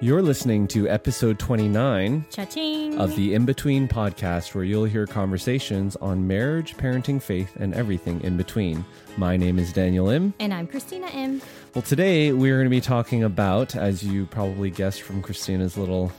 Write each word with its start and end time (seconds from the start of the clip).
You're 0.00 0.20
listening 0.20 0.68
to 0.68 0.88
episode 0.88 1.38
29 1.38 2.26
Cha-ching. 2.30 2.98
of 3.00 3.16
the 3.16 3.32
IMbetween 3.34 3.88
podcast, 3.88 4.54
where 4.54 4.62
you'll 4.62 4.84
hear 4.84 5.06
conversations 5.06 5.96
on 5.96 6.26
marriage, 6.26 6.76
parenting, 6.76 7.20
faith, 7.20 7.56
and 7.56 7.72
everything 7.74 8.20
in 8.20 8.36
between. 8.36 8.84
My 9.16 9.38
name 9.38 9.58
is 9.58 9.72
Daniel 9.72 10.10
Im. 10.10 10.34
and 10.38 10.52
I'm 10.52 10.66
Christina 10.66 11.06
Im. 11.08 11.40
Well, 11.74 11.80
today 11.82 12.32
we're 12.32 12.56
going 12.56 12.66
to 12.66 12.70
be 12.70 12.80
talking 12.82 13.22
about, 13.24 13.74
as 13.74 14.02
you 14.02 14.26
probably 14.26 14.70
guessed 14.70 15.00
from 15.00 15.22
Christina's 15.22 15.78
little, 15.78 16.12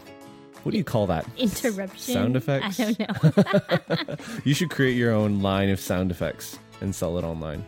what 0.64 0.72
do 0.72 0.78
you 0.80 0.84
call 0.84 1.06
that? 1.08 1.28
Interruption. 1.38 2.14
Sound 2.16 2.36
effects? 2.36 2.80
I 2.80 2.94
don't 2.94 3.00
know. 3.00 4.16
You 4.44 4.56
should 4.56 4.72
create 4.72 4.96
your 4.98 5.12
own 5.14 5.42
line 5.42 5.70
of 5.70 5.80
sound 5.80 6.10
effects 6.10 6.58
and 6.82 6.96
sell 6.96 7.18
it 7.20 7.24
online. 7.24 7.64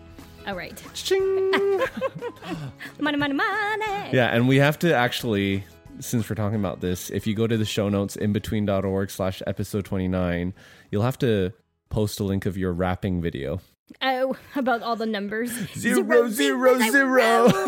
All 0.47 0.55
right. 0.55 0.81
Ching! 0.95 1.49
Money, 2.99 3.17
money, 3.17 3.33
money. 3.33 4.09
Yeah, 4.11 4.27
and 4.33 4.47
we 4.47 4.57
have 4.57 4.80
to 4.80 4.94
actually, 4.94 5.63
since 5.99 6.30
we're 6.30 6.35
talking 6.35 6.59
about 6.59 6.81
this, 6.81 7.09
if 7.09 7.27
you 7.27 7.35
go 7.35 7.48
to 7.48 7.58
the 7.58 7.66
show 7.66 7.89
notes 7.89 8.16
IMbetween.org 8.17 9.09
slash 9.09 9.41
episode 9.48 9.85
29, 9.85 10.53
you'll 10.91 11.03
have 11.03 11.17
to 11.20 11.53
post 11.89 12.20
a 12.20 12.23
link 12.23 12.45
of 12.45 12.58
your 12.58 12.72
rapping 12.73 13.22
video. 13.22 13.59
Oh, 14.02 14.36
about 14.56 14.83
all 14.83 14.95
the 14.95 15.06
numbers. 15.06 15.52
Zero, 15.75 16.30
zero, 16.30 16.78
zero. 16.80 17.52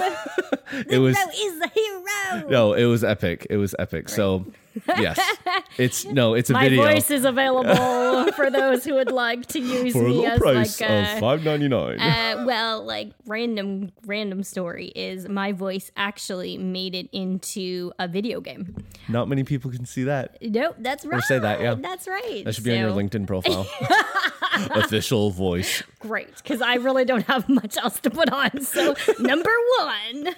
It 0.88 1.00
was 1.00 1.18
Zero 1.18 1.30
is 1.34 1.60
the 1.60 1.68
hero. 1.73 2.50
no, 2.50 2.73
it 2.73 2.86
was 2.86 3.04
epic. 3.04 3.46
It 3.50 3.58
was 3.58 3.76
epic. 3.78 4.08
So 4.08 4.45
yes, 4.88 5.19
it's 5.77 6.05
no, 6.05 6.33
it's 6.33 6.50
a 6.50 6.53
My 6.53 6.64
video 6.69 6.83
My 6.83 6.94
voice 6.94 7.11
is 7.11 7.25
available 7.25 8.31
for 8.36 8.50
those 8.50 8.83
who 8.83 8.95
would 8.95 9.11
like 9.11 9.45
to 9.47 9.59
use 9.59 9.94
for 9.94 10.05
a 10.05 10.09
me 10.09 10.17
low 10.19 10.25
as 10.25 10.39
price 10.39 10.81
like 10.81 10.89
of 10.89 11.17
a. 11.17 11.19
five 11.19 11.44
ninety 11.44 11.67
nine. 11.67 12.00
Uh, 12.00 12.44
well, 12.45 12.83
like 12.83 13.11
random 13.25 13.92
random 14.05 14.44
story 14.44 14.88
is 14.88 15.27
my 15.27 15.52
voice 15.52 15.92
actually 15.97 16.58
made 16.58 16.95
it 16.95 17.09
into 17.11 17.92
a 17.99 18.08
video 18.08 18.42
game. 18.42 18.75
Not 19.09 19.27
many 19.27 19.44
people 19.44 19.72
can 19.72 19.86
see 19.86 20.03
that. 20.03 20.38
Nope, 20.42 20.75
that's 20.80 21.05
right. 21.05 21.23
say 21.23 21.39
that, 21.39 21.61
yeah. 21.61 21.75
That's 21.75 22.08
right. 22.08 22.44
That 22.45 22.55
should 22.55 22.64
be 22.64 22.72
on 22.73 22.80
your 22.80 22.92
LinkedIn 22.92 23.27
profile. 23.27 23.67
Official 24.72 25.31
voice. 25.31 25.81
great 25.99 26.36
because 26.38 26.61
I 26.61 26.75
really 26.75 27.05
don't 27.05 27.25
have 27.27 27.47
much 27.47 27.77
else 27.77 27.99
to 28.02 28.09
put 28.09 28.30
on. 28.31 28.61
So, 28.61 28.95
number 29.19 29.52
one, 29.80 30.36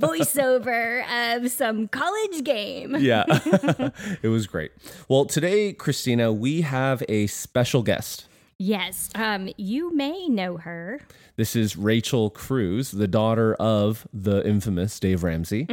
voiceover 0.00 1.36
of 1.36 1.50
some 1.50 1.88
college 1.88 2.44
game. 2.44 2.96
Yeah, 2.98 3.24
it 4.22 4.28
was 4.28 4.46
great. 4.46 4.72
Well, 5.08 5.24
today, 5.24 5.72
Christina, 5.72 6.32
we 6.32 6.62
have 6.62 7.02
a 7.08 7.26
special 7.26 7.82
guest. 7.82 8.26
Yes, 8.58 9.10
um, 9.14 9.50
you 9.58 9.94
may 9.94 10.28
know 10.28 10.56
her. 10.56 11.00
This 11.36 11.54
is 11.54 11.76
Rachel 11.76 12.30
Cruze, 12.30 12.96
the 12.96 13.06
daughter 13.06 13.52
of 13.54 14.08
the 14.14 14.46
infamous 14.46 14.98
Dave 14.98 15.22
Ramsey. 15.24 15.66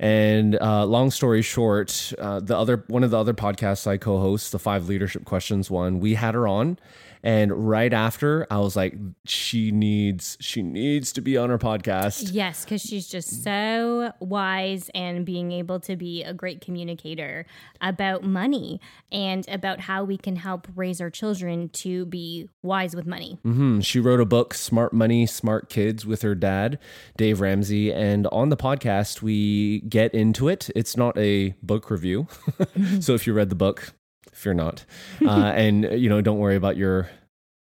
And 0.00 0.60
uh, 0.60 0.84
long 0.84 1.12
story 1.12 1.42
short, 1.42 2.12
uh, 2.18 2.40
the 2.40 2.58
other 2.58 2.82
one 2.88 3.04
of 3.04 3.12
the 3.12 3.18
other 3.20 3.34
podcasts 3.34 3.86
I 3.86 3.98
co-host, 3.98 4.50
the 4.50 4.58
Five 4.58 4.88
Leadership 4.88 5.24
Questions 5.24 5.70
one, 5.70 6.00
we 6.00 6.14
had 6.14 6.34
her 6.34 6.48
on, 6.48 6.76
and 7.24 7.50
right 7.66 7.92
after, 7.92 8.46
I 8.50 8.58
was 8.58 8.76
like, 8.76 8.94
she 9.24 9.72
needs 9.72 10.36
she 10.40 10.62
needs 10.62 11.10
to 11.14 11.22
be 11.22 11.38
on 11.38 11.50
our 11.50 11.56
podcast. 11.56 12.28
Yes, 12.32 12.64
because 12.64 12.82
she's 12.82 13.08
just 13.08 13.42
so 13.42 14.12
wise 14.20 14.90
and 14.94 15.24
being 15.24 15.50
able 15.50 15.80
to 15.80 15.96
be 15.96 16.22
a 16.22 16.34
great 16.34 16.60
communicator 16.60 17.46
about 17.80 18.24
money 18.24 18.78
and 19.10 19.48
about 19.48 19.80
how 19.80 20.04
we 20.04 20.18
can 20.18 20.36
help 20.36 20.68
raise 20.76 21.00
our 21.00 21.08
children 21.08 21.70
to 21.70 22.04
be 22.04 22.50
wise 22.62 22.94
with 22.94 23.06
money. 23.06 23.38
Hmm. 23.42 23.80
She 23.80 24.00
wrote 24.00 24.20
a 24.20 24.26
book, 24.26 24.52
Smart 24.52 24.92
Money, 24.92 25.24
Smart 25.24 25.70
Kids, 25.70 26.04
with 26.04 26.20
her 26.20 26.34
dad, 26.34 26.78
Dave 27.16 27.40
Ramsey. 27.40 27.90
And 27.90 28.26
on 28.26 28.50
the 28.50 28.56
podcast, 28.58 29.22
we 29.22 29.80
get 29.88 30.12
into 30.12 30.48
it. 30.48 30.68
It's 30.76 30.94
not 30.94 31.16
a 31.16 31.54
book 31.62 31.90
review. 31.90 32.26
so 33.00 33.14
if 33.14 33.26
you 33.26 33.32
read 33.32 33.48
the 33.48 33.54
book, 33.54 33.94
if 34.32 34.44
you're 34.44 34.54
not, 34.54 34.84
uh, 35.24 35.30
and 35.54 35.84
you 35.84 36.08
know, 36.08 36.20
don't 36.20 36.38
worry 36.38 36.56
about 36.56 36.76
your, 36.76 37.08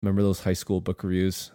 remember 0.02 0.22
those 0.22 0.40
high 0.42 0.54
school 0.54 0.82
book 0.82 1.04
reviews, 1.04 1.52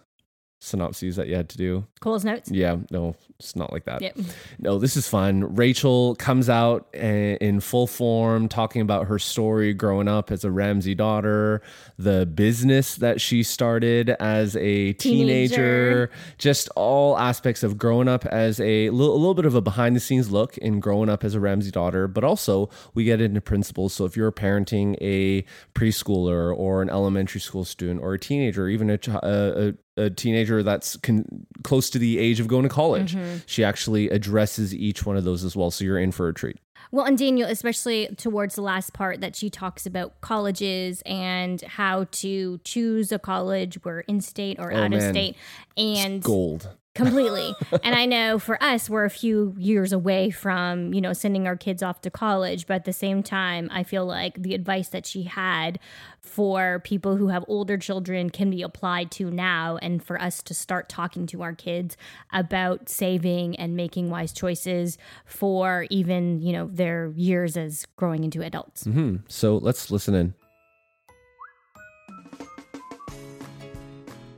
synopses 0.63 1.15
that 1.15 1.27
you 1.27 1.35
had 1.35 1.49
to 1.49 1.57
do? 1.57 1.85
Coles 1.99 2.23
Notes. 2.23 2.49
Yeah, 2.51 2.77
no, 2.91 3.15
it's 3.39 3.55
not 3.55 3.73
like 3.73 3.85
that. 3.85 4.01
Yep. 4.01 4.17
No, 4.59 4.77
this 4.77 4.95
is 4.95 5.07
fun. 5.07 5.55
Rachel 5.55 6.15
comes 6.15 6.49
out 6.49 6.87
a- 6.93 7.35
in 7.41 7.59
full 7.59 7.87
form 7.87 8.47
talking 8.47 8.81
about 8.83 9.07
her 9.07 9.17
story 9.17 9.73
growing 9.73 10.07
up 10.07 10.31
as 10.31 10.43
a 10.43 10.51
Ramsey 10.51 10.93
daughter, 10.93 11.61
the 11.97 12.25
business 12.27 12.95
that 12.97 13.19
she 13.19 13.41
started 13.41 14.11
as 14.19 14.55
a 14.55 14.93
teenager, 14.93 15.55
Teenager. 15.55 16.11
just 16.37 16.69
all 16.75 17.17
aspects 17.17 17.63
of 17.63 17.77
growing 17.79 18.07
up 18.07 18.25
as 18.27 18.59
a 18.59 18.89
little, 18.91 19.15
a 19.15 19.17
little 19.17 19.33
bit 19.33 19.45
of 19.45 19.55
a 19.55 19.61
behind 19.61 19.95
the 19.95 19.99
scenes 19.99 20.31
look 20.31 20.57
in 20.59 20.79
growing 20.79 21.09
up 21.09 21.23
as 21.23 21.33
a 21.33 21.39
Ramsey 21.39 21.71
daughter, 21.71 22.07
but 22.07 22.23
also 22.23 22.69
we 22.93 23.03
get 23.03 23.19
into 23.19 23.41
principles. 23.41 23.93
So 23.93 24.05
if 24.05 24.15
you're 24.15 24.31
parenting 24.31 24.95
a 25.01 25.43
preschooler 25.73 26.55
or 26.55 26.83
an 26.83 26.89
elementary 26.89 27.41
school 27.41 27.65
student 27.65 27.99
or 28.01 28.13
a 28.13 28.19
teenager, 28.19 28.65
or 28.65 28.69
even 28.69 28.89
a, 28.91 28.97
ch- 28.99 29.07
a, 29.07 29.69
a, 29.69 29.73
a 30.01 30.09
teenager 30.09 30.63
that's 30.63 30.97
con- 30.97 31.45
close 31.63 31.89
to 31.91 31.99
the 31.99 32.19
age 32.19 32.39
of 32.39 32.47
going 32.47 32.63
to 32.63 32.69
college, 32.69 33.15
mm-hmm. 33.15 33.37
she 33.45 33.63
actually 33.63 34.09
addresses 34.09 34.73
each 34.73 35.05
one 35.05 35.17
of 35.17 35.23
those 35.23 35.43
as 35.43 35.55
well. 35.55 35.71
So 35.71 35.85
you're 35.85 35.99
in 35.99 36.11
for 36.11 36.27
a 36.27 36.33
treat. 36.33 36.57
Well, 36.91 37.05
and 37.05 37.17
Daniel, 37.17 37.49
especially 37.49 38.07
towards 38.17 38.55
the 38.55 38.61
last 38.61 38.93
part 38.93 39.21
that 39.21 39.35
she 39.35 39.49
talks 39.49 39.85
about 39.85 40.19
colleges 40.19 41.01
and 41.05 41.61
how 41.61 42.05
to 42.11 42.59
choose 42.65 43.11
a 43.11 43.19
college, 43.19 43.77
we're 43.85 44.01
in 44.01 44.19
state 44.19 44.59
or 44.59 44.73
oh, 44.73 44.77
out 44.77 44.93
of 44.93 45.01
Oh, 45.01 45.11
state, 45.11 45.37
and 45.77 46.21
Gold. 46.21 46.69
Completely. 46.93 47.53
and 47.83 47.95
I 47.95 48.05
know 48.05 48.39
for 48.39 48.61
us, 48.61 48.89
we're 48.89 49.05
a 49.05 49.09
few 49.09 49.55
years 49.57 49.93
away 49.93 50.29
from, 50.29 50.93
you 50.93 51.01
know, 51.01 51.13
sending 51.13 51.47
our 51.47 51.55
kids 51.55 51.81
off 51.81 52.01
to 52.01 52.11
college. 52.11 52.67
But 52.67 52.75
at 52.75 52.85
the 52.85 52.93
same 52.93 53.23
time, 53.23 53.69
I 53.71 53.83
feel 53.83 54.05
like 54.05 54.41
the 54.41 54.53
advice 54.53 54.89
that 54.89 55.05
she 55.05 55.23
had 55.23 55.79
for 56.19 56.81
people 56.83 57.17
who 57.17 57.29
have 57.29 57.43
older 57.47 57.77
children 57.77 58.29
can 58.29 58.49
be 58.49 58.61
applied 58.61 59.11
to 59.11 59.31
now. 59.31 59.77
And 59.81 60.03
for 60.03 60.21
us 60.21 60.41
to 60.43 60.53
start 60.53 60.89
talking 60.89 61.25
to 61.27 61.41
our 61.41 61.53
kids 61.53 61.97
about 62.31 62.89
saving 62.89 63.55
and 63.55 63.75
making 63.75 64.09
wise 64.09 64.33
choices 64.33 64.97
for 65.25 65.87
even, 65.89 66.41
you 66.41 66.53
know, 66.53 66.67
their 66.67 67.11
years 67.15 67.57
as 67.57 67.85
growing 67.95 68.23
into 68.23 68.41
adults. 68.41 68.83
mm-hmm. 68.83 69.17
So 69.27 69.57
let's 69.57 69.91
listen 69.91 70.13
in. 70.15 70.33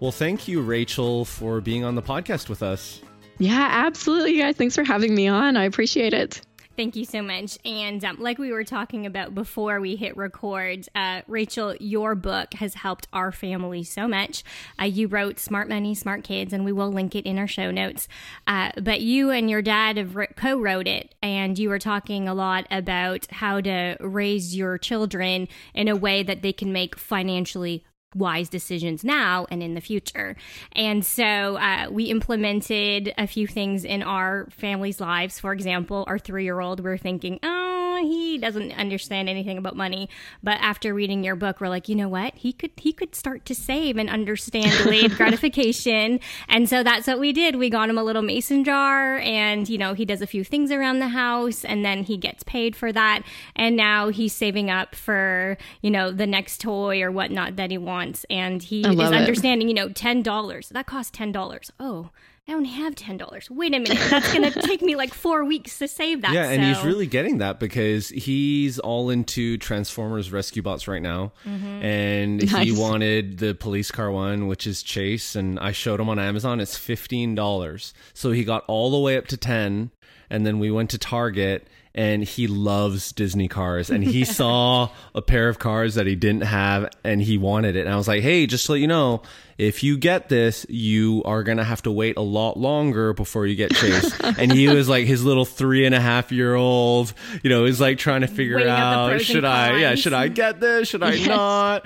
Well, 0.03 0.12
thank 0.12 0.50
you, 0.50 0.62
Rachel, 0.62 1.24
for 1.24 1.62
being 1.62 1.86
on 1.86 1.96
the 1.96 2.02
podcast 2.02 2.50
with 2.50 2.62
us. 2.62 3.00
Yeah, 3.38 3.69
absolutely, 3.72 4.38
guys. 4.38 4.58
Thanks 4.58 4.75
for 4.75 4.84
having 4.84 5.16
me 5.16 5.30
on. 5.30 5.56
I 5.56 5.64
appreciate 5.64 6.14
it. 6.14 6.41
Thank 6.75 6.97
you 6.97 7.06
so 7.06 7.22
much. 7.22 7.58
And 7.64 8.03
um, 8.03 8.18
like 8.19 8.38
we 8.38 8.52
were 8.52 8.66
talking 8.66 9.06
about 9.06 9.34
before 9.34 9.80
we 9.80 9.96
hit 9.96 10.18
record, 10.18 10.90
uh, 10.94 11.22
Rachel, 11.30 11.78
your 11.80 12.16
book 12.16 12.53
has 12.56 12.74
helped 12.74 13.08
our 13.14 13.31
family 13.31 13.86
so 13.86 14.06
much. 14.06 14.44
Uh, 14.78 14.88
you 14.88 15.08
wrote 15.08 15.40
Smart 15.40 15.69
Money, 15.69 15.96
Smart 15.96 16.25
Kids, 16.25 16.52
and 16.52 16.66
we 16.66 16.74
will 16.74 16.91
link 16.91 17.16
it 17.16 17.25
in 17.25 17.40
our 17.40 17.47
show 17.47 17.72
notes. 17.72 18.09
Uh, 18.46 18.72
but 18.81 19.00
you 19.00 19.30
and 19.30 19.50
your 19.50 19.62
dad 19.62 19.96
have 19.96 20.18
wr- 20.18 20.25
co 20.35 20.59
wrote 20.59 20.88
it, 20.88 21.16
and 21.24 21.58
you 21.58 21.70
were 21.70 21.80
talking 21.80 22.28
a 22.28 22.34
lot 22.34 22.68
about 22.70 23.25
how 23.31 23.62
to 23.62 23.96
raise 24.02 24.53
your 24.53 24.78
children 24.78 25.47
in 25.74 25.88
a 25.88 25.96
way 25.96 26.24
that 26.24 26.41
they 26.41 26.52
can 26.52 26.74
make 26.74 26.97
financially 26.97 27.85
wise 28.15 28.49
decisions 28.49 29.03
now 29.03 29.45
and 29.49 29.63
in 29.63 29.73
the 29.73 29.81
future. 29.81 30.35
And 30.73 31.05
so 31.05 31.57
uh, 31.57 31.87
we 31.89 32.05
implemented 32.05 33.13
a 33.17 33.27
few 33.27 33.47
things 33.47 33.83
in 33.83 34.03
our 34.03 34.47
family's 34.49 34.99
lives. 34.99 35.39
For 35.39 35.53
example, 35.53 36.03
our 36.07 36.19
three 36.19 36.43
year 36.43 36.59
old, 36.59 36.83
we're 36.83 36.97
thinking, 36.97 37.39
oh, 37.43 37.73
he 38.03 38.37
doesn't 38.37 38.71
understand 38.73 39.29
anything 39.29 39.57
about 39.57 39.75
money. 39.75 40.09
But 40.41 40.57
after 40.59 40.93
reading 40.93 41.23
your 41.23 41.35
book, 41.35 41.61
we're 41.61 41.69
like, 41.69 41.89
you 41.89 41.95
know 41.95 42.09
what? 42.09 42.35
He 42.35 42.53
could 42.53 42.71
he 42.77 42.93
could 42.93 43.15
start 43.15 43.45
to 43.45 43.55
save 43.55 43.97
and 43.97 44.09
understand 44.09 44.71
delayed 44.83 45.15
gratification. 45.15 46.19
And 46.47 46.69
so 46.69 46.83
that's 46.83 47.07
what 47.07 47.19
we 47.19 47.31
did. 47.33 47.55
We 47.55 47.69
got 47.69 47.89
him 47.89 47.97
a 47.97 48.03
little 48.03 48.21
mason 48.21 48.63
jar 48.63 49.17
and 49.19 49.67
you 49.69 49.77
know, 49.77 49.93
he 49.93 50.05
does 50.05 50.21
a 50.21 50.27
few 50.27 50.43
things 50.43 50.71
around 50.71 50.99
the 50.99 51.09
house 51.09 51.63
and 51.63 51.83
then 51.83 52.03
he 52.03 52.17
gets 52.17 52.43
paid 52.43 52.75
for 52.75 52.91
that. 52.91 53.23
And 53.55 53.75
now 53.75 54.09
he's 54.09 54.33
saving 54.33 54.69
up 54.69 54.95
for, 54.95 55.57
you 55.81 55.91
know, 55.91 56.11
the 56.11 56.27
next 56.27 56.61
toy 56.61 57.01
or 57.01 57.11
whatnot 57.11 57.55
that 57.55 57.71
he 57.71 57.77
wants. 57.77 58.03
And 58.29 58.61
he 58.61 58.82
is 58.82 58.88
it. 59.00 59.00
understanding, 59.14 59.67
you 59.67 59.73
know, 59.73 59.90
ten 59.90 60.22
dollars. 60.22 60.70
That 60.70 60.85
costs 60.85 61.11
ten 61.11 61.32
dollars. 61.32 61.72
Oh. 61.79 62.09
I 62.46 62.52
only 62.52 62.67
have 62.72 62.94
ten 62.96 63.16
dollars. 63.16 63.50
Wait 63.50 63.73
a 63.73 63.79
minute, 63.79 63.97
that's 64.09 64.34
gonna 64.34 64.52
take 64.67 64.82
me 64.82 64.97
like 64.97 65.14
four 65.14 65.46
weeks 65.46 65.79
to 65.79 65.88
save 65.88 66.23
that. 66.23 66.34
Yeah, 66.34 66.50
and 66.50 66.61
he's 66.61 66.84
really 66.84 67.08
getting 67.08 67.38
that 67.38 67.58
because 67.58 68.09
he's 68.09 68.79
all 68.79 69.09
into 69.09 69.58
Transformers 69.59 70.29
rescue 70.29 70.61
bots 70.61 70.85
right 70.85 71.02
now, 71.02 71.32
Mm-hmm. 71.46 71.66
and 71.66 72.41
he 72.44 72.73
wanted 72.73 73.38
the 73.38 73.55
police 73.55 73.91
car 73.91 74.11
one, 74.11 74.47
which 74.47 74.67
is 74.67 74.84
Chase, 74.84 75.38
and 75.38 75.58
I 75.58 75.72
showed 75.72 76.02
him 76.02 76.09
on 76.09 76.20
Amazon. 76.20 76.59
It's 76.59 76.78
fifteen 76.78 77.34
dollars, 77.34 77.94
so 78.14 78.32
he 78.34 78.44
got 78.44 78.66
all 78.67 78.91
the 78.91 78.99
way 78.99 79.16
up 79.16 79.28
to 79.28 79.38
ten, 79.38 79.91
and 80.29 80.46
then 80.46 80.59
we 80.59 80.70
went 80.70 80.90
to 80.90 80.97
Target. 80.97 81.66
And 81.95 82.23
he 82.23 82.47
loves 82.47 83.11
Disney 83.11 83.47
cars, 83.47 83.91
and 83.91 84.03
he 84.03 84.25
saw 84.40 84.90
a 85.13 85.22
pair 85.22 85.47
of 85.47 85.59
cars 85.59 85.93
that 85.93 86.07
he 86.07 86.16
didn't 86.16 86.41
have, 86.41 86.90
and 87.03 87.22
he 87.22 87.37
wanted 87.37 87.75
it. 87.75 87.81
And 87.81 87.90
I 87.90 87.97
was 87.97 88.07
like, 88.07 88.23
"Hey, 88.23 88.47
just 88.47 88.66
to 88.66 88.72
let 88.72 88.81
you 88.81 88.87
know, 88.87 89.22
if 89.59 89.84
you 89.84 89.95
get 89.99 90.28
this, 90.28 90.66
you 90.69 91.22
are 91.23 91.43
gonna 91.43 91.63
have 91.63 91.84
to 91.84 91.91
wait 91.91 92.17
a 92.17 92.22
lot 92.22 92.57
longer 92.57 93.13
before 93.13 93.45
you 93.45 93.55
get 93.55 93.75
Chase." 93.75 94.11
and 94.40 94.51
he 94.51 94.67
was 94.69 94.90
like 94.90 95.05
his 95.05 95.23
little 95.23 95.45
three 95.45 95.85
and 95.85 95.93
a 95.93 95.99
half 96.01 96.31
year 96.31 96.55
old, 96.55 97.13
you 97.43 97.51
know, 97.51 97.66
is 97.66 97.79
like 97.79 97.99
trying 97.99 98.22
to 98.22 98.28
figure 98.28 98.55
Weighing 98.55 98.69
out 98.69 98.78
the 98.78 98.97
out 98.97 99.09
pros 99.09 99.22
and 99.22 99.28
should 99.28 99.46
I, 99.46 99.78
yeah, 99.78 99.93
should 99.93 100.13
I 100.13 100.29
get 100.29 100.59
this? 100.59 100.87
Should 100.89 101.03
I 101.03 101.13
Yes. 101.13 101.28
not? 101.28 101.85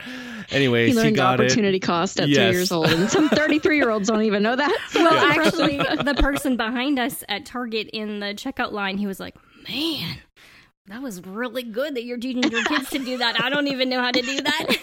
Anyways, 0.52 0.94
He 0.94 0.98
he, 0.98 1.04
learned 1.04 1.16
got 1.18 1.34
opportunity 1.42 1.76
it. 1.76 1.82
cost 1.82 2.22
at 2.22 2.30
Yes. 2.30 2.38
three 2.38 2.56
years 2.56 2.72
old, 2.72 2.88
and 2.88 3.10
some 3.10 3.28
33 3.28 3.76
year 3.76 3.90
olds 3.90 4.08
don't 4.08 4.22
even 4.22 4.42
know 4.42 4.56
that. 4.56 4.78
So 4.92 5.04
Well, 5.04 5.12
that's 5.12 5.48
actually, 5.48 5.76
the 6.06 6.16
person 6.18 6.56
behind 6.56 6.98
us 6.98 7.26
at 7.28 7.46
Target 7.46 7.90
in 7.92 8.22
the 8.22 8.28
checkout 8.28 8.72
line, 8.72 8.98
he 8.98 9.06
was 9.06 9.20
like, 9.20 9.36
"Man, 9.70 10.18
that 10.88 11.02
was 11.02 11.22
really 11.26 11.64
good 11.64 11.96
that 11.96 12.04
you're 12.04 12.18
teaching 12.18 12.52
your 12.52 12.64
kids 12.66 12.90
to 12.92 13.00
do 13.00 13.18
that. 13.18 13.42
I 13.42 13.50
don't 13.50 13.68
even 13.68 13.90
know 13.90 14.02
how 14.02 14.12
to 14.12 14.22
do 14.22 14.42
that." 14.42 14.78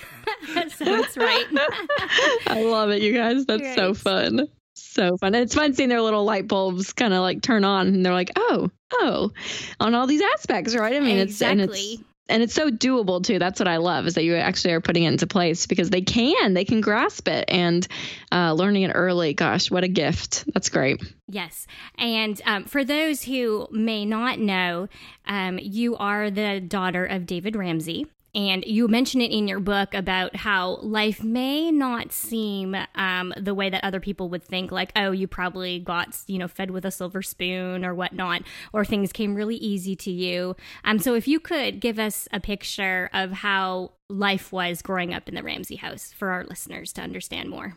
so 0.77 0.85
that's 0.85 1.17
right. 1.17 1.47
I 2.47 2.63
love 2.63 2.91
it, 2.91 3.03
you 3.03 3.13
guys. 3.13 3.47
That's 3.47 3.75
so 3.75 3.95
fun. 3.95 4.49
So 4.75 5.17
fun. 5.17 5.35
And 5.35 5.43
it's 5.43 5.55
fun 5.55 5.75
seeing 5.75 5.89
their 5.89 6.01
little 6.01 6.25
light 6.25 6.49
bulbs 6.49 6.93
kind 6.93 7.15
of 7.15 7.21
like 7.21 7.43
turn 7.43 7.65
on 7.65 7.89
and 7.89 8.05
they're 8.05 8.13
like, 8.13 8.33
oh, 8.37 8.71
oh, 8.93 9.33
on 9.81 9.95
all 9.95 10.07
these 10.07 10.23
aspects, 10.35 10.75
right? 10.75 10.95
I 10.95 11.01
mean, 11.01 11.19
it's 11.19 11.41
and 11.43 11.61
it's 11.61 11.73
exactly. 11.73 12.05
And 12.29 12.43
it's 12.43 12.55
so 12.55 12.71
doable 12.71 13.23
too. 13.23 13.39
That's 13.39 13.61
what 13.61 13.69
I 13.69 13.77
love 13.77 14.07
is 14.07 14.15
that 14.15 14.25
you 14.25 14.35
actually 14.37 14.73
are 14.73 14.81
putting 14.81 15.05
it 15.05 15.09
into 15.09 15.27
place 15.27 15.67
because 15.67 15.91
they 15.91 16.01
can, 16.01 16.55
they 16.55 16.65
can 16.65 16.81
grasp 16.81 17.29
it 17.29 17.45
and 17.49 17.87
uh, 18.33 18.53
learning 18.55 18.83
it 18.83 18.93
early. 18.95 19.35
Gosh, 19.35 19.71
what 19.71 19.85
a 19.85 19.89
gift. 19.89 20.45
That's 20.53 20.69
great. 20.69 21.03
Yes. 21.29 21.67
And 21.99 22.41
um, 22.47 22.65
for 22.65 22.85
those 22.85 23.23
who 23.23 23.69
may 23.71 24.05
not 24.05 24.39
know, 24.39 24.89
um, 25.27 25.59
you 25.61 25.97
are 25.97 26.31
the 26.31 26.61
daughter 26.61 27.05
of 27.05 27.27
David 27.27 27.57
Ramsey. 27.57 28.07
And 28.35 28.65
you 28.65 28.89
mention 28.89 29.21
it 29.21 29.31
in 29.31 29.47
your 29.47 29.61
book 29.61 29.95
about 29.95 30.35
how 30.35 30.79
life 30.83 31.23
may 31.23 31.71
not 31.71 32.13
seem 32.13 32.77
um, 32.95 33.33
the 33.37 33.55
way 33.55 33.71
that 33.71 33.85
other 33.85 34.01
people 34.01 34.29
would 34.31 34.43
think, 34.43 34.73
like, 34.73 34.93
oh, 34.97 35.13
you 35.13 35.29
probably 35.29 35.79
got, 35.79 36.19
you 36.27 36.39
know, 36.39 36.49
fed 36.49 36.71
with 36.71 36.85
a 36.85 36.91
silver 36.91 37.23
spoon 37.23 37.85
or 37.85 37.95
whatnot, 37.95 38.43
or 38.73 38.85
things 38.85 39.13
came 39.13 39.35
really 39.35 39.57
easy 39.57 39.95
to 39.97 40.11
you. 40.11 40.57
Um, 40.85 40.99
so 40.99 41.15
if 41.15 41.29
you 41.29 41.39
could 41.39 41.81
give 41.81 41.99
us 41.99 42.27
a 42.33 42.41
picture 42.41 43.09
of 43.13 43.31
how 43.31 43.93
life 44.11 44.53
was 44.53 44.83
growing 44.83 45.15
up 45.15 45.29
in 45.29 45.35
the 45.35 45.43
Ramsey 45.43 45.77
house 45.77 46.13
for 46.13 46.31
our 46.31 46.45
listeners 46.45 46.93
to 46.95 47.03
understand 47.03 47.49
more. 47.49 47.77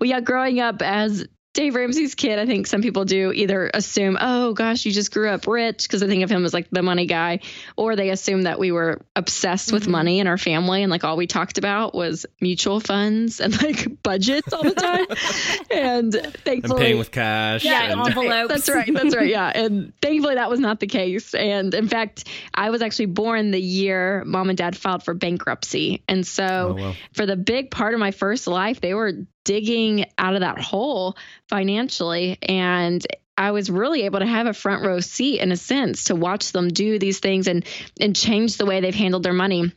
Well, 0.00 0.08
yeah, 0.08 0.20
growing 0.20 0.60
up 0.60 0.80
as 0.82 1.26
Dave 1.54 1.74
Ramsey's 1.74 2.14
kid, 2.14 2.38
I 2.38 2.46
think 2.46 2.66
some 2.66 2.80
people 2.80 3.04
do 3.04 3.30
either 3.30 3.70
assume, 3.74 4.16
oh 4.18 4.54
gosh, 4.54 4.86
you 4.86 4.92
just 4.92 5.12
grew 5.12 5.28
up 5.28 5.46
rich 5.46 5.82
because 5.82 6.00
they 6.00 6.06
think 6.06 6.24
of 6.24 6.30
him 6.30 6.46
as 6.46 6.54
like 6.54 6.70
the 6.70 6.82
money 6.82 7.04
guy, 7.04 7.40
or 7.76 7.94
they 7.94 8.08
assume 8.08 8.42
that 8.42 8.58
we 8.58 8.72
were 8.72 9.02
obsessed 9.14 9.70
with 9.70 9.82
mm-hmm. 9.82 9.92
money 9.92 10.18
in 10.18 10.26
our 10.26 10.38
family 10.38 10.82
and 10.82 10.90
like 10.90 11.04
all 11.04 11.16
we 11.16 11.26
talked 11.26 11.58
about 11.58 11.94
was 11.94 12.24
mutual 12.40 12.80
funds 12.80 13.40
and 13.40 13.60
like 13.62 14.02
budgets 14.02 14.50
all 14.52 14.62
the 14.62 14.70
time. 14.74 15.06
and 15.70 16.32
I'm 16.46 16.78
paying 16.78 16.96
with 16.98 17.10
cash. 17.10 17.64
Yeah, 17.64 17.92
and- 17.92 18.00
envelopes. 18.00 18.48
that's 18.48 18.68
right. 18.70 18.92
That's 18.92 19.14
right. 19.14 19.28
Yeah. 19.28 19.52
And 19.54 19.92
thankfully, 20.00 20.36
that 20.36 20.48
was 20.48 20.60
not 20.60 20.80
the 20.80 20.86
case. 20.86 21.34
And 21.34 21.74
in 21.74 21.88
fact, 21.88 22.24
I 22.54 22.70
was 22.70 22.80
actually 22.80 23.06
born 23.06 23.50
the 23.50 23.60
year 23.60 24.24
mom 24.24 24.48
and 24.48 24.56
dad 24.56 24.74
filed 24.74 25.02
for 25.02 25.12
bankruptcy. 25.12 26.02
And 26.08 26.26
so, 26.26 26.76
Oh, 26.78 26.82
wow. 26.82 26.94
for 27.12 27.26
the 27.26 27.36
big 27.36 27.70
part 27.70 27.92
of 27.92 28.00
my 28.00 28.10
first 28.10 28.46
life, 28.46 28.80
they 28.80 28.94
were 28.94 29.12
digging 29.44 30.06
out 30.18 30.34
of 30.34 30.40
that 30.40 30.58
hole 30.58 31.16
financially. 31.48 32.38
And 32.42 33.04
I 33.36 33.50
was 33.50 33.70
really 33.70 34.02
able 34.02 34.20
to 34.20 34.26
have 34.26 34.46
a 34.46 34.52
front 34.52 34.84
row 34.84 35.00
seat 35.00 35.40
in 35.40 35.52
a 35.52 35.56
sense 35.56 36.04
to 36.04 36.14
watch 36.14 36.52
them 36.52 36.68
do 36.68 36.98
these 36.98 37.18
things 37.18 37.48
and 37.48 37.64
and 38.00 38.14
change 38.14 38.56
the 38.56 38.66
way 38.66 38.80
they've 38.80 38.94
handled 38.94 39.22
their 39.22 39.32
money. 39.32 39.72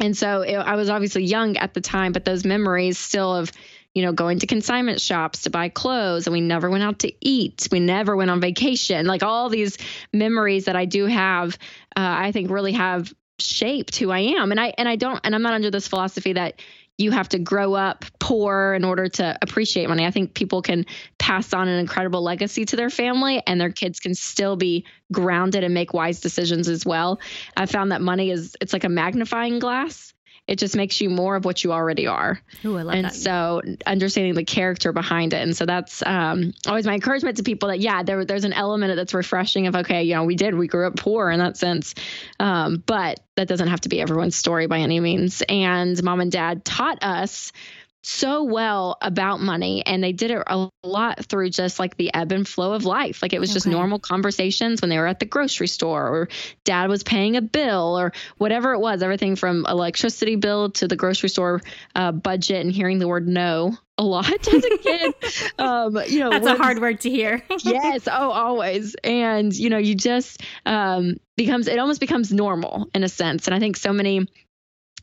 And 0.00 0.16
so 0.16 0.42
it, 0.42 0.56
I 0.56 0.76
was 0.76 0.90
obviously 0.90 1.24
young 1.24 1.56
at 1.56 1.74
the 1.74 1.80
time, 1.80 2.12
but 2.12 2.24
those 2.24 2.44
memories 2.44 2.98
still 2.98 3.34
of, 3.36 3.52
you 3.94 4.02
know, 4.02 4.12
going 4.12 4.38
to 4.38 4.46
consignment 4.46 5.00
shops 5.00 5.42
to 5.42 5.50
buy 5.50 5.68
clothes 5.68 6.26
and 6.26 6.32
we 6.32 6.40
never 6.40 6.70
went 6.70 6.82
out 6.82 7.00
to 7.00 7.12
eat. 7.20 7.68
We 7.70 7.80
never 7.80 8.16
went 8.16 8.30
on 8.30 8.40
vacation. 8.40 9.06
Like 9.06 9.22
all 9.22 9.48
these 9.48 9.76
memories 10.12 10.64
that 10.64 10.76
I 10.76 10.86
do 10.86 11.06
have, 11.06 11.58
uh, 11.96 12.00
I 12.00 12.32
think 12.32 12.50
really 12.50 12.72
have 12.72 13.12
shaped 13.38 13.96
who 13.96 14.10
I 14.10 14.20
am. 14.20 14.50
And 14.50 14.60
I, 14.60 14.72
and 14.78 14.88
I 14.88 14.96
don't, 14.96 15.20
and 15.24 15.34
I'm 15.34 15.42
not 15.42 15.54
under 15.54 15.70
this 15.70 15.88
philosophy 15.88 16.34
that 16.34 16.60
you 16.98 17.10
have 17.10 17.28
to 17.30 17.38
grow 17.38 17.74
up 17.74 18.04
poor 18.18 18.74
in 18.74 18.84
order 18.84 19.08
to 19.08 19.38
appreciate 19.42 19.88
money. 19.88 20.06
I 20.06 20.10
think 20.10 20.34
people 20.34 20.62
can 20.62 20.86
pass 21.18 21.52
on 21.52 21.68
an 21.68 21.78
incredible 21.78 22.22
legacy 22.22 22.64
to 22.66 22.76
their 22.76 22.90
family 22.90 23.42
and 23.46 23.60
their 23.60 23.72
kids 23.72 23.98
can 23.98 24.14
still 24.14 24.56
be 24.56 24.86
grounded 25.10 25.64
and 25.64 25.74
make 25.74 25.94
wise 25.94 26.20
decisions 26.20 26.68
as 26.68 26.84
well. 26.84 27.20
I 27.56 27.66
found 27.66 27.92
that 27.92 28.02
money 28.02 28.30
is 28.30 28.56
it's 28.60 28.72
like 28.72 28.84
a 28.84 28.88
magnifying 28.88 29.58
glass. 29.58 30.11
It 30.48 30.58
just 30.58 30.74
makes 30.74 31.00
you 31.00 31.08
more 31.08 31.36
of 31.36 31.44
what 31.44 31.62
you 31.62 31.72
already 31.72 32.08
are. 32.08 32.40
Ooh, 32.64 32.76
I 32.76 32.82
love 32.82 32.94
and 32.96 33.04
that. 33.06 33.14
so 33.14 33.62
understanding 33.86 34.34
the 34.34 34.44
character 34.44 34.92
behind 34.92 35.34
it. 35.34 35.40
And 35.40 35.56
so 35.56 35.66
that's 35.66 36.02
um, 36.04 36.52
always 36.66 36.84
my 36.84 36.94
encouragement 36.94 37.36
to 37.36 37.44
people 37.44 37.68
that, 37.68 37.78
yeah, 37.78 38.02
there, 38.02 38.24
there's 38.24 38.44
an 38.44 38.52
element 38.52 38.96
that's 38.96 39.14
refreshing 39.14 39.68
of, 39.68 39.76
okay, 39.76 40.02
you 40.02 40.14
know, 40.14 40.24
we 40.24 40.34
did, 40.34 40.54
we 40.54 40.66
grew 40.66 40.88
up 40.88 40.96
poor 40.96 41.30
in 41.30 41.38
that 41.38 41.56
sense. 41.56 41.94
Um, 42.40 42.82
but 42.84 43.20
that 43.36 43.46
doesn't 43.46 43.68
have 43.68 43.82
to 43.82 43.88
be 43.88 44.00
everyone's 44.00 44.36
story 44.36 44.66
by 44.66 44.80
any 44.80 44.98
means. 44.98 45.42
And 45.48 46.02
mom 46.02 46.20
and 46.20 46.32
dad 46.32 46.64
taught 46.64 47.02
us 47.02 47.52
so 48.02 48.42
well 48.42 48.98
about 49.00 49.40
money 49.40 49.84
and 49.86 50.02
they 50.02 50.12
did 50.12 50.30
it 50.32 50.42
a 50.46 50.68
lot 50.82 51.24
through 51.24 51.50
just 51.50 51.78
like 51.78 51.96
the 51.96 52.12
ebb 52.12 52.32
and 52.32 52.46
flow 52.46 52.72
of 52.72 52.84
life. 52.84 53.22
Like 53.22 53.32
it 53.32 53.38
was 53.38 53.52
just 53.52 53.66
normal 53.66 53.98
conversations 53.98 54.80
when 54.80 54.88
they 54.88 54.98
were 54.98 55.06
at 55.06 55.20
the 55.20 55.24
grocery 55.24 55.68
store 55.68 56.08
or 56.08 56.28
dad 56.64 56.88
was 56.88 57.04
paying 57.04 57.36
a 57.36 57.42
bill 57.42 57.98
or 57.98 58.12
whatever 58.38 58.72
it 58.72 58.80
was 58.80 59.02
everything 59.02 59.36
from 59.36 59.66
electricity 59.66 60.36
bill 60.36 60.70
to 60.70 60.88
the 60.88 60.96
grocery 60.96 61.28
store 61.28 61.62
uh, 61.94 62.10
budget 62.10 62.60
and 62.64 62.72
hearing 62.72 62.98
the 62.98 63.06
word 63.06 63.28
no 63.28 63.76
a 63.98 64.04
lot 64.04 64.48
as 64.48 64.64
a 64.64 64.78
kid. 64.78 65.14
Um, 65.58 65.98
you 66.08 66.20
know 66.20 66.30
That's 66.30 66.46
a 66.46 66.56
hard 66.56 66.80
word 66.80 67.00
to 67.02 67.10
hear. 67.10 67.42
yes 67.64 68.08
oh 68.10 68.30
always. 68.30 68.96
And 69.04 69.54
you 69.54 69.70
know 69.70 69.78
you 69.78 69.94
just 69.94 70.42
um 70.66 71.16
becomes 71.36 71.68
it 71.68 71.78
almost 71.78 72.00
becomes 72.00 72.32
normal 72.32 72.88
in 72.94 73.04
a 73.04 73.08
sense. 73.08 73.46
And 73.46 73.54
i 73.54 73.60
think 73.60 73.76
so 73.76 73.92
many 73.92 74.26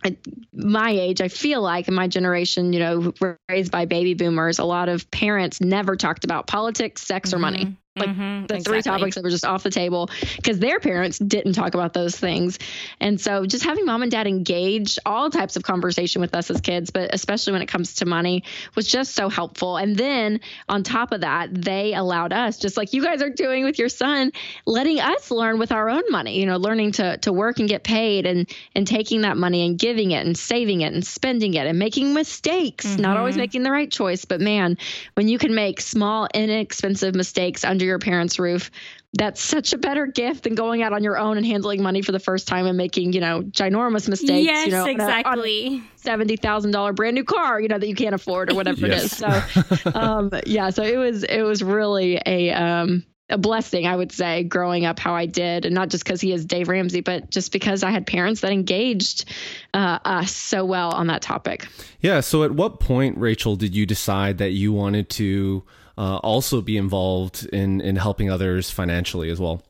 at 0.03 0.15
my 0.53 0.91
age 0.91 1.21
i 1.21 1.27
feel 1.27 1.61
like 1.61 1.87
in 1.87 1.93
my 1.93 2.07
generation 2.07 2.73
you 2.73 2.79
know 2.79 3.13
raised 3.49 3.71
by 3.71 3.85
baby 3.85 4.13
boomers 4.13 4.59
a 4.59 4.63
lot 4.63 4.89
of 4.89 5.09
parents 5.11 5.61
never 5.61 5.95
talked 5.95 6.23
about 6.23 6.47
politics 6.47 7.01
sex 7.01 7.33
or 7.33 7.39
money 7.39 7.65
mm-hmm. 7.65 7.73
Like 7.97 8.09
Mhm, 8.09 8.47
the 8.47 8.59
three 8.59 8.81
topics 8.81 9.15
that 9.15 9.23
were 9.23 9.29
just 9.29 9.45
off 9.45 9.63
the 9.63 9.69
table 9.69 10.09
because 10.37 10.59
their 10.59 10.79
parents 10.79 11.17
didn't 11.19 11.53
talk 11.53 11.73
about 11.73 11.93
those 11.93 12.15
things. 12.15 12.57
And 12.99 13.19
so 13.19 13.45
just 13.45 13.63
having 13.63 13.85
mom 13.85 14.03
and 14.03 14.11
dad 14.11 14.27
engage 14.27 14.99
all 15.05 15.29
types 15.29 15.55
of 15.55 15.63
conversation 15.63 16.21
with 16.21 16.33
us 16.35 16.49
as 16.49 16.61
kids, 16.61 16.91
but 16.91 17.13
especially 17.13 17.53
when 17.53 17.61
it 17.61 17.67
comes 17.67 17.95
to 17.95 18.05
money 18.05 18.43
was 18.75 18.87
just 18.87 19.15
so 19.15 19.27
helpful. 19.27 19.75
And 19.77 19.97
then 19.97 20.39
on 20.69 20.83
top 20.83 21.11
of 21.11 21.21
that, 21.21 21.49
they 21.53 21.93
allowed 21.93 22.31
us, 22.31 22.57
just 22.57 22.77
like 22.77 22.93
you 22.93 23.03
guys 23.03 23.21
are 23.21 23.29
doing 23.29 23.65
with 23.65 23.79
your 23.79 23.89
son, 23.89 24.31
letting 24.65 24.99
us 24.99 25.31
learn 25.31 25.59
with 25.59 25.71
our 25.71 25.89
own 25.89 26.03
money, 26.09 26.39
you 26.39 26.45
know, 26.45 26.57
learning 26.57 26.93
to 26.93 27.17
to 27.17 27.33
work 27.33 27.59
and 27.59 27.67
get 27.67 27.83
paid 27.83 28.25
and 28.25 28.49
and 28.75 28.87
taking 28.87 29.21
that 29.21 29.35
money 29.35 29.65
and 29.65 29.77
giving 29.79 30.11
it 30.11 30.25
and 30.25 30.37
saving 30.37 30.81
it 30.81 30.93
and 30.93 31.05
spending 31.05 31.55
it 31.55 31.65
and 31.67 31.77
making 31.79 32.13
mistakes, 32.13 32.97
not 32.97 33.17
always 33.17 33.35
making 33.35 33.63
the 33.63 33.71
right 33.71 33.91
choice, 33.91 34.25
but 34.25 34.39
man, 34.39 34.77
when 35.15 35.27
you 35.27 35.37
can 35.37 35.53
make 35.55 35.81
small 35.81 36.27
inexpensive 36.33 37.15
mistakes 37.15 37.63
under 37.65 37.88
your 37.89 37.99
parents' 37.99 38.39
roof, 38.39 38.71
that's 39.13 39.41
such 39.41 39.73
a 39.73 39.77
better 39.77 40.05
gift 40.05 40.43
than 40.43 40.55
going 40.55 40.83
out 40.83 40.93
on 40.93 41.03
your 41.03 41.17
own 41.17 41.35
and 41.35 41.45
handling 41.45 41.81
money 41.81 42.01
for 42.01 42.11
the 42.11 42.19
first 42.19 42.47
time 42.47 42.65
and 42.67 42.77
making, 42.77 43.11
you 43.13 43.19
know, 43.19 43.41
ginormous 43.41 44.07
mistakes. 44.07 44.45
Yes, 44.45 44.67
you 44.67 44.71
know, 44.71 44.83
on 44.83 44.89
a- 44.89 44.93
on 44.93 44.99
a 44.99 45.03
exactly. 45.03 45.83
seventy 45.95 46.35
thousand 46.37 46.71
dollar 46.71 46.93
brand 46.93 47.15
new 47.15 47.23
car, 47.23 47.59
you 47.59 47.67
know, 47.67 47.77
that 47.79 47.87
you 47.87 47.95
can't 47.95 48.15
afford 48.15 48.51
or 48.51 48.55
whatever 48.55 48.85
it 48.85 48.93
is. 48.93 49.17
So, 49.17 49.27
um, 49.93 50.31
yeah, 50.45 50.69
so 50.69 50.83
it 50.83 50.97
was 50.97 51.23
it 51.23 51.41
was 51.41 51.63
really 51.63 52.21
a 52.25 52.51
um, 52.51 53.03
a 53.31 53.37
blessing, 53.37 53.85
I 53.85 53.95
would 53.95 54.11
say, 54.11 54.43
growing 54.43 54.85
up 54.85 54.99
how 54.99 55.13
I 55.13 55.25
did, 55.25 55.65
and 55.65 55.75
not 55.75 55.89
just 55.89 56.03
because 56.03 56.21
he 56.21 56.31
is 56.31 56.45
Dave 56.45 56.67
Ramsey, 56.67 57.01
but 57.01 57.29
just 57.29 57.51
because 57.51 57.83
I 57.83 57.91
had 57.91 58.07
parents 58.07 58.41
that 58.41 58.51
engaged 58.51 59.25
uh, 59.73 59.99
us 60.03 60.31
so 60.31 60.65
well 60.65 60.91
on 60.91 61.07
that 61.07 61.21
topic. 61.21 61.67
Yeah. 62.01 62.21
So, 62.21 62.43
at 62.43 62.51
what 62.51 62.79
point, 62.79 63.17
Rachel, 63.17 63.55
did 63.55 63.75
you 63.75 63.85
decide 63.85 64.37
that 64.39 64.51
you 64.51 64.73
wanted 64.73 65.09
to 65.11 65.63
uh, 65.99 66.17
also 66.17 66.61
be 66.61 66.77
involved 66.77 67.45
in 67.51 67.81
in 67.81 67.97
helping 67.97 68.31
others 68.31 68.71
financially 68.71 69.29
as 69.29 69.39
well? 69.39 69.61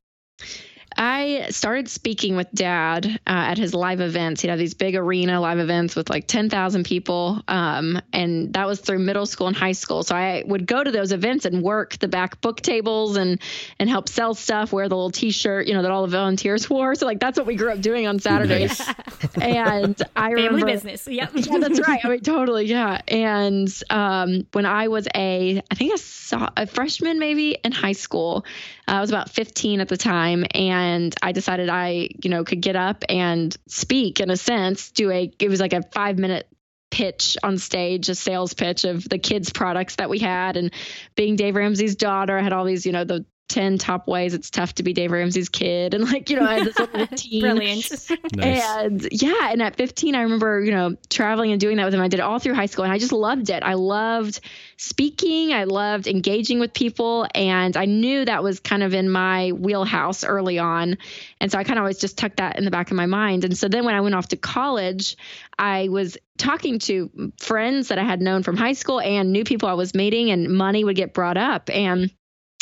I 1.01 1.47
started 1.51 1.87
speaking 1.87 2.35
with 2.35 2.51
dad 2.53 3.05
uh, 3.05 3.17
at 3.25 3.57
his 3.57 3.73
live 3.73 4.01
events. 4.01 4.41
He'd 4.41 4.49
have 4.49 4.59
these 4.59 4.73
big 4.73 4.97
arena 4.97 5.39
live 5.39 5.57
events 5.57 5.95
with 5.95 6.09
like 6.09 6.27
10,000 6.27 6.83
people. 6.83 7.41
Um, 7.47 8.01
and 8.11 8.51
that 8.53 8.67
was 8.67 8.81
through 8.81 8.99
middle 8.99 9.25
school 9.25 9.47
and 9.47 9.55
high 9.55 9.71
school. 9.71 10.03
So 10.03 10.13
I 10.13 10.43
would 10.45 10.67
go 10.67 10.83
to 10.83 10.91
those 10.91 11.13
events 11.13 11.45
and 11.45 11.63
work 11.63 11.97
the 11.99 12.09
back 12.09 12.41
book 12.41 12.59
tables 12.59 13.15
and, 13.15 13.41
and 13.79 13.89
help 13.89 14.09
sell 14.09 14.35
stuff, 14.35 14.73
wear 14.73 14.89
the 14.89 14.95
little 14.95 15.09
t 15.09 15.31
shirt, 15.31 15.67
you 15.67 15.73
know, 15.73 15.83
that 15.83 15.91
all 15.91 16.01
the 16.01 16.11
volunteers 16.11 16.69
wore. 16.69 16.93
So, 16.95 17.05
like, 17.05 17.21
that's 17.21 17.37
what 17.37 17.47
we 17.47 17.55
grew 17.55 17.71
up 17.71 17.79
doing 17.79 18.05
on 18.05 18.19
Saturdays. 18.19 18.81
and 19.41 19.95
I 20.17 20.31
Family 20.31 20.43
remember. 20.47 20.65
business. 20.65 21.07
Yep. 21.07 21.31
yeah, 21.35 21.59
that's 21.59 21.79
right. 21.79 22.03
I 22.03 22.09
mean, 22.09 22.19
totally. 22.19 22.65
Yeah. 22.65 22.99
And 23.07 23.73
um, 23.89 24.45
when 24.51 24.65
I 24.65 24.89
was 24.89 25.07
a, 25.15 25.61
I 25.71 25.75
think 25.75 25.93
I 25.93 25.95
saw 25.95 26.49
a 26.57 26.67
freshman 26.67 27.19
maybe 27.19 27.51
in 27.63 27.71
high 27.71 27.93
school, 27.93 28.43
I 28.89 29.01
was 29.01 29.09
about 29.09 29.29
15 29.29 29.81
at 29.81 29.87
the 29.87 29.97
time, 29.97 30.45
and 30.53 31.13
I 31.21 31.31
decided 31.31 31.69
I, 31.69 32.09
you 32.23 32.29
know, 32.29 32.43
could 32.43 32.61
get 32.61 32.75
up 32.75 33.03
and 33.07 33.55
speak 33.67 34.19
in 34.19 34.29
a 34.29 34.37
sense, 34.37 34.91
do 34.91 35.11
a, 35.11 35.31
it 35.39 35.49
was 35.49 35.59
like 35.59 35.73
a 35.73 35.83
five 35.93 36.17
minute 36.17 36.47
pitch 36.89 37.37
on 37.43 37.59
stage, 37.59 38.09
a 38.09 38.15
sales 38.15 38.53
pitch 38.53 38.85
of 38.85 39.07
the 39.07 39.19
kids' 39.19 39.51
products 39.51 39.97
that 39.97 40.09
we 40.09 40.17
had. 40.19 40.57
And 40.57 40.73
being 41.15 41.35
Dave 41.35 41.55
Ramsey's 41.55 41.95
daughter, 41.95 42.37
I 42.37 42.41
had 42.41 42.51
all 42.51 42.65
these, 42.65 42.85
you 42.85 42.91
know, 42.91 43.03
the 43.03 43.25
10 43.49 43.77
top 43.79 44.07
ways 44.07 44.33
it's 44.33 44.49
tough 44.49 44.75
to 44.75 44.83
be 44.83 44.93
Dave 44.93 45.11
Ramsey's 45.11 45.49
kid. 45.49 45.93
And 45.93 46.05
like, 46.09 46.29
you 46.29 46.39
know, 46.39 46.45
I 46.45 46.59
had 46.59 46.65
this 46.65 46.79
little 46.79 46.99
routine. 47.11 47.41
Brilliant. 47.41 47.91
Nice. 48.35 48.77
And 48.77 49.07
yeah, 49.11 49.49
and 49.51 49.61
at 49.61 49.75
15, 49.75 50.15
I 50.15 50.21
remember, 50.21 50.61
you 50.63 50.71
know, 50.71 50.95
traveling 51.09 51.51
and 51.51 51.59
doing 51.59 51.77
that 51.77 51.85
with 51.85 51.93
him. 51.93 52.01
I 52.01 52.07
did 52.07 52.19
it 52.19 52.23
all 52.23 52.39
through 52.39 52.53
high 52.53 52.67
school 52.67 52.85
and 52.85 52.93
I 52.93 52.97
just 52.97 53.11
loved 53.11 53.49
it. 53.49 53.63
I 53.63 53.73
loved 53.73 54.39
speaking, 54.77 55.53
I 55.53 55.65
loved 55.65 56.07
engaging 56.07 56.59
with 56.59 56.73
people. 56.73 57.27
And 57.35 57.75
I 57.75 57.85
knew 57.85 58.23
that 58.23 58.43
was 58.43 58.59
kind 58.59 58.83
of 58.83 58.93
in 58.93 59.09
my 59.09 59.51
wheelhouse 59.51 60.23
early 60.23 60.59
on. 60.59 60.97
And 61.41 61.51
so 61.51 61.57
I 61.57 61.63
kind 61.63 61.79
of 61.79 61.83
always 61.83 61.99
just 61.99 62.17
tucked 62.17 62.37
that 62.37 62.57
in 62.57 62.65
the 62.65 62.71
back 62.71 62.91
of 62.91 62.97
my 62.97 63.07
mind. 63.07 63.43
And 63.43 63.57
so 63.57 63.67
then 63.67 63.83
when 63.83 63.95
I 63.95 64.01
went 64.01 64.15
off 64.15 64.29
to 64.29 64.37
college, 64.37 65.17
I 65.57 65.89
was 65.89 66.17
talking 66.37 66.79
to 66.79 67.33
friends 67.37 67.89
that 67.89 67.99
I 67.99 68.03
had 68.03 68.21
known 68.21 68.43
from 68.43 68.55
high 68.55 68.73
school 68.73 69.01
and 69.01 69.31
new 69.31 69.43
people 69.43 69.67
I 69.67 69.73
was 69.73 69.93
meeting, 69.93 70.31
and 70.31 70.49
money 70.49 70.83
would 70.83 70.95
get 70.95 71.13
brought 71.13 71.37
up. 71.37 71.69
And 71.69 72.11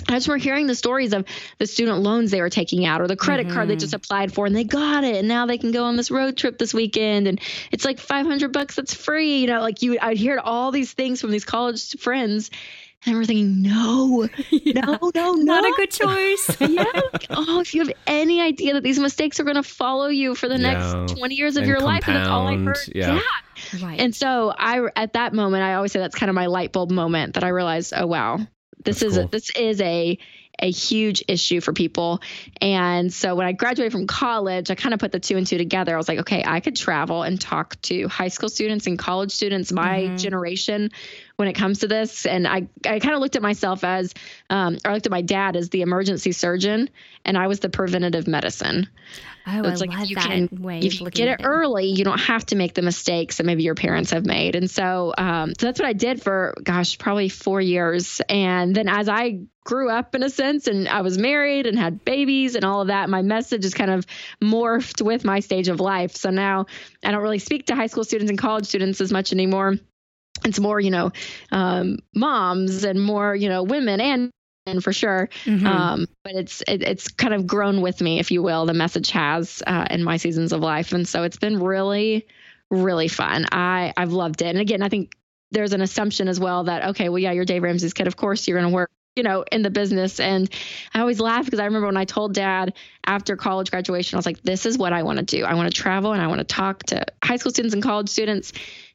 I 0.09 0.13
just 0.13 0.27
remember 0.27 0.43
hearing 0.43 0.67
the 0.67 0.75
stories 0.75 1.13
of 1.13 1.25
the 1.57 1.67
student 1.67 1.99
loans 1.99 2.31
they 2.31 2.41
were 2.41 2.49
taking 2.49 2.85
out 2.85 3.01
or 3.01 3.07
the 3.07 3.15
credit 3.15 3.49
card 3.49 3.67
they 3.67 3.73
mm-hmm. 3.73 3.79
just 3.79 3.93
applied 3.93 4.33
for 4.33 4.45
and 4.45 4.55
they 4.55 4.63
got 4.63 5.03
it 5.03 5.15
and 5.15 5.27
now 5.27 5.45
they 5.45 5.57
can 5.57 5.71
go 5.71 5.83
on 5.83 5.95
this 5.97 6.09
road 6.11 6.37
trip 6.37 6.57
this 6.57 6.73
weekend 6.73 7.27
and 7.27 7.41
it's 7.71 7.85
like 7.85 7.99
500 7.99 8.51
bucks 8.53 8.75
that's 8.75 8.93
free 8.93 9.39
you 9.39 9.47
know 9.47 9.61
like 9.61 9.81
you 9.81 9.97
I'd 10.01 10.17
hear 10.17 10.39
all 10.39 10.71
these 10.71 10.93
things 10.93 11.19
from 11.21 11.31
these 11.31 11.45
college 11.45 11.97
friends 11.99 12.49
and 13.05 13.15
we're 13.15 13.25
thinking 13.25 13.61
no 13.61 14.27
no 14.65 15.11
no 15.13 15.31
no 15.33 15.33
Not 15.33 15.63
a 15.65 15.73
good 15.75 15.91
choice. 15.91 16.57
yeah. 16.61 16.83
oh, 17.29 17.59
if 17.59 17.73
you 17.75 17.85
have 17.85 17.93
any 18.07 18.41
idea 18.41 18.73
that 18.73 18.83
these 18.83 18.99
mistakes 18.99 19.39
are 19.39 19.43
going 19.43 19.55
to 19.55 19.63
follow 19.63 20.07
you 20.07 20.33
for 20.35 20.47
the 20.47 20.59
Yeah. 20.59 20.73
next 21.05 21.17
20 21.17 21.35
years 21.35 21.57
of 21.57 21.63
And 21.63 21.69
your 21.69 21.79
life, 21.79 22.07
and 22.07 22.15
that's 22.15 22.27
all 22.27 22.47
I 22.47 22.55
compound. 22.55 22.77
heard. 22.77 22.95
Yeah. 22.95 23.19
right. 23.83 23.99
And 23.99 24.15
so 24.15 24.51
I, 24.57 24.87
at 24.95 25.13
that 25.13 25.33
moment, 25.33 25.63
I 25.63 25.75
always 25.75 25.91
say 25.91 25.99
that's 25.99 26.15
kind 26.15 26.29
of 26.29 26.33
my 26.35 26.47
light 26.47 26.71
bulb 26.71 26.89
moment 26.89 27.35
that 27.35 27.43
I 27.43 27.49
realized, 27.49 27.93
oh 27.95 28.07
wow, 28.07 28.39
this 28.87 29.01
That's 29.01 29.11
is 29.11 29.17
cool. 29.17 29.27
a, 29.27 29.29
this 29.29 29.49
is 29.51 29.81
a 29.81 30.17
a 30.59 30.71
huge 30.71 31.23
issue 31.27 31.61
for 31.61 31.71
people. 31.71 32.19
And 32.61 33.13
so 33.13 33.35
when 33.35 33.45
I 33.45 33.51
graduated 33.51 33.91
from 33.91 34.07
college, 34.07 34.71
I 34.71 34.75
kind 34.75 34.93
of 34.93 34.99
put 34.99 35.11
the 35.11 35.19
two 35.19 35.37
and 35.37 35.45
two 35.45 35.59
together. 35.59 35.93
I 35.93 35.97
was 35.97 36.07
like, 36.07 36.19
okay, 36.19 36.43
I 36.45 36.61
could 36.61 36.75
travel 36.75 37.21
and 37.21 37.39
talk 37.39 37.79
to 37.83 38.07
high 38.07 38.29
school 38.29 38.49
students 38.49 38.87
and 38.87 38.97
college 38.97 39.31
students, 39.31 39.71
my 39.71 39.99
mm-hmm. 39.99 40.15
generation, 40.17 40.89
when 41.37 41.47
it 41.47 41.53
comes 41.53 41.79
to 41.79 41.87
this. 41.87 42.25
And 42.25 42.47
I, 42.47 42.67
I 42.85 42.99
kind 42.99 43.13
of 43.13 43.21
looked 43.21 43.35
at 43.35 43.41
myself 43.41 43.83
as, 43.83 44.13
um, 44.49 44.77
or 44.83 44.91
I 44.91 44.93
looked 44.95 45.05
at 45.05 45.11
my 45.11 45.21
dad 45.21 45.55
as 45.55 45.69
the 45.69 45.81
emergency 45.81 46.31
surgeon, 46.31 46.89
and 47.23 47.37
I 47.37 47.47
was 47.47 47.59
the 47.59 47.69
preventative 47.69 48.27
medicine. 48.27 48.89
oh, 49.45 49.63
So 49.63 49.69
it's 49.69 49.81
I 49.81 49.85
like 49.85 49.97
love 49.97 50.09
you 50.09 50.15
that 50.15 50.25
can, 50.25 50.49
way 50.51 50.79
if 50.79 50.99
you 50.99 51.09
get 51.11 51.27
at 51.27 51.39
it 51.39 51.43
early, 51.45 51.85
you 51.85 52.03
don't 52.03 52.19
have 52.19 52.45
to 52.47 52.55
make 52.55 52.73
the 52.73 52.81
mistakes 52.81 53.37
that 53.37 53.45
maybe 53.45 53.63
your 53.63 53.75
parents 53.75 54.11
have 54.11 54.25
made. 54.25 54.55
And 54.55 54.69
so, 54.69 55.13
um, 55.17 55.53
so 55.59 55.67
that's 55.67 55.79
what 55.79 55.87
I 55.87 55.93
did 55.93 56.21
for, 56.23 56.55
gosh, 56.63 56.97
probably 56.97 57.29
four 57.29 57.61
years. 57.61 58.19
And 58.27 58.75
then 58.75 58.89
as 58.89 59.07
I 59.07 59.41
grew 59.63 59.91
up 59.91 60.15
in 60.15 60.23
a 60.23 60.29
sense, 60.31 60.65
and 60.65 60.89
I 60.89 61.01
was 61.01 61.19
married 61.19 61.67
and 61.67 61.77
had 61.77 62.03
babies 62.03 62.55
and 62.55 62.65
all 62.65 62.81
of 62.81 62.87
that, 62.87 63.11
my 63.11 63.21
message 63.21 63.63
is 63.63 63.75
kind 63.75 63.91
of 63.91 64.07
morphed 64.41 65.03
with 65.03 65.23
my 65.23 65.41
stage 65.41 65.67
of 65.67 65.79
life. 65.79 66.15
So 66.15 66.31
now 66.31 66.65
I 67.03 67.11
don't 67.11 67.21
really 67.21 67.37
speak 67.37 67.67
to 67.67 67.75
high 67.75 67.87
school 67.87 68.03
students 68.03 68.31
and 68.31 68.39
college 68.39 68.65
students 68.65 69.01
as 69.01 69.11
much 69.11 69.33
anymore. 69.33 69.75
It's 70.45 70.59
more, 70.59 70.79
you 70.79 70.91
know, 70.91 71.11
um, 71.51 71.99
moms 72.13 72.83
and 72.83 73.01
more, 73.01 73.35
you 73.35 73.49
know, 73.49 73.63
women 73.63 73.99
and 73.99 74.31
and 74.65 74.83
for 74.83 74.91
sure. 74.93 75.29
Mhm. 75.45 75.65
Um, 75.65 76.07
but 76.23 76.33
it's 76.33 76.61
it, 76.67 76.81
it's 76.83 77.07
kind 77.07 77.33
of 77.33 77.47
grown 77.47 77.81
with 77.81 78.01
me, 78.01 78.19
if 78.19 78.31
you 78.31 78.43
will. 78.43 78.65
The 78.65 78.73
message 78.73 79.11
has 79.11 79.63
uh, 79.65 79.87
in 79.89 80.03
my 80.03 80.17
seasons 80.17 80.51
of 80.51 80.59
life, 80.61 80.91
and 80.91 81.07
so 81.07 81.23
it's 81.23 81.37
been 81.37 81.59
really, 81.59 82.27
really 82.69 83.07
fun. 83.07 83.45
I 83.51 83.93
I've 83.95 84.11
loved 84.11 84.41
it, 84.41 84.47
and 84.47 84.59
again, 84.59 84.81
I 84.81 84.89
think 84.89 85.13
there's 85.51 85.71
an 85.73 85.81
assumption 85.81 86.27
as 86.27 86.39
well 86.39 86.65
that 86.65 86.89
okay, 86.89 87.07
well, 87.09 87.19
yeah, 87.19 87.31
you're 87.31 87.45
Dave 87.45 87.63
Ramsey's 87.63 87.93
kid, 87.93 88.07
of 88.07 88.17
course 88.17 88.47
you're 88.47 88.59
going 88.59 88.69
to 88.69 88.75
work. 88.75 88.89
You 89.15 89.23
know, 89.23 89.43
in 89.51 89.63
the 89.63 89.71
business. 89.71 90.19
And 90.19 90.47
I 90.93 90.99
always 90.99 91.19
laugh 91.19 91.43
because 91.45 91.59
I 91.59 91.65
remember 91.65 91.87
when 91.87 91.97
I 91.97 92.05
told 92.05 92.35
dad 92.35 92.75
after 93.03 93.35
college 93.35 93.71
graduation, 93.71 94.15
I 94.15 94.19
was 94.19 94.27
like, 94.27 94.43
this 94.43 94.67
is 94.67 94.77
what 94.77 94.93
I 94.93 95.01
want 95.01 95.17
to 95.17 95.25
do. 95.25 95.43
I 95.43 95.55
want 95.55 95.73
to 95.73 95.75
travel 95.75 96.13
and 96.13 96.21
I 96.21 96.27
want 96.27 96.37
to 96.37 96.43
talk 96.43 96.83
to 96.83 97.03
high 97.23 97.37
school 97.37 97.51
students 97.51 97.73
and 97.73 97.81
college 97.81 98.09
students. 98.09 98.53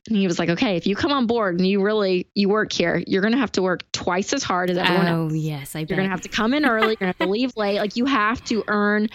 And 0.08 0.16
he 0.16 0.26
was 0.26 0.38
like, 0.38 0.48
okay, 0.48 0.76
if 0.76 0.86
you 0.86 0.96
come 0.96 1.12
on 1.12 1.26
board 1.28 1.58
and 1.58 1.66
you 1.66 1.80
really, 1.80 2.26
you 2.34 2.48
work 2.48 2.72
here, 2.72 3.02
you're 3.06 3.22
going 3.22 3.34
to 3.34 3.38
have 3.38 3.52
to 3.52 3.62
work 3.62 3.84
twice 3.92 4.32
as 4.32 4.42
hard 4.42 4.68
as 4.68 4.76
everyone 4.76 5.06
else. 5.06 5.32
Oh, 5.32 5.34
yes, 5.34 5.76
I. 5.76 5.80
You're 5.80 5.96
gonna 5.96 6.08
have 6.08 6.22
to 6.22 6.28
come 6.28 6.54
in 6.54 6.64
early. 6.64 6.88
You're 6.88 6.96
gonna 6.96 7.08
have 7.10 7.18
to 7.18 7.28
leave 7.28 7.56
late. 7.56 7.78
Like 7.78 7.96
you 7.96 8.06
have 8.06 8.42
to 8.44 8.64
earn 8.66 9.08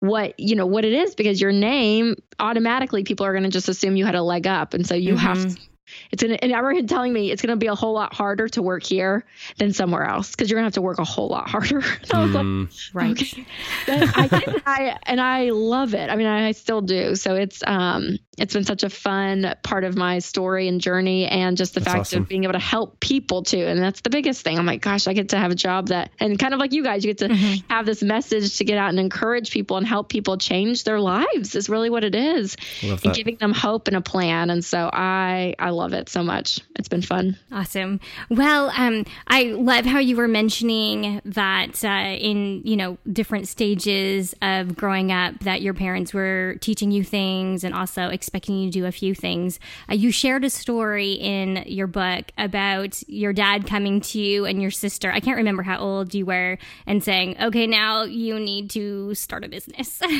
what 0.00 0.34
you 0.40 0.56
know 0.56 0.66
what 0.66 0.84
it 0.84 0.92
is 0.92 1.14
because 1.14 1.40
your 1.40 1.52
name 1.52 2.16
automatically 2.40 3.04
people 3.04 3.24
are 3.24 3.32
gonna 3.32 3.50
just 3.50 3.68
assume 3.68 3.94
you 3.94 4.04
had 4.04 4.16
a 4.16 4.22
leg 4.22 4.48
up, 4.48 4.74
and 4.74 4.84
so 4.84 4.96
you 4.96 5.16
have. 5.16 5.36
Mhm. 5.38 5.54
To, 5.54 5.62
it's 6.10 6.22
gonna. 6.22 6.38
And 6.40 6.52
I 6.52 6.56
remember 6.58 6.80
him 6.80 6.86
telling 6.86 7.12
me 7.12 7.30
it's 7.30 7.42
gonna 7.42 7.56
be 7.56 7.66
a 7.66 7.74
whole 7.74 7.92
lot 7.92 8.14
harder 8.14 8.48
to 8.48 8.62
work 8.62 8.82
here 8.82 9.24
than 9.58 9.72
somewhere 9.72 10.04
else 10.04 10.30
because 10.30 10.50
you're 10.50 10.56
gonna 10.56 10.66
have 10.66 10.74
to 10.74 10.82
work 10.82 10.98
a 10.98 11.04
whole 11.04 11.28
lot 11.28 11.48
harder. 11.48 11.80
And 12.02 12.12
I 12.12 12.22
was 12.24 12.34
like, 12.34 12.44
Mm, 12.44 12.94
right. 12.94 13.20
Okay. 13.20 13.46
I 13.88 14.62
I, 14.66 14.98
and 15.04 15.20
I 15.20 15.50
love 15.50 15.94
it. 15.94 16.08
I 16.10 16.16
mean, 16.16 16.26
I, 16.26 16.48
I 16.48 16.52
still 16.52 16.80
do. 16.80 17.14
So 17.14 17.34
it's 17.36 17.62
um, 17.66 18.18
it's 18.38 18.54
been 18.54 18.64
such 18.64 18.82
a 18.82 18.88
fun 18.88 19.54
part 19.62 19.84
of 19.84 19.94
my 19.96 20.18
story 20.18 20.66
and 20.68 20.80
journey, 20.80 21.26
and 21.26 21.56
just 21.56 21.74
the 21.74 21.80
That's 21.80 21.92
fact 21.92 22.00
awesome. 22.00 22.22
of 22.22 22.28
being 22.28 22.44
able 22.44 22.54
to 22.54 22.58
help 22.58 22.98
people 23.00 23.42
too. 23.42 23.58
And 23.66 23.80
that's 23.80 24.00
the 24.00 24.08
biggest 24.10 24.42
thing. 24.42 24.58
I'm 24.58 24.64
like, 24.66 24.80
gosh, 24.80 25.06
I 25.06 25.12
get 25.12 25.28
to 25.30 25.38
have 25.38 25.50
a 25.50 25.54
job 25.54 25.88
that, 25.88 26.10
and 26.18 26.38
kind 26.38 26.54
of 26.54 26.60
like 26.60 26.72
you 26.72 26.82
guys, 26.82 27.04
you 27.04 27.12
get 27.12 27.18
to 27.28 27.34
Mhm. 27.34 27.62
have 27.68 27.84
this 27.84 28.02
message 28.02 28.56
to 28.56 28.64
get 28.64 28.78
out 28.78 28.88
and 28.88 28.98
encourage 28.98 29.50
people 29.50 29.76
and 29.76 29.86
help 29.86 30.08
people 30.08 30.38
change 30.38 30.84
their 30.84 30.98
lives. 30.98 31.54
Is 31.54 31.68
really 31.68 31.90
what 31.90 32.04
it 32.04 32.14
is, 32.14 32.56
love 32.82 33.04
and 33.04 33.14
giving 33.14 33.36
them 33.36 33.52
hope 33.52 33.86
and 33.88 33.96
a 33.96 34.00
plan. 34.00 34.48
And 34.48 34.64
so 34.64 34.88
I 34.92 35.54
I 35.58 35.70
love 35.70 35.92
it 35.92 36.08
so 36.08 36.22
much. 36.22 36.60
It's 36.76 36.88
been 36.88 37.02
fun. 37.02 37.36
Awesome. 37.52 38.00
Well, 38.30 38.72
um, 38.76 39.04
I 39.26 39.44
love 39.44 39.84
how 39.84 39.98
you 39.98 40.16
were 40.16 40.28
mentioning 40.28 41.20
that 41.26 41.84
uh, 41.84 42.16
in 42.18 42.62
you 42.64 42.76
know 42.76 42.96
different 43.12 43.46
stages 43.48 44.34
of 44.40 44.74
growing 44.74 45.12
up, 45.12 45.38
that 45.40 45.60
your 45.62 45.74
parents 45.74 46.14
were 46.14 46.56
teaching 46.60 46.90
you 46.90 47.04
things 47.04 47.62
and 47.64 47.74
also 47.74 48.08
expecting 48.22 48.56
you 48.56 48.70
to 48.70 48.78
do 48.78 48.86
a 48.86 48.92
few 48.92 49.14
things. 49.14 49.58
Uh, 49.90 49.94
you 49.94 50.12
shared 50.12 50.44
a 50.44 50.50
story 50.50 51.12
in 51.12 51.64
your 51.66 51.88
book 51.88 52.30
about 52.38 53.02
your 53.08 53.32
dad 53.32 53.66
coming 53.66 54.00
to 54.00 54.20
you 54.20 54.44
and 54.44 54.62
your 54.62 54.70
sister. 54.70 55.10
I 55.10 55.18
can't 55.20 55.36
remember 55.36 55.64
how 55.64 55.78
old 55.78 56.14
you 56.14 56.24
were, 56.24 56.56
and 56.86 57.02
saying, 57.02 57.36
"Okay, 57.40 57.66
now 57.66 58.04
you 58.04 58.38
need 58.38 58.70
to 58.70 59.14
start 59.14 59.44
a 59.44 59.48
business." 59.48 60.00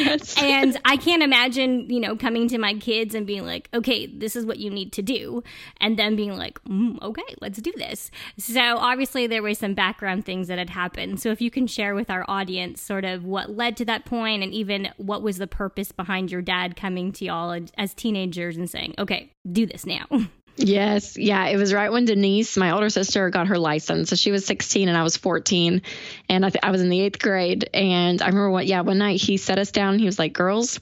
Yes. 0.00 0.40
and 0.42 0.76
I 0.84 0.96
can't 0.96 1.22
imagine, 1.22 1.88
you 1.90 2.00
know, 2.00 2.16
coming 2.16 2.48
to 2.48 2.58
my 2.58 2.74
kids 2.74 3.14
and 3.14 3.26
being 3.26 3.44
like, 3.44 3.68
okay, 3.74 4.06
this 4.06 4.34
is 4.36 4.46
what 4.46 4.58
you 4.58 4.70
need 4.70 4.92
to 4.92 5.02
do. 5.02 5.42
And 5.80 5.98
then 5.98 6.16
being 6.16 6.36
like, 6.36 6.62
mm, 6.64 7.00
okay, 7.02 7.34
let's 7.40 7.60
do 7.60 7.72
this. 7.76 8.10
So 8.38 8.60
obviously 8.60 9.26
there 9.26 9.42
were 9.42 9.54
some 9.54 9.74
background 9.74 10.24
things 10.24 10.48
that 10.48 10.58
had 10.58 10.70
happened. 10.70 11.20
So 11.20 11.30
if 11.30 11.40
you 11.40 11.50
can 11.50 11.66
share 11.66 11.94
with 11.94 12.10
our 12.10 12.24
audience 12.28 12.80
sort 12.80 13.04
of 13.04 13.24
what 13.24 13.50
led 13.50 13.76
to 13.78 13.84
that 13.86 14.04
point 14.04 14.42
and 14.42 14.52
even 14.52 14.88
what 14.96 15.22
was 15.22 15.38
the 15.38 15.46
purpose 15.46 15.92
behind 15.92 16.30
your 16.30 16.42
dad 16.42 16.76
coming 16.76 17.12
to 17.20 17.26
y'all 17.26 17.58
as 17.78 17.94
teenagers 17.94 18.56
and 18.56 18.68
saying, 18.68 18.94
okay, 18.98 19.30
do 19.50 19.66
this 19.66 19.86
now. 19.86 20.06
Yes, 20.56 21.16
yeah, 21.16 21.46
it 21.46 21.56
was 21.56 21.72
right 21.72 21.90
when 21.90 22.04
Denise, 22.04 22.56
my 22.58 22.72
older 22.72 22.90
sister, 22.90 23.30
got 23.30 23.46
her 23.46 23.58
license. 23.58 24.10
So 24.10 24.16
she 24.16 24.30
was 24.30 24.44
16 24.44 24.88
and 24.88 24.98
I 24.98 25.02
was 25.02 25.16
14, 25.16 25.80
and 26.28 26.44
I, 26.44 26.50
th- 26.50 26.62
I 26.62 26.70
was 26.70 26.82
in 26.82 26.90
the 26.90 27.00
eighth 27.00 27.18
grade. 27.18 27.70
And 27.72 28.20
I 28.20 28.26
remember 28.26 28.50
what, 28.50 28.66
yeah, 28.66 28.82
one 28.82 28.98
night 28.98 29.20
he 29.20 29.38
set 29.38 29.58
us 29.58 29.70
down. 29.70 29.98
He 29.98 30.04
was 30.04 30.18
like, 30.18 30.34
"Girls, 30.34 30.78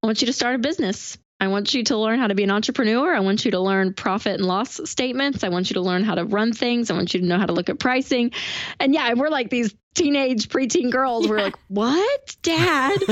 I 0.00 0.06
want 0.06 0.20
you 0.20 0.26
to 0.26 0.32
start 0.32 0.54
a 0.54 0.58
business." 0.58 1.18
I 1.40 1.48
want 1.48 1.72
you 1.72 1.82
to 1.84 1.96
learn 1.96 2.18
how 2.18 2.26
to 2.26 2.34
be 2.34 2.44
an 2.44 2.50
entrepreneur. 2.50 3.14
I 3.14 3.20
want 3.20 3.44
you 3.46 3.50
to 3.52 3.60
learn 3.60 3.94
profit 3.94 4.34
and 4.34 4.44
loss 4.44 4.78
statements. 4.84 5.42
I 5.42 5.48
want 5.48 5.70
you 5.70 5.74
to 5.74 5.80
learn 5.80 6.04
how 6.04 6.14
to 6.14 6.24
run 6.24 6.52
things. 6.52 6.90
I 6.90 6.94
want 6.94 7.14
you 7.14 7.20
to 7.20 7.26
know 7.26 7.38
how 7.38 7.46
to 7.46 7.52
look 7.52 7.70
at 7.70 7.78
pricing. 7.78 8.32
And 8.78 8.92
yeah, 8.92 9.14
we're 9.14 9.30
like 9.30 9.48
these 9.48 9.74
teenage 9.94 10.48
preteen 10.48 10.90
girls. 10.90 11.24
Yeah. 11.24 11.30
We're 11.30 11.40
like, 11.40 11.58
what, 11.68 12.36
Dad? 12.42 13.02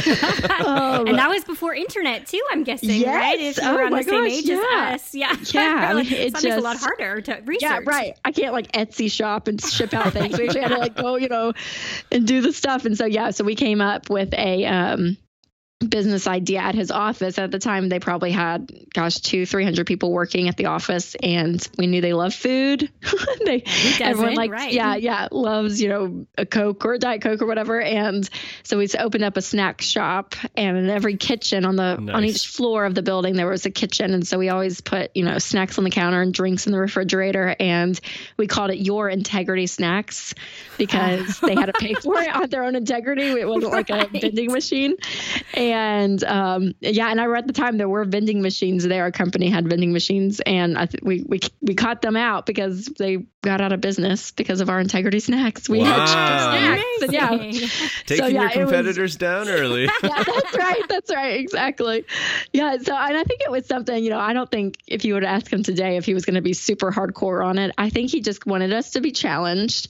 um, 0.61 1.07
and 1.09 1.19
that 1.19 1.29
was 1.29 1.45
before 1.45 1.75
internet 1.75 2.27
too. 2.27 2.43
I'm 2.51 2.65
guessing, 2.65 2.91
yes. 2.91 3.07
right? 3.07 3.41
If 3.41 3.57
you 3.57 3.63
oh 3.65 3.75
were 3.75 3.83
on 3.83 3.93
the 3.93 4.03
same 4.03 4.25
age 4.27 4.45
yeah. 4.45 4.91
as 4.93 5.01
us, 5.01 5.15
yeah, 5.15 5.37
yeah. 5.53 5.93
like, 5.95 6.11
it 6.13 6.35
just, 6.35 6.45
a 6.45 6.61
lot 6.61 6.77
harder 6.77 7.23
to 7.23 7.43
research. 7.47 7.63
Yeah, 7.63 7.81
right. 7.87 8.19
I 8.25 8.33
can't 8.33 8.53
like 8.53 8.71
Etsy 8.73 9.11
shop 9.11 9.49
and 9.49 9.61
ship 9.63 9.95
out 9.95 10.13
things. 10.13 10.39
we 10.39 10.47
actually 10.47 10.61
had 10.61 10.69
to 10.69 10.79
like 10.79 10.97
go, 10.97 11.17
you 11.17 11.29
know, 11.29 11.55
and 12.13 12.27
do 12.27 12.43
the 12.43 12.53
stuff. 12.53 12.85
And 12.85 12.97
so 12.97 13.07
yeah, 13.07 13.31
so 13.31 13.45
we 13.45 13.55
came 13.55 13.81
up 13.81 14.11
with 14.11 14.35
a 14.35 14.67
um 14.67 15.17
business 15.87 16.27
idea 16.27 16.59
at 16.59 16.75
his 16.75 16.91
office 16.91 17.39
at 17.39 17.53
the 17.53 17.59
time 17.61 17.89
they 17.89 18.01
probably 18.01 18.33
had 18.33 18.73
gosh 18.93 19.19
two 19.19 19.47
three 19.47 19.63
hundred 19.63 19.87
people 19.87 20.11
working 20.11 20.49
at 20.49 20.57
the 20.57 20.67
office 20.67 21.15
and 21.23 21.69
we 21.79 21.87
knew 21.87 22.01
they 22.01 22.15
love 22.15 22.35
food 22.35 22.91
they 23.45 23.63
everyone 24.01 24.35
like 24.35 24.51
right. 24.51 24.73
yeah 24.73 24.97
yeah 24.97 25.29
loves 25.31 25.81
you 25.81 25.89
know 25.89 26.27
a 26.37 26.45
coke 26.45 26.85
or 26.85 26.95
a 26.95 26.99
diet 26.99 27.23
coke 27.23 27.41
or 27.41 27.47
whatever 27.47 27.81
and 27.81 28.29
so 28.65 28.77
we 28.77 28.89
opened 28.99 29.23
up 29.23 29.37
a 29.37 29.43
snack 29.43 29.81
shop 29.81 30.35
and 30.57 30.77
in 30.77 30.91
every 30.91 31.17
kitchen 31.17 31.65
on 31.65 31.77
the 31.77 31.97
nice. 31.97 32.15
on 32.15 32.25
each 32.25 32.49
floor 32.49 32.85
of 32.85 32.97
the 32.97 33.03
building 33.03 33.37
there 33.37 33.47
was 33.47 33.65
a 33.65 33.71
kitchen 33.71 34.15
and 34.15 34.27
so 34.27 34.37
we 34.37 34.49
always 34.49 34.81
put 34.81 35.13
you 35.15 35.25
know 35.25 35.39
snacks 35.39 35.79
on 35.79 35.85
the 35.85 35.91
counter 35.91 36.21
and 36.21 36.35
drinks 36.35 36.67
in 36.67 36.73
the 36.73 36.79
refrigerator 36.79 37.55
and 37.61 38.01
we 38.37 38.49
called 38.49 38.73
it 38.73 38.79
your 38.79 39.09
integrity 39.09 39.69
snacks 39.69 40.35
because 40.77 41.39
they 41.39 41.55
had 41.55 41.67
to 41.67 41.73
pay 41.75 41.95
for 41.95 42.19
it 42.21 42.29
on 42.35 42.51
their 42.51 42.65
own 42.65 42.75
integrity 42.75 43.29
it 43.29 43.47
wasn't 43.47 43.73
right. 43.73 43.89
like 43.89 44.15
a 44.15 44.21
vending 44.21 44.51
machine 44.51 44.97
and 45.55 45.68
and 45.73 46.23
um, 46.25 46.75
yeah, 46.81 47.09
and 47.09 47.21
I 47.21 47.27
read 47.27 47.45
at 47.45 47.47
the 47.47 47.53
time 47.53 47.79
there 47.79 47.89
were 47.89 48.05
vending 48.05 48.43
machines 48.43 48.85
there. 48.85 49.03
Our 49.05 49.11
company 49.11 49.49
had 49.49 49.69
vending 49.69 49.93
machines, 49.93 50.41
and 50.41 50.77
I 50.79 50.87
th- 50.87 51.03
we 51.03 51.25
we 51.27 51.41
we 51.61 51.75
caught 51.75 52.03
them 52.03 52.17
out 52.17 52.47
because 52.47 52.87
they 52.99 53.27
got 53.43 53.61
out 53.61 53.73
of 53.73 53.81
business 53.81 54.31
because 54.31 54.61
of 54.61 54.69
our 54.69 54.81
integrity 54.81 55.21
snacks. 55.21 55.69
We 55.69 55.81
wow. 55.81 55.85
had 55.87 56.07
snacks, 56.07 57.03
and 57.03 57.13
yeah, 57.13 57.29
taking 58.07 58.25
so, 58.25 58.27
yeah, 58.27 58.53
your 58.53 58.67
competitors 58.67 58.99
was, 58.99 59.17
down 59.17 59.49
early. 59.49 59.85
yeah, 60.03 60.23
that's 60.25 60.57
right. 60.57 60.83
That's 60.89 61.15
right. 61.15 61.41
Exactly. 61.41 62.05
Yeah. 62.53 62.79
So, 62.79 62.95
and 62.95 63.17
I 63.17 63.25
think 63.25 63.41
it 63.43 63.51
was 63.51 63.67
something. 63.67 64.03
You 64.03 64.11
know, 64.11 64.21
I 64.21 64.33
don't 64.33 64.51
think 64.51 64.77
if 64.87 65.05
you 65.05 65.15
would 65.15 65.25
ask 65.25 65.53
him 65.53 65.63
today 65.63 65.97
if 65.97 66.05
he 66.05 66.15
was 66.15 66.25
going 66.25 66.37
to 66.37 66.43
be 66.43 66.53
super 66.53 66.91
hardcore 66.91 67.45
on 67.45 67.59
it. 67.59 67.75
I 67.79 67.91
think 67.91 68.11
he 68.11 68.21
just 68.21 68.47
wanted 68.47 68.73
us 68.73 68.93
to 68.93 69.01
be 69.01 69.13
challenged 69.13 69.89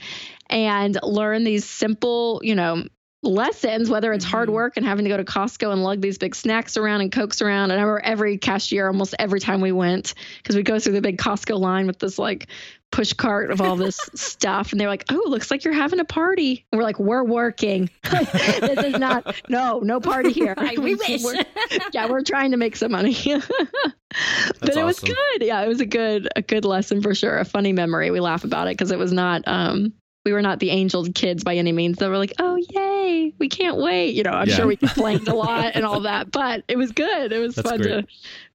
and 0.51 0.99
learn 1.03 1.45
these 1.45 1.69
simple, 1.69 2.41
you 2.43 2.55
know, 2.55 2.85
lessons, 3.23 3.91
whether 3.91 4.13
it's 4.13 4.25
hard 4.25 4.49
mm-hmm. 4.49 4.55
work 4.55 4.77
and 4.77 4.87
having 4.87 5.05
to 5.05 5.09
go 5.09 5.17
to 5.17 5.25
Costco 5.25 5.73
and 5.73 5.83
lug 5.83 6.01
these 6.01 6.19
big 6.19 6.35
snacks 6.35 6.77
around 6.77 7.01
and 7.01 7.11
cokes 7.11 7.43
around. 7.43 7.71
And 7.71 7.81
I 7.81 7.83
remember 7.83 8.01
every 8.01 8.39
cashier, 8.39 8.87
almost 8.87 9.15
every 9.19 9.41
time 9.41 9.61
we 9.61 9.73
went, 9.73 10.15
because 10.39 10.55
we 10.55 10.63
go 10.63 10.79
through 10.79 10.95
the 10.95 11.01
big 11.01 11.19
Costco 11.19 11.59
line 11.59 11.87
with 11.87 11.99
this 11.99 12.19
like 12.19 12.49
push 12.91 13.13
cart 13.13 13.51
of 13.51 13.61
all 13.61 13.77
this 13.77 13.99
stuff. 14.15 14.71
And 14.71 14.81
they're 14.81 14.89
like, 14.89 15.05
oh, 15.11 15.25
looks 15.27 15.51
like 15.51 15.65
you're 15.65 15.75
having 15.75 15.99
a 15.99 16.05
party. 16.05 16.65
And 16.71 16.79
we're 16.79 16.85
like, 16.85 17.01
we're 17.01 17.25
working. 17.25 17.91
this 18.11 18.85
is 18.85 18.99
not, 18.99 19.35
no, 19.49 19.81
no 19.81 20.01
party 20.01 20.33
here. 20.33 20.55
we 20.79 20.95
wish. 20.95 21.23
We're, 21.23 21.45
yeah, 21.93 22.07
we're 22.07 22.23
trying 22.23 22.53
to 22.53 22.57
make 22.57 22.77
some 22.77 22.93
money. 22.93 23.17
but 24.61 24.77
it 24.77 24.85
was 24.85 25.01
good. 25.01 25.41
Yeah, 25.41 25.63
it 25.63 25.69
was 25.69 25.81
a 25.81 25.87
good, 25.87 26.29
a 26.37 26.43
good 26.43 26.65
lesson 26.65 27.03
for 27.03 27.15
sure. 27.15 27.39
A 27.39 27.45
funny 27.45 27.73
memory. 27.73 28.13
We 28.13 28.21
laugh 28.21 28.45
about 28.45 28.69
it 28.69 28.79
because 28.79 28.93
it 28.93 28.99
was 28.99 29.13
not, 29.13 29.43
um, 29.47 29.93
we 30.29 30.35
were 30.35 30.43
not 30.43 30.61
the 30.61 30.69
angel 30.69 31.07
kids 31.15 31.43
by 31.43 31.57
any 31.57 31.73
means. 31.73 31.97
They 31.97 32.07
were 32.07 32.19
like, 32.19 32.35
oh, 32.39 32.57
yay, 32.69 33.33
we 33.39 33.49
can't 33.49 33.79
wait. 33.79 34.15
You 34.15 34.25
know, 34.25 34.33
I'm 34.33 34.47
yeah. 34.47 34.57
sure 34.57 34.67
we 34.67 34.77
complained 34.77 35.27
a 35.27 35.35
lot 35.35 35.73
and 35.75 35.87
all 35.87 36.01
that, 36.01 36.31
but 36.31 36.65
it 36.69 36.77
was 36.77 36.93
good. 36.93 37.33
It 37.33 37.39
was 37.39 37.55
That's 37.55 37.71
fun 37.71 37.81
great. 37.81 38.07
to 38.07 38.07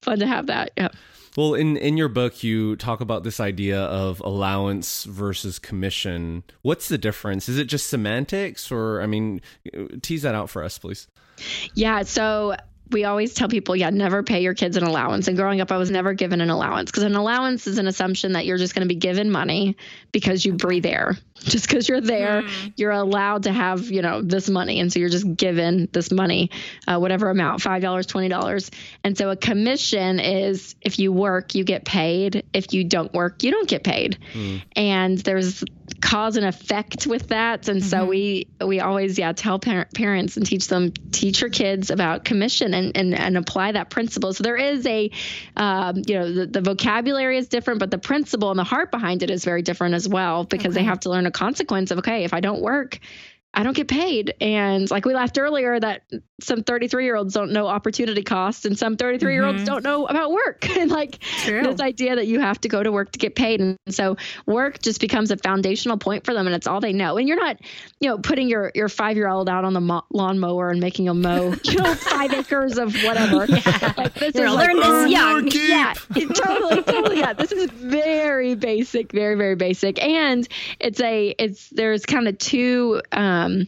fun 0.04 0.20
to 0.20 0.28
have 0.28 0.46
that. 0.48 0.70
Yeah. 0.78 0.90
Well, 1.36 1.56
in 1.56 1.78
in 1.78 1.98
your 1.98 2.10
book, 2.10 2.44
you 2.44 2.76
talk 2.76 3.02
about 3.02 3.24
this 3.24 3.40
idea 3.40 3.82
of 3.82 4.20
allowance 4.20 5.06
versus 5.06 5.58
commission. 5.58 6.44
What's 6.62 6.90
the 6.90 7.00
difference? 7.00 7.50
Is 7.50 7.58
it 7.58 7.66
just 7.66 7.88
semantics, 7.88 8.72
or 8.72 9.02
I 9.02 9.08
mean, 9.08 9.42
tease 10.04 10.22
that 10.22 10.36
out 10.36 10.52
for 10.52 10.64
us, 10.64 10.78
please. 10.78 11.08
Yeah. 11.74 12.04
So 12.04 12.56
we 12.92 13.06
always 13.06 13.34
tell 13.34 13.48
people, 13.48 13.76
yeah, 13.76 13.90
never 13.90 14.24
pay 14.24 14.42
your 14.42 14.54
kids 14.54 14.78
an 14.78 14.84
allowance. 14.84 15.28
And 15.28 15.38
growing 15.38 15.62
up, 15.62 15.72
I 15.72 15.78
was 15.78 15.90
never 15.90 16.14
given 16.14 16.42
an 16.42 16.50
allowance 16.50 16.92
because 16.92 17.04
an 17.04 17.16
allowance 17.16 17.66
is 17.66 17.78
an 17.78 17.88
assumption 17.88 18.34
that 18.34 18.46
you're 18.46 18.58
just 18.58 18.76
going 18.76 18.88
to 18.88 18.94
be 18.94 19.00
given 19.00 19.32
money 19.32 19.78
because 20.12 20.46
you 20.46 20.54
breathe 20.54 20.86
air. 20.86 21.18
Just 21.44 21.68
because 21.68 21.90
you're 21.90 22.00
there, 22.00 22.44
mm. 22.44 22.74
you're 22.78 22.92
allowed 22.92 23.44
to 23.44 23.52
have, 23.52 23.92
you 23.92 24.02
know, 24.02 24.22
this 24.22 24.50
money. 24.50 24.80
And 24.80 24.94
so 24.94 25.00
you're 25.00 25.10
just 25.10 25.36
given 25.36 25.90
this 25.92 26.10
money, 26.10 26.52
uh, 26.88 27.00
whatever 27.00 27.30
amount, 27.30 27.62
$5, 27.62 27.82
$20. 27.82 28.70
And 29.04 29.18
so 29.18 29.30
a 29.30 29.36
commission 29.36 30.22
is 30.22 30.76
if 30.80 31.00
you 31.00 31.12
work, 31.12 31.54
you 31.54 31.66
get 31.66 31.84
paid. 31.84 32.46
If 32.54 32.72
you 32.72 32.86
don't 32.86 33.14
work, 33.14 33.44
you 33.44 33.52
don't 33.52 33.68
get 33.68 33.84
paid. 33.84 34.20
Mm. 34.32 34.62
And 34.78 35.18
there's 35.18 35.66
cause 36.04 36.36
and 36.36 36.46
effect 36.46 37.08
with 37.08 37.30
that. 37.30 37.70
And 37.70 37.80
mm-hmm. 37.80 37.88
so 37.88 38.06
we, 38.06 38.48
we 38.60 38.82
always, 38.82 39.18
yeah, 39.18 39.32
tell 39.32 39.58
par- 39.58 39.88
parents 39.96 40.36
and 40.36 40.46
teach 40.46 40.68
them, 40.68 40.92
teach 41.12 41.40
your 41.40 41.50
kids 41.50 41.90
about 41.92 42.26
commission 42.26 42.74
and, 42.74 42.96
and, 42.98 43.14
and 43.14 43.38
apply 43.38 43.72
that 43.72 43.90
principle. 43.90 44.34
So 44.34 44.44
there 44.44 44.58
is 44.58 44.86
a, 44.86 45.10
um, 45.56 46.02
you 46.06 46.16
know, 46.16 46.32
the, 46.32 46.46
the 46.46 46.62
vocabulary 46.62 47.38
is 47.38 47.48
different, 47.48 47.80
but 47.80 47.90
the 47.90 47.98
principle 47.98 48.50
and 48.50 48.60
the 48.60 48.66
heart 48.66 48.92
behind 48.92 49.24
it 49.24 49.30
is 49.30 49.46
very 49.46 49.62
different 49.62 49.96
as 49.96 50.08
well 50.08 50.44
because 50.44 50.74
okay. 50.74 50.82
they 50.82 50.84
have 50.84 51.00
to 51.02 51.10
learn 51.10 51.26
a 51.26 51.32
consequence 51.32 51.90
of 51.90 52.00
okay, 52.00 52.26
if 52.26 52.34
I 52.34 52.42
don't 52.42 52.62
work, 52.62 53.00
I 53.56 53.62
don't 53.62 53.76
get 53.76 53.88
paid. 53.88 54.34
And 54.42 54.90
like 54.90 55.06
we 55.06 55.14
laughed 55.14 55.38
earlier 55.38 55.80
that 55.80 56.04
some 56.42 56.64
33 56.64 57.06
year 57.06 57.16
olds 57.16 57.34
don't 57.34 57.52
know 57.52 57.68
opportunity 57.68 58.24
cost 58.24 58.66
and 58.66 58.78
some 58.78 58.98
33 58.98 59.34
year 59.34 59.46
olds 59.46 59.58
mm-hmm. 59.58 59.66
don't 59.66 59.84
know 59.84 60.08
about 60.08 60.32
work. 60.32 60.68
and 60.78 60.90
like 60.90 61.20
True. 61.20 61.62
this 61.62 61.80
idea 61.80 62.16
that 62.16 62.26
you 62.26 62.40
have 62.40 62.60
to 62.62 62.68
go 62.68 62.82
to 62.82 62.92
work 62.92 63.12
to 63.12 63.20
get 63.20 63.36
paid. 63.36 63.62
And 63.62 63.78
so 63.90 64.18
work 64.48 64.82
just 64.82 65.00
becomes 65.00 65.30
a 65.30 65.38
foundational 65.38 65.98
point 65.98 66.26
for 66.26 66.34
them 66.34 66.48
and 66.48 66.56
it's 66.56 66.66
all 66.66 66.80
they 66.80 66.94
know. 66.94 67.18
And 67.18 67.28
you're 67.28 67.40
not, 67.40 67.58
you 68.00 68.10
know, 68.10 68.18
putting 68.18 68.50
your, 68.50 68.72
your 68.74 68.90
five 68.90 69.18
year 69.18 69.30
old 69.30 69.48
out 69.48 69.66
on 69.66 69.74
the 69.74 69.82
mo- 69.82 70.06
lawnmower 70.12 70.70
and 70.70 70.80
making 70.80 71.06
him 71.06 71.22
mow, 71.22 71.54
you 71.64 71.76
know, 71.76 71.94
five 71.94 72.34
acres 72.34 72.78
of 72.78 72.94
whatever. 73.04 73.48
Yeah. 73.64 73.94
Like 73.98 74.14
this 74.16 74.36
you're 74.36 74.48
is 74.48 74.54
learn 74.54 74.80
like, 74.80 74.90
this 74.90 75.12
young. 75.12 75.48
Yeah, 75.52 75.94
totally, 76.34 76.84
totally. 76.84 77.13
Yeah. 77.38 77.46
This 77.46 77.52
is 77.52 77.70
very 77.72 78.56
basic, 78.56 79.12
very, 79.12 79.36
very 79.36 79.56
basic. 79.56 80.04
And 80.04 80.48
it's 80.80 81.02
a, 81.02 81.36
it's, 81.38 81.70
there's 81.70 82.06
kind 82.06 82.28
of 82.28 82.38
two, 82.38 83.02
um, 83.12 83.68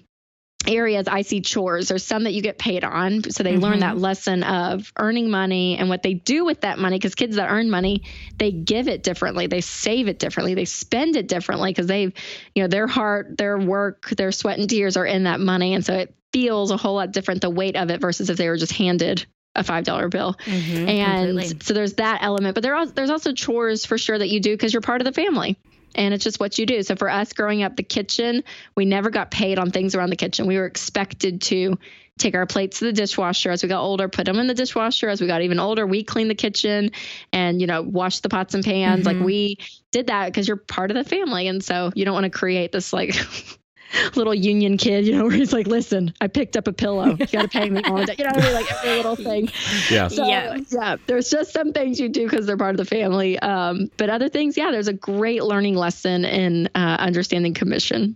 areas 0.68 1.08
I 1.08 1.22
see 1.22 1.42
chores. 1.42 1.90
There's 1.90 2.04
some 2.04 2.24
that 2.24 2.34
you 2.34 2.42
get 2.42 2.58
paid 2.58 2.84
on. 2.84 3.24
So 3.30 3.44
they 3.44 3.54
mm-hmm. 3.54 3.64
learn 3.64 3.80
that 3.80 3.98
lesson 3.98 4.44
of 4.44 4.92
earning 4.98 5.30
money 5.30 5.78
and 5.78 5.90
what 5.90 6.04
they 6.04 6.16
do 6.16 6.46
with 6.46 6.62
that 6.62 6.80
money. 6.80 6.98
Because 6.98 7.16
kids 7.16 7.36
that 7.36 7.50
earn 7.50 7.70
money, 7.70 8.04
they 8.38 8.52
give 8.52 8.88
it 8.88 9.04
differently. 9.04 9.48
They 9.48 9.62
save 9.62 10.08
it 10.08 10.20
differently. 10.20 10.56
They 10.56 10.66
spend 10.66 11.16
it 11.16 11.28
differently 11.28 11.72
because 11.72 11.88
they've, 11.88 12.14
you 12.54 12.64
know, 12.64 12.68
their 12.68 12.88
heart, 12.88 13.38
their 13.38 13.58
work, 13.58 14.10
their 14.10 14.32
sweat 14.32 14.60
and 14.60 14.70
tears 14.70 14.98
are 14.98 15.06
in 15.06 15.26
that 15.26 15.40
money. 15.40 15.74
And 15.74 15.86
so 15.86 15.94
it 15.94 16.16
feels 16.34 16.72
a 16.72 16.78
whole 16.78 16.96
lot 16.96 17.12
different, 17.12 17.42
the 17.42 17.50
weight 17.50 17.76
of 17.76 17.90
it 17.92 18.02
versus 18.02 18.30
if 18.30 18.38
they 18.38 18.50
were 18.50 18.58
just 18.58 18.74
handed 18.74 19.26
a 19.56 19.64
five 19.64 19.84
dollar 19.84 20.10
bill. 20.10 20.36
Mm-hmm, 20.46 20.90
and 20.90 21.28
completely. 21.30 21.60
so 21.62 21.74
there's 21.74 21.94
that 21.94 22.20
element. 22.22 22.56
But 22.56 22.64
there 22.64 22.76
are, 22.76 22.86
there's 22.86 23.10
also 23.10 23.34
chores 23.34 23.86
for 23.86 23.98
sure 23.98 24.18
that 24.18 24.30
you 24.30 24.40
do 24.40 24.54
because 24.54 24.74
you're 24.74 24.82
part 24.82 25.02
of 25.02 25.06
the 25.06 25.14
family 25.14 25.58
and 25.96 26.14
it's 26.14 26.24
just 26.24 26.40
what 26.40 26.58
you 26.58 26.66
do. 26.66 26.84
So 26.84 26.96
for 26.96 27.10
us 27.10 27.34
growing 27.34 27.64
up, 27.64 27.76
the 27.76 27.84
kitchen, 27.84 28.44
we 28.76 28.86
never 28.86 29.10
got 29.10 29.32
paid 29.32 29.58
on 29.58 29.72
things 29.72 29.96
around 29.96 30.10
the 30.10 30.16
kitchen. 30.16 30.48
We 30.48 30.58
were 30.58 30.66
expected 30.66 31.42
to 31.44 31.78
take 32.18 32.36
our 32.36 32.46
plates 32.46 32.80
to 32.80 32.86
the 32.86 32.94
dishwasher 32.94 33.52
as 33.52 33.62
we 33.62 33.70
got 33.70 33.82
older, 33.82 34.08
put 34.08 34.26
them 34.26 34.40
in 34.40 34.48
the 34.48 34.54
dishwasher. 34.54 35.10
As 35.10 35.20
we 35.20 35.28
got 35.28 35.42
even 35.42 35.60
older, 35.60 35.86
we 35.86 36.04
cleaned 36.04 36.30
the 36.30 36.36
kitchen 36.36 36.92
and, 37.34 37.60
you 37.60 37.68
know, 37.68 37.82
wash 37.82 38.20
the 38.20 38.30
pots 38.30 38.54
and 38.54 38.64
pans. 38.64 39.06
Mm-hmm. 39.06 39.18
Like 39.18 39.26
we 39.26 39.58
did 39.92 40.08
that 40.08 40.28
because 40.28 40.48
you're 40.48 40.58
part 40.58 40.92
of 40.92 40.96
the 40.96 41.04
family. 41.04 41.48
And 41.48 41.64
so 41.64 41.92
you 41.96 42.06
don't 42.06 42.14
want 42.14 42.26
to 42.26 42.30
create 42.30 42.72
this 42.72 42.94
like 42.94 43.16
little 44.16 44.34
union 44.34 44.78
kid, 44.78 45.06
you 45.06 45.16
know, 45.16 45.24
where 45.24 45.36
he's 45.36 45.54
like, 45.54 45.68
listen, 45.68 46.14
I 46.22 46.28
picked 46.28 46.58
up 46.58 46.68
a 46.68 46.74
pillow. 46.74 47.16
You 47.16 47.26
got 47.28 47.42
to 47.44 47.48
pay 47.48 47.70
me 47.70 47.82
all 47.84 48.04
day. 48.06 48.16
You 48.18 48.26
know 48.26 48.32
I 48.34 48.42
mean? 48.42 48.54
Like 48.54 48.72
every 48.72 48.96
little 48.98 49.16
thing. 49.16 49.50
Yeah. 49.90 50.08
So, 50.08 50.26
yeah. 50.26 50.58
yeah. 50.70 50.96
There's 51.06 51.30
just 51.30 51.52
some 51.52 51.72
things 51.72 52.00
you 52.00 52.10
do 52.10 52.28
because 52.28 52.46
they're 52.46 52.58
part 52.58 52.72
of 52.72 52.78
the 52.78 52.86
family. 52.86 53.38
Um, 53.40 53.92
but 53.98 54.10
other 54.10 54.30
things, 54.30 54.58
yeah, 54.58 54.72
there's 54.72 54.88
a 54.88 54.94
great 54.94 55.44
learning 55.44 55.76
lesson 55.76 56.26
in 56.26 56.70
uh, 56.76 56.98
understanding 57.00 57.54
commission. 57.54 58.16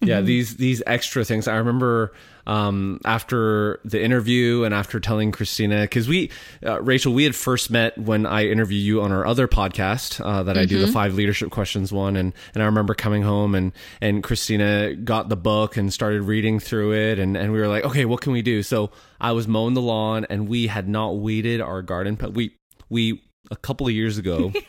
Yeah. 0.00 0.20
These, 0.20 0.56
these 0.56 0.82
extra 0.86 1.24
things. 1.24 1.48
I 1.48 1.56
remember 1.56 2.12
um, 2.46 3.00
after 3.04 3.80
the 3.84 4.02
interview 4.02 4.62
and 4.64 4.72
after 4.72 5.00
telling 5.00 5.32
Christina, 5.32 5.82
because 5.82 6.06
we, 6.06 6.30
uh, 6.64 6.80
Rachel, 6.80 7.12
we 7.12 7.24
had 7.24 7.34
first 7.34 7.70
met 7.70 7.98
when 7.98 8.24
I 8.24 8.46
interviewed 8.46 8.82
you 8.82 9.02
on 9.02 9.10
our 9.10 9.26
other 9.26 9.48
podcast 9.48 10.24
uh, 10.24 10.42
that 10.44 10.52
mm-hmm. 10.52 10.62
I 10.62 10.64
do, 10.66 10.78
the 10.78 10.84
mm-hmm. 10.84 10.92
five 10.92 11.14
leadership 11.14 11.50
questions 11.50 11.92
one, 11.92 12.16
and 12.16 12.32
and 12.54 12.62
I 12.62 12.66
remember 12.66 12.94
coming 12.94 13.22
home 13.22 13.54
and 13.54 13.72
and 14.00 14.22
Christina 14.22 14.94
got 14.94 15.28
the 15.28 15.36
book 15.36 15.76
and 15.76 15.92
started 15.92 16.22
reading 16.22 16.60
through 16.60 16.92
it, 16.92 17.18
and 17.18 17.36
and 17.36 17.52
we 17.52 17.58
were 17.58 17.68
like, 17.68 17.84
okay, 17.84 18.04
what 18.04 18.20
can 18.20 18.32
we 18.32 18.42
do? 18.42 18.62
So 18.62 18.90
I 19.20 19.32
was 19.32 19.48
mowing 19.48 19.74
the 19.74 19.82
lawn, 19.82 20.26
and 20.30 20.48
we 20.48 20.68
had 20.68 20.88
not 20.88 21.18
weeded 21.18 21.60
our 21.60 21.82
garden. 21.82 22.14
but 22.14 22.34
We 22.34 22.54
we 22.88 23.22
a 23.50 23.56
couple 23.56 23.86
of 23.86 23.92
years 23.92 24.18
ago. 24.18 24.52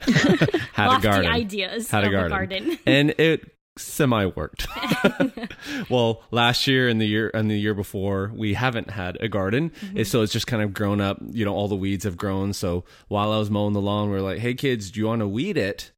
had 0.00 0.86
Lofty 0.86 1.08
a 1.08 1.10
garden. 1.10 1.30
ideas 1.30 1.90
had 1.90 2.04
a 2.04 2.10
garden. 2.10 2.30
garden. 2.30 2.78
and 2.86 3.10
it 3.18 3.50
semi 3.80 4.26
worked. 4.26 4.66
well, 5.90 6.22
last 6.30 6.66
year 6.66 6.88
and 6.88 7.00
the 7.00 7.06
year 7.06 7.30
and 7.34 7.50
the 7.50 7.58
year 7.58 7.74
before, 7.74 8.32
we 8.34 8.54
haven't 8.54 8.90
had 8.90 9.16
a 9.20 9.28
garden, 9.28 9.70
mm-hmm. 9.70 10.02
so 10.04 10.22
it's 10.22 10.32
just 10.32 10.46
kind 10.46 10.62
of 10.62 10.72
grown 10.72 11.00
up. 11.00 11.18
You 11.30 11.44
know, 11.44 11.54
all 11.54 11.68
the 11.68 11.76
weeds 11.76 12.04
have 12.04 12.16
grown. 12.16 12.52
So 12.52 12.84
while 13.08 13.32
I 13.32 13.38
was 13.38 13.50
mowing 13.50 13.72
the 13.72 13.80
lawn, 13.80 14.10
we 14.10 14.16
are 14.16 14.22
like, 14.22 14.38
"Hey 14.38 14.54
kids, 14.54 14.90
do 14.90 15.00
you 15.00 15.06
want 15.06 15.20
to 15.20 15.28
weed 15.28 15.56
it?" 15.56 15.92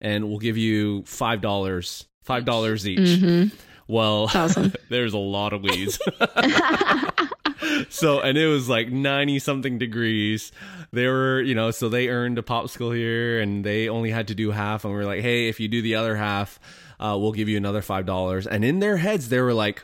And 0.00 0.28
we'll 0.28 0.38
give 0.38 0.56
you 0.56 1.02
five 1.04 1.40
dollars, 1.40 2.06
five 2.22 2.44
dollars 2.44 2.86
each. 2.88 2.98
Mm-hmm. 2.98 3.56
Well, 3.90 4.30
awesome. 4.34 4.72
there's 4.88 5.14
a 5.14 5.18
lot 5.18 5.52
of 5.52 5.62
weeds. 5.62 5.98
so 7.88 8.20
and 8.20 8.38
it 8.38 8.46
was 8.46 8.68
like 8.68 8.90
90 8.90 9.38
something 9.38 9.78
degrees 9.78 10.52
they 10.92 11.06
were 11.06 11.40
you 11.42 11.54
know 11.54 11.70
so 11.70 11.88
they 11.88 12.08
earned 12.08 12.38
a 12.38 12.42
popsicle 12.42 12.94
here 12.94 13.40
and 13.40 13.64
they 13.64 13.88
only 13.88 14.10
had 14.10 14.28
to 14.28 14.34
do 14.34 14.50
half 14.50 14.84
and 14.84 14.94
we 14.94 15.00
are 15.00 15.04
like 15.04 15.20
hey 15.20 15.48
if 15.48 15.60
you 15.60 15.68
do 15.68 15.82
the 15.82 15.94
other 15.94 16.16
half 16.16 16.58
uh, 17.00 17.16
we'll 17.18 17.32
give 17.32 17.48
you 17.48 17.56
another 17.56 17.82
five 17.82 18.06
dollars 18.06 18.46
and 18.46 18.64
in 18.64 18.78
their 18.78 18.96
heads 18.96 19.28
they 19.28 19.40
were 19.40 19.54
like 19.54 19.82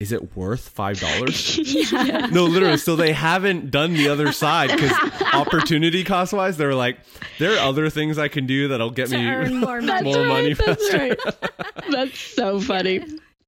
is 0.00 0.12
it 0.12 0.36
worth 0.36 0.68
five 0.68 0.98
dollars 0.98 1.58
yeah. 1.92 2.26
no 2.26 2.44
literally 2.44 2.76
so 2.76 2.96
they 2.96 3.12
haven't 3.12 3.70
done 3.70 3.92
the 3.92 4.08
other 4.08 4.32
side 4.32 4.70
because 4.70 5.22
opportunity 5.32 6.02
cost 6.02 6.32
wise 6.32 6.56
they 6.56 6.66
were 6.66 6.74
like 6.74 6.98
there 7.38 7.52
are 7.52 7.68
other 7.68 7.88
things 7.88 8.18
i 8.18 8.28
can 8.28 8.46
do 8.46 8.68
that'll 8.68 8.90
get 8.90 9.08
to 9.08 9.16
me 9.16 9.54
more 9.60 9.80
money, 9.80 10.02
more 10.02 10.24
money 10.24 10.54
that's, 10.54 10.92
right. 10.92 11.18
that's 11.90 12.18
so 12.18 12.60
funny 12.60 12.94
yeah. 12.96 13.06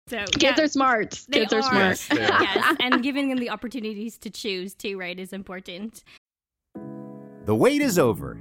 So 0.09 0.25
kids 0.25 0.43
yeah, 0.43 0.65
are 0.65 0.69
smart. 0.69 1.21
Kids 1.31 1.53
are, 1.53 1.59
are 1.59 1.63
smart. 1.63 1.77
Yes, 1.77 2.09
yes, 2.11 2.77
and 2.81 3.03
giving 3.03 3.29
them 3.29 3.37
the 3.37 3.51
opportunities 3.51 4.17
to 4.19 4.31
choose 4.31 4.75
too, 4.75 4.99
right, 4.99 5.19
is 5.21 5.35
important. 5.35 6.03
The 7.45 7.55
wait 7.55 7.83
is 7.83 7.99
over. 7.99 8.41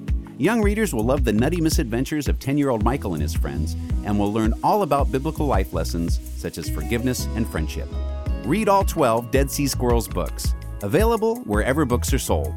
Young 0.41 0.63
readers 0.63 0.91
will 0.91 1.03
love 1.03 1.23
the 1.23 1.31
nutty 1.31 1.61
misadventures 1.61 2.27
of 2.27 2.39
10 2.39 2.57
year 2.57 2.71
old 2.71 2.83
Michael 2.83 3.13
and 3.13 3.21
his 3.21 3.31
friends 3.31 3.75
and 4.05 4.17
will 4.17 4.33
learn 4.33 4.55
all 4.63 4.81
about 4.81 5.11
biblical 5.11 5.45
life 5.45 5.71
lessons 5.71 6.19
such 6.35 6.57
as 6.57 6.67
forgiveness 6.67 7.27
and 7.35 7.47
friendship. 7.47 7.87
Read 8.43 8.67
all 8.67 8.83
12 8.83 9.29
Dead 9.29 9.51
Sea 9.51 9.67
Squirrels 9.67 10.07
books, 10.07 10.55
available 10.81 11.41
wherever 11.41 11.85
books 11.85 12.11
are 12.11 12.17
sold. 12.17 12.55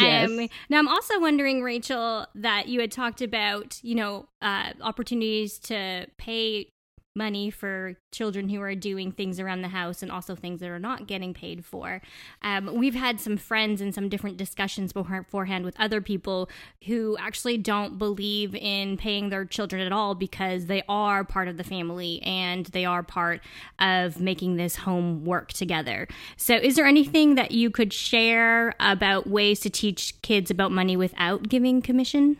Yes. 0.00 0.30
Um, 0.30 0.48
now, 0.70 0.78
I'm 0.78 0.88
also 0.88 1.20
wondering, 1.20 1.62
Rachel, 1.62 2.26
that 2.36 2.68
you 2.68 2.80
had 2.80 2.90
talked 2.90 3.20
about, 3.20 3.78
you 3.82 3.96
know, 3.96 4.30
uh, 4.40 4.72
opportunities 4.80 5.58
to 5.58 6.06
pay 6.16 6.72
money 7.14 7.48
for 7.48 7.94
children 8.10 8.48
who 8.48 8.60
are 8.60 8.74
doing 8.74 9.12
things 9.12 9.38
around 9.38 9.62
the 9.62 9.68
house 9.68 10.02
and 10.02 10.10
also 10.10 10.34
things 10.34 10.58
that 10.60 10.68
are 10.68 10.80
not 10.80 11.06
getting 11.06 11.32
paid 11.32 11.64
for. 11.64 12.02
Um, 12.42 12.74
we've 12.74 12.94
had 12.94 13.20
some 13.20 13.36
friends 13.36 13.80
and 13.80 13.94
some 13.94 14.08
different 14.08 14.36
discussions 14.36 14.92
beforehand 14.92 15.64
with 15.64 15.78
other 15.78 16.00
people 16.00 16.50
who 16.86 17.16
actually 17.20 17.56
don't 17.56 17.98
believe 17.98 18.54
in 18.56 18.96
paying 18.96 19.28
their 19.28 19.44
children 19.44 19.80
at 19.80 19.92
all 19.92 20.16
because 20.16 20.66
they 20.66 20.82
are 20.88 21.22
part 21.24 21.46
of 21.46 21.56
the 21.56 21.64
family 21.64 22.20
and 22.22 22.66
they 22.66 22.84
are 22.84 23.02
part 23.02 23.40
of 23.78 24.20
making 24.20 24.56
this 24.56 24.76
home 24.76 25.24
work 25.24 25.52
together. 25.52 26.08
So, 26.36 26.56
is 26.56 26.74
there 26.74 26.86
anything 26.86 27.36
that 27.36 27.52
you 27.52 27.70
could 27.70 27.92
share 27.92 28.74
about 28.80 29.28
ways 29.28 29.60
to 29.60 29.70
teach 29.70 30.20
kids 30.22 30.50
about 30.50 30.72
money 30.72 30.96
without 30.96 31.48
giving 31.48 31.80
commission? 31.80 32.38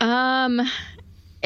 Um, 0.00 0.60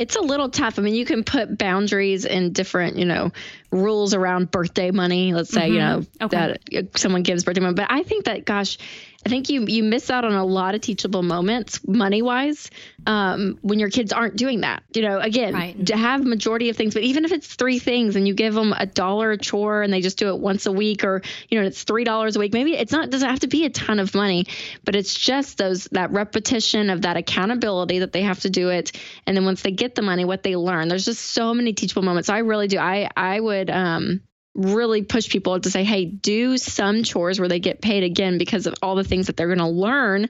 it's 0.01 0.17
a 0.17 0.23
little 0.23 0.49
tough. 0.49 0.79
I 0.79 0.83
mean, 0.83 0.95
you 0.95 1.05
can 1.05 1.25
put 1.25 1.59
boundaries 1.59 2.25
and 2.25 2.55
different, 2.55 2.97
you 2.97 3.05
know, 3.05 3.33
rules 3.71 4.15
around 4.15 4.51
birthday 4.51 4.91
money. 4.91 5.35
Let's 5.35 5.51
say, 5.51 5.69
mm-hmm. 5.69 5.73
you 5.75 5.79
know, 5.79 6.03
okay. 6.23 6.57
that 6.71 6.99
someone 6.99 7.23
gives 7.23 7.45
birthday 7.45 7.61
money. 7.61 7.75
But 7.75 7.89
I 7.91 8.03
think 8.03 8.25
that, 8.25 8.47
gosh, 8.47 8.79
I 9.25 9.29
think 9.29 9.51
you 9.51 9.67
you 9.67 9.83
miss 9.83 10.09
out 10.11 10.25
on 10.25 10.33
a 10.33 10.45
lot 10.45 10.75
of 10.75 10.81
teachable 10.81 11.23
moments 11.23 11.87
money 11.87 12.23
wise 12.23 12.71
um, 13.07 13.59
when 13.61 13.79
your 13.79 13.91
kids 13.91 14.15
aren't 14.15 14.37
doing 14.37 14.63
that. 14.63 14.83
You 14.95 15.03
know, 15.03 15.19
again, 15.19 15.53
right. 15.53 15.87
to 15.87 15.97
have 15.97 16.25
majority 16.25 16.71
of 16.71 16.77
things, 16.77 16.95
but 16.95 17.03
even 17.03 17.27
if 17.27 17.33
it's 17.33 17.55
three 17.55 17.79
things 17.79 18.17
and 18.17 18.27
you 18.27 18.33
give 18.33 18.55
them 18.55 18.73
a 18.73 18.87
dollar 18.87 19.33
a 19.33 19.37
chore 19.37 19.83
and 19.83 19.93
they 19.93 20.01
just 20.01 20.17
do 20.17 20.29
it 20.31 20.39
once 20.39 20.65
a 20.65 20.73
week, 20.73 21.05
or 21.05 21.21
you 21.51 21.61
know, 21.61 21.67
it's 21.67 21.83
three 21.85 22.05
dollars 22.05 22.37
a 22.37 22.39
week. 22.39 22.55
Maybe 22.55 22.75
it's 22.75 22.93
not 22.93 23.11
doesn't 23.11 23.29
have 23.29 23.41
to 23.41 23.49
be 23.49 23.67
a 23.67 23.71
ton 23.71 23.99
of 23.99 24.15
money, 24.15 24.47
but 24.85 24.97
it's 24.97 25.15
just 25.15 25.59
those 25.59 25.85
that 25.93 26.13
repetition 26.13 26.89
of 26.89 27.03
that 27.03 27.19
accountability 27.19 27.99
that 27.99 28.13
they 28.13 28.23
have 28.23 28.41
to 28.41 28.51
do 28.51 28.71
it, 28.71 28.93
and 29.27 29.37
then 29.37 29.45
once 29.45 29.61
they 29.61 29.71
get 29.71 29.95
the 29.95 30.03
money, 30.03 30.25
what 30.25 30.43
they 30.43 30.57
learn. 30.57 30.89
There's 30.89 31.05
just 31.05 31.23
so 31.23 31.53
many 31.53 31.75
teachable 31.75 32.03
moments. 32.03 32.31
I 32.31 32.39
really 32.39 32.69
do. 32.69 32.79
I 32.79 33.11
I 33.15 33.39
would 33.39 33.69
um, 33.69 34.23
really 34.61 35.03
push 35.03 35.29
people 35.29 35.59
to 35.59 35.71
say, 35.71 35.85
hey, 35.85 36.05
do 36.05 36.59
some 36.59 37.03
chores 37.03 37.41
where 37.41 37.49
they 37.49 37.61
get 37.61 37.81
paid 37.81 38.03
again 38.03 38.39
because 38.39 38.67
of 38.67 38.75
all 38.83 38.95
the 38.95 39.05
things 39.05 39.27
that 39.27 39.37
they're 39.37 39.47
going 39.47 39.59
to 39.59 39.67
learn, 39.67 40.29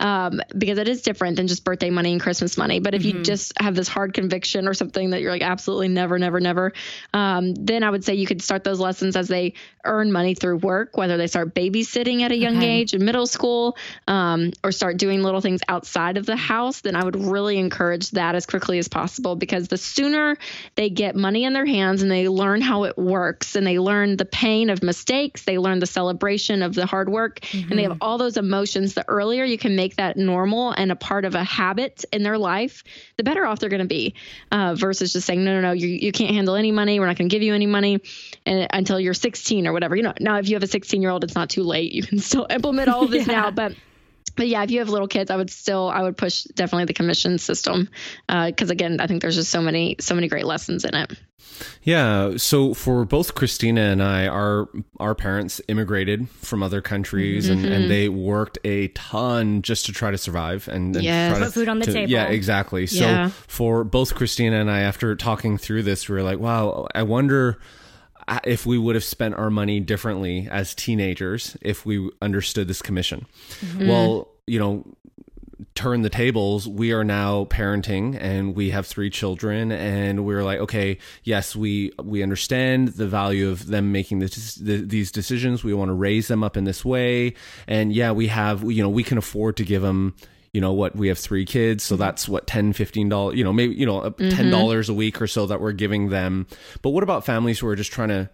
um, 0.00 0.40
because 0.56 0.78
it 0.78 0.88
is 0.88 1.02
different 1.02 1.36
than 1.36 1.48
just 1.48 1.64
birthday 1.64 1.90
money 1.90 2.12
and 2.12 2.20
Christmas 2.20 2.56
money. 2.56 2.80
But 2.80 2.94
if 2.94 3.02
mm-hmm. 3.02 3.18
you 3.18 3.24
just 3.24 3.52
have 3.60 3.74
this 3.74 3.88
hard 3.88 4.14
conviction 4.14 4.68
or 4.68 4.74
something 4.74 5.10
that 5.10 5.20
you're 5.20 5.32
like, 5.32 5.42
absolutely 5.42 5.88
never, 5.88 6.18
never, 6.18 6.40
never, 6.40 6.72
um, 7.12 7.54
then 7.54 7.82
I 7.82 7.90
would 7.90 8.04
say 8.04 8.14
you 8.14 8.26
could 8.26 8.42
start 8.42 8.64
those 8.64 8.80
lessons 8.80 9.16
as 9.16 9.28
they 9.28 9.54
earn 9.84 10.12
money 10.12 10.34
through 10.34 10.58
work, 10.58 10.96
whether 10.96 11.16
they 11.16 11.26
start 11.26 11.54
babysitting 11.54 12.22
at 12.22 12.32
a 12.32 12.36
young 12.36 12.58
okay. 12.58 12.68
age 12.68 12.94
in 12.94 13.04
middle 13.04 13.26
school 13.26 13.76
um, 14.06 14.52
or 14.62 14.72
start 14.72 14.96
doing 14.96 15.22
little 15.22 15.40
things 15.40 15.60
outside 15.68 16.16
of 16.16 16.26
the 16.26 16.36
house, 16.36 16.80
then 16.80 16.96
I 16.96 17.04
would 17.04 17.16
really 17.16 17.58
encourage 17.58 18.10
that 18.12 18.34
as 18.34 18.46
quickly 18.46 18.78
as 18.78 18.88
possible 18.88 19.36
because 19.36 19.68
the 19.68 19.76
sooner 19.76 20.36
they 20.74 20.90
get 20.90 21.16
money 21.16 21.44
in 21.44 21.52
their 21.52 21.66
hands 21.66 22.02
and 22.02 22.10
they 22.10 22.28
learn 22.28 22.60
how 22.60 22.84
it 22.84 22.96
works 22.96 23.56
and 23.56 23.66
they 23.66 23.78
learn 23.78 24.16
the 24.16 24.24
pain 24.24 24.70
of 24.70 24.82
mistakes, 24.82 25.44
they 25.44 25.58
learn 25.58 25.78
the 25.78 25.86
celebration 25.86 26.62
of 26.62 26.74
the 26.74 26.86
hard 26.86 27.08
work, 27.08 27.40
mm-hmm. 27.40 27.70
and 27.70 27.78
they 27.78 27.82
have 27.82 27.92
mm-hmm. 27.92 28.02
all 28.02 28.18
those 28.18 28.36
emotions. 28.36 28.94
The 28.94 29.08
earlier 29.08 29.44
you 29.44 29.58
can 29.58 29.76
make 29.76 29.96
that 29.96 30.16
normal 30.16 30.72
and 30.72 30.92
a 30.92 30.96
part 30.96 31.24
of 31.24 31.34
a 31.34 31.44
habit 31.44 32.04
in 32.12 32.22
their 32.22 32.38
life, 32.38 32.84
the 33.16 33.24
better 33.24 33.44
off 33.44 33.58
they're 33.58 33.68
going 33.68 33.80
to 33.80 33.86
be 33.86 34.14
uh, 34.50 34.74
versus 34.74 35.12
just 35.12 35.26
saying, 35.26 35.44
no, 35.44 35.54
no, 35.54 35.60
no, 35.60 35.72
you, 35.72 35.88
you 35.88 36.12
can't 36.12 36.34
handle 36.34 36.54
any 36.54 36.72
money. 36.72 37.00
We're 37.00 37.06
not 37.06 37.16
going 37.16 37.28
to 37.28 37.34
give 37.34 37.42
you 37.42 37.54
any 37.54 37.66
money 37.66 38.00
and, 38.46 38.66
until 38.72 39.00
you're 39.00 39.14
16 39.14 39.66
or 39.66 39.71
whatever. 39.72 39.96
You 39.96 40.02
know, 40.02 40.14
now 40.20 40.38
if 40.38 40.48
you 40.48 40.56
have 40.56 40.62
a 40.62 40.68
16 40.68 41.00
year 41.00 41.10
old, 41.10 41.24
it's 41.24 41.34
not 41.34 41.50
too 41.50 41.62
late. 41.62 41.92
You 41.92 42.02
can 42.02 42.18
still 42.18 42.46
implement 42.50 42.88
all 42.88 43.04
of 43.04 43.10
this 43.10 43.26
yeah. 43.28 43.40
now, 43.40 43.50
but 43.50 43.74
but 44.36 44.48
yeah, 44.48 44.62
if 44.62 44.70
you 44.70 44.78
have 44.78 44.88
little 44.88 45.08
kids, 45.08 45.30
I 45.30 45.36
would 45.36 45.50
still 45.50 45.88
I 45.88 46.02
would 46.02 46.16
push 46.16 46.44
definitely 46.44 46.86
the 46.86 46.94
commission 46.94 47.38
system 47.38 47.88
because 48.26 48.70
uh, 48.70 48.72
again, 48.72 49.00
I 49.00 49.06
think 49.06 49.22
there's 49.22 49.36
just 49.36 49.50
so 49.50 49.60
many 49.60 49.96
so 50.00 50.14
many 50.14 50.28
great 50.28 50.46
lessons 50.46 50.84
in 50.84 50.94
it. 50.94 51.12
Yeah, 51.82 52.36
so 52.38 52.74
for 52.74 53.04
both 53.04 53.34
Christina 53.34 53.82
and 53.82 54.02
I, 54.02 54.26
our 54.26 54.68
our 54.98 55.14
parents 55.14 55.60
immigrated 55.68 56.28
from 56.30 56.62
other 56.62 56.80
countries 56.80 57.48
mm-hmm. 57.48 57.64
and, 57.64 57.74
and 57.74 57.90
they 57.90 58.08
worked 58.08 58.58
a 58.64 58.88
ton 58.88 59.62
just 59.62 59.86
to 59.86 59.92
try 59.92 60.10
to 60.10 60.18
survive 60.18 60.66
and, 60.68 60.96
and 60.96 61.04
yeah, 61.04 61.38
put 61.38 61.52
food 61.52 61.68
on 61.68 61.78
the 61.78 61.86
to, 61.86 61.92
table. 61.92 62.10
Yeah, 62.10 62.26
exactly. 62.26 62.86
So 62.86 63.04
yeah. 63.04 63.28
for 63.28 63.84
both 63.84 64.14
Christina 64.14 64.60
and 64.60 64.70
I, 64.70 64.80
after 64.80 65.14
talking 65.14 65.58
through 65.58 65.82
this, 65.82 66.08
we 66.08 66.14
were 66.14 66.22
like, 66.22 66.38
wow, 66.38 66.86
I 66.94 67.02
wonder 67.02 67.58
if 68.44 68.66
we 68.66 68.78
would 68.78 68.94
have 68.94 69.04
spent 69.04 69.34
our 69.34 69.50
money 69.50 69.80
differently 69.80 70.48
as 70.50 70.74
teenagers 70.74 71.56
if 71.60 71.84
we 71.86 72.10
understood 72.20 72.68
this 72.68 72.82
commission. 72.82 73.26
Mm-hmm. 73.60 73.88
Well, 73.88 74.28
you 74.46 74.58
know, 74.58 74.84
turn 75.74 76.02
the 76.02 76.10
tables 76.10 76.68
we 76.68 76.92
are 76.92 77.04
now 77.04 77.44
parenting 77.46 78.16
and 78.20 78.54
we 78.54 78.70
have 78.70 78.86
three 78.86 79.08
children 79.08 79.72
and 79.72 80.24
we're 80.24 80.42
like 80.42 80.58
okay 80.58 80.98
yes 81.24 81.54
we 81.56 81.92
we 82.02 82.22
understand 82.22 82.88
the 82.88 83.06
value 83.06 83.48
of 83.48 83.66
them 83.68 83.92
making 83.92 84.18
this, 84.18 84.56
the, 84.56 84.78
these 84.78 85.10
decisions 85.10 85.64
we 85.64 85.72
want 85.72 85.88
to 85.88 85.94
raise 85.94 86.28
them 86.28 86.42
up 86.42 86.56
in 86.56 86.64
this 86.64 86.84
way 86.84 87.32
and 87.66 87.92
yeah 87.92 88.10
we 88.10 88.26
have 88.26 88.62
you 88.70 88.82
know 88.82 88.88
we 88.88 89.04
can 89.04 89.16
afford 89.16 89.56
to 89.56 89.64
give 89.64 89.82
them 89.82 90.14
you 90.52 90.60
know 90.60 90.72
what 90.72 90.94
we 90.94 91.08
have 91.08 91.18
three 91.18 91.44
kids 91.44 91.82
so 91.82 91.94
mm-hmm. 91.94 92.02
that's 92.02 92.28
what 92.28 92.46
10 92.46 92.72
15 92.72 93.08
dollars 93.08 93.36
you 93.36 93.44
know 93.44 93.52
maybe 93.52 93.74
you 93.74 93.86
know 93.86 94.00
mm-hmm. 94.00 94.28
10 94.28 94.50
dollars 94.50 94.88
a 94.88 94.94
week 94.94 95.20
or 95.20 95.26
so 95.26 95.46
that 95.46 95.60
we're 95.60 95.72
giving 95.72 96.10
them 96.10 96.46
but 96.82 96.90
what 96.90 97.02
about 97.02 97.24
families 97.24 97.58
who 97.58 97.66
are 97.66 97.76
just 97.76 97.92
trying 97.92 98.08
to 98.08 98.28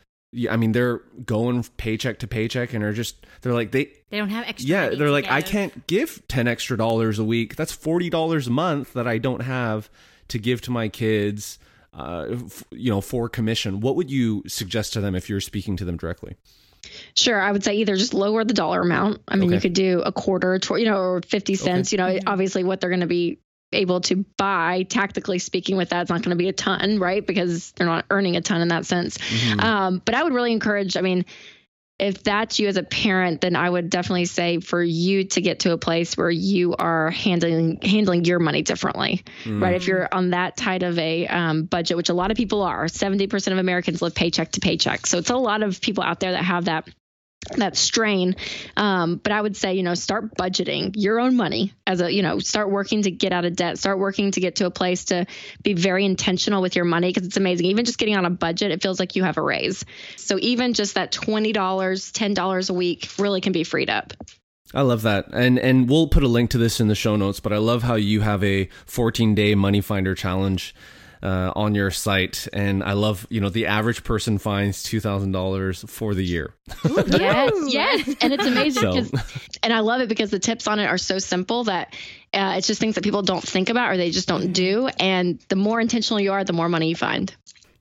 I 0.50 0.56
mean, 0.56 0.72
they're 0.72 0.98
going 1.24 1.64
paycheck 1.78 2.18
to 2.18 2.26
paycheck 2.26 2.74
and 2.74 2.84
are 2.84 2.92
just, 2.92 3.26
they're 3.40 3.54
like, 3.54 3.72
they, 3.72 3.92
they 4.10 4.18
don't 4.18 4.28
have 4.28 4.46
extra. 4.46 4.68
Yeah. 4.68 4.88
They're 4.90 5.10
like, 5.10 5.24
give. 5.24 5.32
I 5.32 5.40
can't 5.40 5.86
give 5.86 6.22
10 6.28 6.46
extra 6.46 6.76
dollars 6.76 7.18
a 7.18 7.24
week. 7.24 7.56
That's 7.56 7.74
$40 7.74 8.46
a 8.46 8.50
month 8.50 8.92
that 8.92 9.08
I 9.08 9.16
don't 9.16 9.40
have 9.40 9.88
to 10.28 10.38
give 10.38 10.60
to 10.62 10.70
my 10.70 10.88
kids, 10.88 11.58
uh, 11.94 12.26
f- 12.30 12.64
you 12.70 12.90
know, 12.90 13.00
for 13.00 13.30
commission. 13.30 13.80
What 13.80 13.96
would 13.96 14.10
you 14.10 14.42
suggest 14.46 14.92
to 14.92 15.00
them 15.00 15.14
if 15.14 15.30
you're 15.30 15.40
speaking 15.40 15.76
to 15.78 15.86
them 15.86 15.96
directly? 15.96 16.36
Sure, 17.16 17.40
I 17.40 17.50
would 17.50 17.64
say 17.64 17.76
either 17.76 17.96
just 17.96 18.14
lower 18.14 18.44
the 18.44 18.54
dollar 18.54 18.80
amount. 18.80 19.22
I 19.28 19.36
mean, 19.36 19.48
okay. 19.48 19.56
you 19.56 19.60
could 19.60 19.72
do 19.72 20.00
a 20.00 20.12
quarter, 20.12 20.58
tw- 20.58 20.78
you 20.78 20.84
know, 20.84 20.98
or 20.98 21.22
fifty 21.22 21.54
cents. 21.54 21.92
Okay. 21.92 22.14
You 22.14 22.20
know, 22.20 22.20
obviously 22.26 22.64
what 22.64 22.80
they're 22.80 22.90
going 22.90 23.00
to 23.00 23.06
be 23.06 23.38
able 23.72 24.00
to 24.00 24.24
buy 24.36 24.84
tactically 24.88 25.38
speaking 25.38 25.76
with 25.76 25.90
that 25.90 26.02
it's 26.02 26.10
not 26.10 26.22
going 26.22 26.30
to 26.30 26.36
be 26.36 26.48
a 26.48 26.52
ton 26.54 26.98
right 26.98 27.26
because 27.26 27.72
they're 27.72 27.86
not 27.86 28.06
earning 28.10 28.34
a 28.34 28.40
ton 28.40 28.62
in 28.62 28.68
that 28.68 28.86
sense 28.86 29.18
mm-hmm. 29.18 29.60
um, 29.60 30.02
but 30.04 30.14
i 30.14 30.22
would 30.22 30.32
really 30.32 30.52
encourage 30.52 30.96
i 30.96 31.02
mean 31.02 31.26
if 31.98 32.22
that's 32.22 32.60
you 32.60 32.68
as 32.68 32.76
a 32.76 32.82
parent, 32.82 33.40
then 33.40 33.56
I 33.56 33.68
would 33.68 33.90
definitely 33.90 34.26
say 34.26 34.60
for 34.60 34.82
you 34.82 35.24
to 35.24 35.40
get 35.40 35.60
to 35.60 35.72
a 35.72 35.78
place 35.78 36.16
where 36.16 36.30
you 36.30 36.74
are 36.76 37.10
handling 37.10 37.80
handling 37.82 38.24
your 38.24 38.38
money 38.38 38.62
differently, 38.62 39.24
mm. 39.44 39.60
right? 39.60 39.74
If 39.74 39.88
you're 39.88 40.08
on 40.12 40.30
that 40.30 40.56
tight 40.56 40.84
of 40.84 40.98
a 40.98 41.26
um, 41.26 41.64
budget, 41.64 41.96
which 41.96 42.08
a 42.08 42.14
lot 42.14 42.30
of 42.30 42.36
people 42.36 42.62
are, 42.62 42.86
seventy 42.86 43.26
percent 43.26 43.52
of 43.52 43.58
Americans 43.58 44.00
live 44.00 44.14
paycheck 44.14 44.52
to 44.52 44.60
paycheck, 44.60 45.06
so 45.06 45.18
it's 45.18 45.30
a 45.30 45.36
lot 45.36 45.62
of 45.62 45.80
people 45.80 46.04
out 46.04 46.20
there 46.20 46.32
that 46.32 46.44
have 46.44 46.66
that 46.66 46.88
that 47.56 47.76
strain. 47.76 48.36
Um, 48.76 49.16
but 49.16 49.32
I 49.32 49.40
would 49.40 49.56
say, 49.56 49.74
you 49.74 49.82
know, 49.82 49.94
start 49.94 50.34
budgeting 50.36 50.92
your 50.96 51.20
own 51.20 51.36
money 51.36 51.72
as 51.86 52.00
a, 52.00 52.12
you 52.12 52.22
know, 52.22 52.38
start 52.38 52.70
working 52.70 53.02
to 53.02 53.10
get 53.10 53.32
out 53.32 53.44
of 53.44 53.56
debt, 53.56 53.78
start 53.78 53.98
working 53.98 54.30
to 54.32 54.40
get 54.40 54.56
to 54.56 54.66
a 54.66 54.70
place 54.70 55.06
to 55.06 55.26
be 55.62 55.74
very 55.74 56.04
intentional 56.04 56.62
with 56.62 56.76
your 56.76 56.84
money 56.84 57.08
because 57.10 57.26
it's 57.26 57.36
amazing. 57.36 57.66
Even 57.66 57.84
just 57.84 57.98
getting 57.98 58.16
on 58.16 58.24
a 58.24 58.30
budget, 58.30 58.70
it 58.70 58.82
feels 58.82 58.98
like 59.00 59.16
you 59.16 59.24
have 59.24 59.36
a 59.36 59.42
raise. 59.42 59.84
So 60.16 60.38
even 60.40 60.74
just 60.74 60.94
that 60.94 61.12
$20, 61.12 61.52
$10 61.52 62.70
a 62.70 62.72
week 62.72 63.08
really 63.18 63.40
can 63.40 63.52
be 63.52 63.64
freed 63.64 63.90
up. 63.90 64.12
I 64.74 64.82
love 64.82 65.02
that. 65.02 65.28
And 65.32 65.58
and 65.58 65.88
we'll 65.88 66.08
put 66.08 66.22
a 66.22 66.28
link 66.28 66.50
to 66.50 66.58
this 66.58 66.78
in 66.78 66.88
the 66.88 66.94
show 66.94 67.16
notes, 67.16 67.40
but 67.40 67.54
I 67.54 67.56
love 67.56 67.84
how 67.84 67.94
you 67.94 68.20
have 68.20 68.44
a 68.44 68.66
14-day 68.86 69.54
money 69.54 69.80
finder 69.80 70.14
challenge 70.14 70.74
uh, 71.22 71.52
on 71.54 71.74
your 71.74 71.90
site, 71.90 72.48
and 72.52 72.82
I 72.82 72.92
love 72.92 73.26
you 73.30 73.40
know 73.40 73.48
the 73.48 73.66
average 73.66 74.04
person 74.04 74.38
finds 74.38 74.82
two 74.82 75.00
thousand 75.00 75.32
dollars 75.32 75.84
for 75.88 76.14
the 76.14 76.22
year. 76.22 76.54
yes, 76.84 77.52
yes, 77.66 78.14
and 78.20 78.32
it's 78.32 78.46
amazing 78.46 79.04
so. 79.04 79.18
and 79.62 79.72
I 79.72 79.80
love 79.80 80.00
it 80.00 80.08
because 80.08 80.30
the 80.30 80.38
tips 80.38 80.66
on 80.66 80.78
it 80.78 80.86
are 80.86 80.98
so 80.98 81.18
simple 81.18 81.64
that 81.64 81.94
uh, 82.32 82.54
it's 82.56 82.66
just 82.66 82.80
things 82.80 82.94
that 82.94 83.04
people 83.04 83.22
don't 83.22 83.42
think 83.42 83.70
about 83.70 83.90
or 83.92 83.96
they 83.96 84.10
just 84.10 84.28
don't 84.28 84.52
do, 84.52 84.88
and 84.98 85.40
the 85.48 85.56
more 85.56 85.80
intentional 85.80 86.20
you 86.20 86.32
are, 86.32 86.44
the 86.44 86.52
more 86.52 86.68
money 86.68 86.88
you 86.88 86.96
find. 86.96 87.34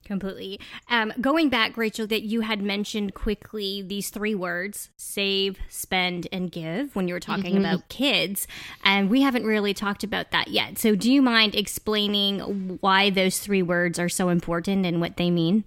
Completely. 0.08 0.58
Um, 0.88 1.12
going 1.20 1.50
back, 1.50 1.76
Rachel, 1.76 2.06
that 2.06 2.22
you 2.22 2.40
had 2.40 2.62
mentioned 2.62 3.12
quickly 3.12 3.82
these 3.82 4.08
three 4.08 4.34
words 4.34 4.88
save, 4.96 5.58
spend, 5.68 6.26
and 6.32 6.50
give 6.50 6.96
when 6.96 7.08
you 7.08 7.12
were 7.12 7.20
talking 7.20 7.56
mm-hmm. 7.56 7.64
about 7.66 7.90
kids. 7.90 8.48
And 8.82 9.10
we 9.10 9.20
haven't 9.20 9.44
really 9.44 9.74
talked 9.74 10.04
about 10.04 10.30
that 10.30 10.48
yet. 10.48 10.78
So, 10.78 10.94
do 10.94 11.12
you 11.12 11.20
mind 11.20 11.54
explaining 11.54 12.78
why 12.80 13.10
those 13.10 13.38
three 13.38 13.60
words 13.60 13.98
are 13.98 14.08
so 14.08 14.30
important 14.30 14.86
and 14.86 14.98
what 14.98 15.18
they 15.18 15.30
mean? 15.30 15.64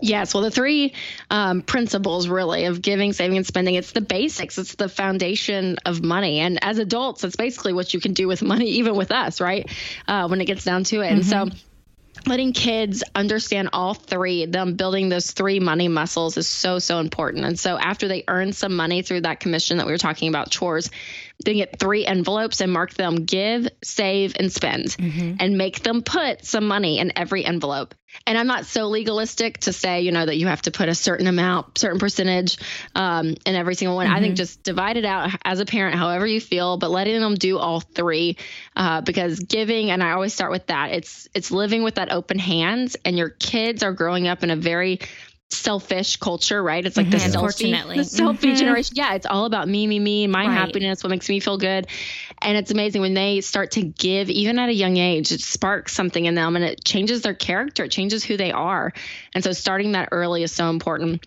Yes, 0.00 0.32
well, 0.32 0.42
the 0.42 0.50
three 0.50 0.94
um, 1.30 1.60
principles 1.60 2.28
really 2.28 2.64
of 2.64 2.80
giving, 2.80 3.12
saving, 3.12 3.36
and 3.36 3.46
spending, 3.46 3.74
it's 3.74 3.92
the 3.92 4.00
basics. 4.00 4.56
It's 4.56 4.76
the 4.76 4.88
foundation 4.88 5.76
of 5.84 6.02
money. 6.02 6.38
And 6.40 6.64
as 6.64 6.78
adults, 6.78 7.24
it's 7.24 7.36
basically 7.36 7.74
what 7.74 7.92
you 7.92 8.00
can 8.00 8.14
do 8.14 8.26
with 8.26 8.42
money, 8.42 8.70
even 8.70 8.96
with 8.96 9.12
us, 9.12 9.38
right? 9.38 9.70
Uh, 10.08 10.28
when 10.28 10.40
it 10.40 10.46
gets 10.46 10.64
down 10.64 10.84
to 10.84 11.02
it. 11.02 11.08
Mm-hmm. 11.08 11.14
And 11.14 11.26
so, 11.26 11.36
mm-hmm 11.36 11.58
letting 12.26 12.52
kids 12.52 13.02
understand 13.14 13.70
all 13.72 13.94
three, 13.94 14.46
them 14.46 14.74
building 14.74 15.08
those 15.08 15.30
three 15.30 15.60
money 15.60 15.88
muscles 15.88 16.36
is 16.36 16.46
so, 16.46 16.78
so 16.78 16.98
important. 16.98 17.44
And 17.44 17.58
so 17.58 17.78
after 17.78 18.08
they 18.08 18.24
earn 18.28 18.52
some 18.52 18.74
money 18.74 19.02
through 19.02 19.22
that 19.22 19.40
commission 19.40 19.78
that 19.78 19.86
we 19.86 19.92
were 19.92 19.98
talking 19.98 20.28
about, 20.28 20.50
chores, 20.50 20.90
they 21.44 21.54
get 21.54 21.78
three 21.78 22.06
envelopes 22.06 22.60
and 22.60 22.72
mark 22.72 22.94
them 22.94 23.24
give, 23.24 23.68
save, 23.84 24.34
and 24.38 24.50
spend, 24.50 24.86
mm-hmm. 24.86 25.34
and 25.38 25.58
make 25.58 25.82
them 25.82 26.02
put 26.02 26.44
some 26.44 26.66
money 26.66 26.98
in 26.98 27.12
every 27.16 27.44
envelope. 27.44 27.94
And 28.26 28.38
I'm 28.38 28.46
not 28.46 28.64
so 28.64 28.86
legalistic 28.86 29.58
to 29.58 29.72
say, 29.72 30.00
you 30.00 30.12
know, 30.12 30.24
that 30.24 30.36
you 30.36 30.46
have 30.46 30.62
to 30.62 30.70
put 30.70 30.88
a 30.88 30.94
certain 30.94 31.26
amount, 31.26 31.76
certain 31.76 31.98
percentage 31.98 32.56
um, 32.94 33.34
in 33.44 33.54
every 33.54 33.74
single 33.74 33.96
one. 33.96 34.06
Mm-hmm. 34.06 34.16
I 34.16 34.20
think 34.20 34.30
mm-hmm. 34.32 34.36
just 34.36 34.62
divide 34.62 34.96
it 34.96 35.04
out 35.04 35.30
as 35.44 35.60
a 35.60 35.66
parent, 35.66 35.96
however 35.96 36.26
you 36.26 36.40
feel, 36.40 36.78
but 36.78 36.90
letting 36.90 37.20
them 37.20 37.34
do 37.34 37.58
all 37.58 37.80
three, 37.80 38.38
uh, 38.74 39.02
because 39.02 39.40
giving, 39.40 39.90
and 39.90 40.02
I 40.02 40.12
always 40.12 40.32
start 40.32 40.50
with 40.50 40.68
that. 40.68 40.92
It's 40.92 41.28
it's 41.34 41.50
living 41.50 41.82
with 41.82 41.96
that 41.96 42.10
open 42.10 42.38
hands, 42.38 42.96
and 43.04 43.18
your 43.18 43.28
kids 43.28 43.82
are 43.82 43.92
growing 43.92 44.28
up 44.28 44.42
in 44.42 44.50
a 44.50 44.56
very 44.56 45.00
selfish 45.50 46.16
culture, 46.16 46.62
right? 46.62 46.84
It's 46.84 46.96
like 46.96 47.06
mm-hmm. 47.06 47.30
the 47.30 47.38
selfie, 47.38 47.94
the 47.94 48.02
selfie 48.02 48.38
mm-hmm. 48.38 48.54
generation. 48.54 48.94
Yeah, 48.96 49.14
it's 49.14 49.26
all 49.26 49.44
about 49.44 49.68
me, 49.68 49.86
me, 49.86 49.98
me, 49.98 50.26
my 50.26 50.46
right. 50.46 50.52
happiness, 50.52 51.02
what 51.02 51.10
makes 51.10 51.28
me 51.28 51.40
feel 51.40 51.58
good. 51.58 51.86
And 52.42 52.56
it's 52.56 52.70
amazing 52.70 53.00
when 53.00 53.14
they 53.14 53.40
start 53.40 53.72
to 53.72 53.82
give, 53.82 54.28
even 54.28 54.58
at 54.58 54.68
a 54.68 54.74
young 54.74 54.96
age, 54.96 55.32
it 55.32 55.40
sparks 55.40 55.92
something 55.92 56.24
in 56.24 56.34
them 56.34 56.56
and 56.56 56.64
it 56.64 56.84
changes 56.84 57.22
their 57.22 57.34
character, 57.34 57.84
it 57.84 57.90
changes 57.90 58.24
who 58.24 58.36
they 58.36 58.52
are. 58.52 58.92
And 59.34 59.42
so 59.42 59.52
starting 59.52 59.92
that 59.92 60.08
early 60.12 60.42
is 60.42 60.52
so 60.52 60.68
important. 60.68 61.26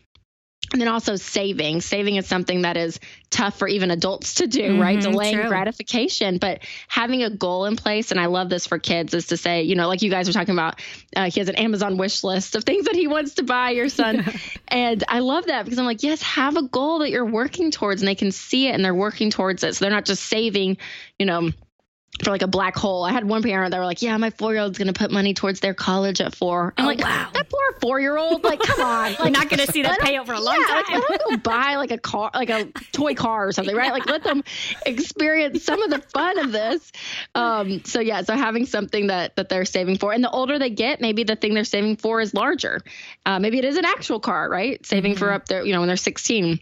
And 0.71 0.79
then 0.79 0.87
also 0.87 1.15
saving. 1.15 1.81
Saving 1.81 2.15
is 2.15 2.27
something 2.27 2.61
that 2.61 2.77
is 2.77 2.99
tough 3.29 3.57
for 3.57 3.67
even 3.67 3.89
adults 3.89 4.35
to 4.35 4.47
do, 4.47 4.61
mm-hmm, 4.61 4.81
right? 4.81 5.01
Delaying 5.01 5.35
true. 5.35 5.47
gratification, 5.47 6.37
but 6.37 6.59
having 6.87 7.23
a 7.23 7.29
goal 7.29 7.65
in 7.65 7.75
place. 7.75 8.11
And 8.11 8.19
I 8.19 8.27
love 8.27 8.49
this 8.49 8.67
for 8.67 8.77
kids 8.77 9.13
is 9.13 9.27
to 9.27 9.37
say, 9.37 9.63
you 9.63 9.75
know, 9.75 9.87
like 9.87 10.01
you 10.01 10.11
guys 10.11 10.27
were 10.27 10.33
talking 10.33 10.53
about, 10.53 10.79
uh, 11.15 11.29
he 11.29 11.39
has 11.39 11.49
an 11.49 11.55
Amazon 11.55 11.97
wish 11.97 12.23
list 12.23 12.55
of 12.55 12.63
things 12.63 12.85
that 12.85 12.95
he 12.95 13.07
wants 13.07 13.35
to 13.35 13.43
buy, 13.43 13.71
your 13.71 13.89
son. 13.89 14.25
and 14.67 15.03
I 15.07 15.19
love 15.19 15.47
that 15.47 15.65
because 15.65 15.79
I'm 15.79 15.85
like, 15.85 16.03
yes, 16.03 16.21
have 16.21 16.55
a 16.55 16.63
goal 16.63 16.99
that 16.99 17.09
you're 17.09 17.25
working 17.25 17.71
towards 17.71 18.01
and 18.01 18.07
they 18.07 18.15
can 18.15 18.31
see 18.31 18.67
it 18.67 18.75
and 18.75 18.85
they're 18.85 18.93
working 18.93 19.31
towards 19.31 19.63
it. 19.63 19.75
So 19.75 19.85
they're 19.85 19.93
not 19.93 20.05
just 20.05 20.23
saving, 20.23 20.77
you 21.17 21.25
know, 21.25 21.51
for 22.23 22.31
like 22.31 22.41
a 22.41 22.47
black 22.47 22.75
hole. 22.75 23.03
I 23.03 23.11
had 23.11 23.23
one 23.23 23.43
parent 23.43 23.71
that 23.71 23.77
were 23.79 23.85
like, 23.85 24.01
"Yeah, 24.01 24.17
my 24.17 24.29
four 24.29 24.53
year 24.53 24.61
old's 24.61 24.77
going 24.77 24.87
to 24.87 24.93
put 24.93 25.11
money 25.11 25.33
towards 25.33 25.59
their 25.59 25.73
college 25.73 26.19
at 26.21 26.35
four. 26.35 26.73
I'm 26.77 26.85
oh, 26.85 26.87
like, 26.87 26.99
wow, 26.99 27.29
that 27.33 27.49
poor 27.49 27.61
four 27.79 27.99
year 27.99 28.17
old. 28.17 28.43
Like, 28.43 28.59
come 28.59 28.81
on, 28.81 29.11
like, 29.11 29.19
you're 29.19 29.29
not 29.29 29.49
going 29.49 29.65
to 29.65 29.71
see 29.71 29.83
that 29.83 29.99
pay 29.99 30.17
over 30.19 30.33
a 30.33 30.39
long 30.39 30.57
yeah, 30.59 30.81
time. 30.83 30.99
Like, 30.99 31.09
let 31.09 31.19
them 31.19 31.29
go 31.29 31.37
buy 31.37 31.75
like 31.75 31.91
a 31.91 31.97
car, 31.97 32.31
like 32.33 32.49
a 32.49 32.65
toy 32.91 33.15
car 33.15 33.47
or 33.47 33.51
something, 33.51 33.75
right? 33.75 33.91
Like, 33.91 34.05
let 34.05 34.23
them 34.23 34.43
experience 34.85 35.63
some 35.63 35.81
of 35.81 35.89
the 35.89 35.99
fun 35.99 36.39
of 36.39 36.51
this. 36.51 36.91
Um, 37.35 37.83
so 37.85 37.99
yeah, 37.99 38.21
so 38.23 38.35
having 38.35 38.65
something 38.65 39.07
that 39.07 39.35
that 39.37 39.49
they're 39.49 39.65
saving 39.65 39.97
for, 39.97 40.11
and 40.11 40.23
the 40.23 40.31
older 40.31 40.59
they 40.59 40.69
get, 40.69 41.01
maybe 41.01 41.23
the 41.23 41.35
thing 41.35 41.53
they're 41.53 41.63
saving 41.63 41.95
for 41.95 42.19
is 42.19 42.33
larger. 42.33 42.81
Uh, 43.25 43.39
maybe 43.39 43.59
it 43.59 43.65
is 43.65 43.77
an 43.77 43.85
actual 43.85 44.19
car, 44.19 44.49
right? 44.49 44.85
Saving 44.85 45.13
mm-hmm. 45.13 45.19
for 45.19 45.31
up 45.31 45.47
there, 45.47 45.65
you 45.65 45.73
know, 45.73 45.79
when 45.79 45.87
they're 45.87 45.97
16 45.97 46.59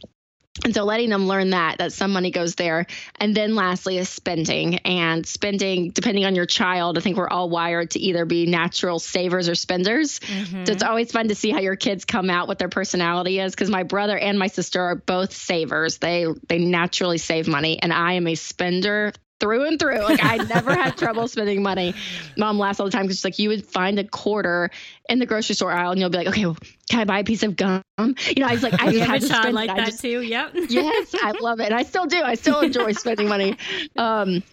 and 0.64 0.74
so 0.74 0.84
letting 0.84 1.10
them 1.10 1.28
learn 1.28 1.52
that 1.52 1.78
that 1.80 1.94
some 1.94 2.12
money 2.12 2.32
goes 2.32 2.56
there. 2.56 2.86
And 3.20 3.36
then 3.36 3.56
lastly 3.56 3.98
is 3.98 4.10
spending. 4.10 4.80
And 4.80 5.26
spending 5.26 5.92
depending 5.92 6.26
on 6.26 6.36
your 6.36 6.46
child 6.46 6.98
i 6.98 7.02
think 7.02 7.18
we're 7.18 7.30
all 7.30 7.50
wired 7.50 7.92
to 7.92 8.00
either 8.00 8.26
be 8.26 8.46
natural 8.46 9.00
savers 9.00 9.50
or 9.50 9.56
spenders. 9.56 10.20
Mm-hmm. 10.20 10.66
so 10.66 10.72
it's 10.72 10.84
always 10.84 11.12
fun 11.12 11.28
to 11.30 11.36
see 11.36 11.52
how 11.52 11.60
your 11.60 11.76
kids 11.76 12.06
come 12.06 12.30
out 12.30 12.48
what 12.48 12.60
their 12.60 12.70
personality 12.70 13.40
is 13.40 13.54
because 13.54 13.70
my 13.70 13.84
brother 13.84 14.18
and 14.18 14.38
my 14.40 14.48
sister 14.48 14.82
are 14.82 14.96
both 14.96 15.34
savers. 15.34 15.98
They 15.98 16.26
they 16.48 16.60
naturally 16.60 17.18
save 17.18 17.48
money. 17.48 17.82
And 17.82 17.94
i 17.94 18.14
am 18.14 18.28
a 18.28 18.36
spender 18.36 19.14
through 19.40 19.66
and 19.66 19.80
through. 19.80 20.00
Like 20.00 20.24
I 20.24 20.38
never 20.50 20.74
had 20.74 20.98
trouble 20.98 21.28
spending 21.28 21.62
money. 21.62 21.94
Mom 22.38 22.58
laughs 22.58 22.80
all 22.80 22.86
the 22.86 22.92
time 22.92 23.04
because 23.04 23.18
she's 23.18 23.26
like, 23.26 23.40
you 23.40 23.50
would 23.50 23.66
find 23.66 24.00
a 24.00 24.04
quarter 24.04 24.70
in 25.10 25.20
the 25.20 25.26
grocery 25.26 25.56
store 25.56 25.72
aisle 25.72 25.92
and 25.92 26.00
you'll 26.00 26.10
be 26.10 26.18
like, 26.18 26.28
okay, 26.28 26.46
well, 26.46 26.58
can 26.90 27.02
I 27.02 27.06
buy 27.06 27.20
a 27.20 27.24
piece 27.24 27.44
of 27.44 27.56
gum? 27.56 27.82
You 27.98 28.14
know, 28.40 28.48
I 28.48 28.54
was 28.54 28.64
like, 28.64 28.82
I 28.82 28.92
just 28.92 29.06
have 29.06 29.20
to 29.20 29.28
spend 29.28 29.56
like 29.56 29.76
that 29.76 29.88
just, 29.88 30.02
too. 30.02 30.22
Yep. 30.22 30.52
yes, 30.70 31.16
I 31.22 31.32
love 31.42 31.60
it. 31.60 31.66
And 31.66 31.76
I 31.76 31.84
still 31.84 32.06
do. 32.06 32.22
I 32.22 32.36
still 32.36 32.62
enjoy 32.62 32.94
spending 32.94 33.28
money. 33.28 33.58
Um, 33.96 34.44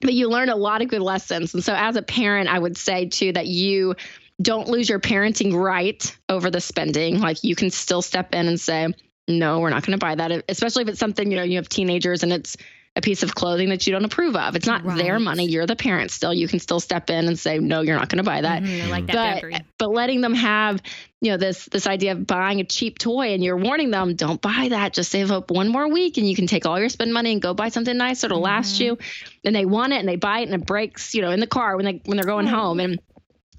but 0.00 0.14
you 0.14 0.28
learn 0.28 0.48
a 0.48 0.56
lot 0.56 0.82
of 0.82 0.88
good 0.88 1.02
lessons. 1.02 1.54
And 1.54 1.62
so 1.62 1.74
as 1.74 1.96
a 1.96 2.02
parent, 2.02 2.48
I 2.48 2.58
would 2.58 2.76
say 2.76 3.08
too 3.08 3.32
that 3.32 3.46
you 3.46 3.94
don't 4.40 4.68
lose 4.68 4.88
your 4.88 4.98
parenting 4.98 5.54
right 5.54 6.16
over 6.28 6.50
the 6.50 6.60
spending. 6.60 7.20
Like 7.20 7.44
you 7.44 7.54
can 7.54 7.70
still 7.70 8.02
step 8.02 8.34
in 8.34 8.48
and 8.48 8.60
say, 8.60 8.88
no, 9.28 9.60
we're 9.60 9.70
not 9.70 9.84
going 9.84 9.98
to 9.98 10.04
buy 10.04 10.16
that. 10.16 10.44
Especially 10.48 10.82
if 10.82 10.88
it's 10.88 10.98
something, 10.98 11.30
you 11.30 11.36
know, 11.36 11.44
you 11.44 11.56
have 11.56 11.68
teenagers 11.68 12.24
and 12.24 12.32
it's 12.32 12.56
a 12.94 13.00
piece 13.00 13.22
of 13.22 13.34
clothing 13.34 13.70
that 13.70 13.86
you 13.86 13.92
don't 13.92 14.04
approve 14.04 14.36
of. 14.36 14.54
It's 14.54 14.66
not 14.66 14.84
right. 14.84 14.98
their 14.98 15.18
money. 15.18 15.46
You're 15.46 15.66
the 15.66 15.76
parent 15.76 16.10
still. 16.10 16.34
You 16.34 16.46
can 16.46 16.58
still 16.58 16.78
step 16.78 17.08
in 17.08 17.26
and 17.26 17.38
say, 17.38 17.58
no, 17.58 17.80
you're 17.80 17.96
not 17.96 18.10
going 18.10 18.18
to 18.18 18.22
buy 18.22 18.42
that. 18.42 18.62
Mm-hmm, 18.62 18.90
like 18.90 19.06
that 19.06 19.42
but, 19.42 19.62
but 19.78 19.90
letting 19.90 20.20
them 20.20 20.34
have, 20.34 20.82
you 21.22 21.30
know, 21.30 21.38
this 21.38 21.64
this 21.66 21.86
idea 21.86 22.12
of 22.12 22.26
buying 22.26 22.60
a 22.60 22.64
cheap 22.64 22.98
toy 22.98 23.32
and 23.32 23.42
you're 23.42 23.56
warning 23.56 23.90
them, 23.90 24.14
don't 24.14 24.42
buy 24.42 24.68
that. 24.70 24.92
Just 24.92 25.10
save 25.10 25.30
up 25.30 25.50
one 25.50 25.68
more 25.68 25.90
week 25.90 26.18
and 26.18 26.28
you 26.28 26.36
can 26.36 26.46
take 26.46 26.66
all 26.66 26.78
your 26.78 26.90
spend 26.90 27.14
money 27.14 27.32
and 27.32 27.40
go 27.40 27.54
buy 27.54 27.70
something 27.70 27.96
nice 27.96 28.20
that'll 28.20 28.38
mm-hmm. 28.38 28.44
last 28.44 28.78
you. 28.78 28.98
And 29.42 29.56
they 29.56 29.64
want 29.64 29.94
it 29.94 30.00
and 30.00 30.08
they 30.08 30.16
buy 30.16 30.40
it 30.40 30.50
and 30.50 30.54
it 30.60 30.66
breaks, 30.66 31.14
you 31.14 31.22
know, 31.22 31.30
in 31.30 31.40
the 31.40 31.46
car 31.46 31.76
when 31.76 31.86
they 31.86 32.02
when 32.04 32.18
they're 32.18 32.26
going 32.26 32.46
home. 32.46 32.78
And 32.78 33.00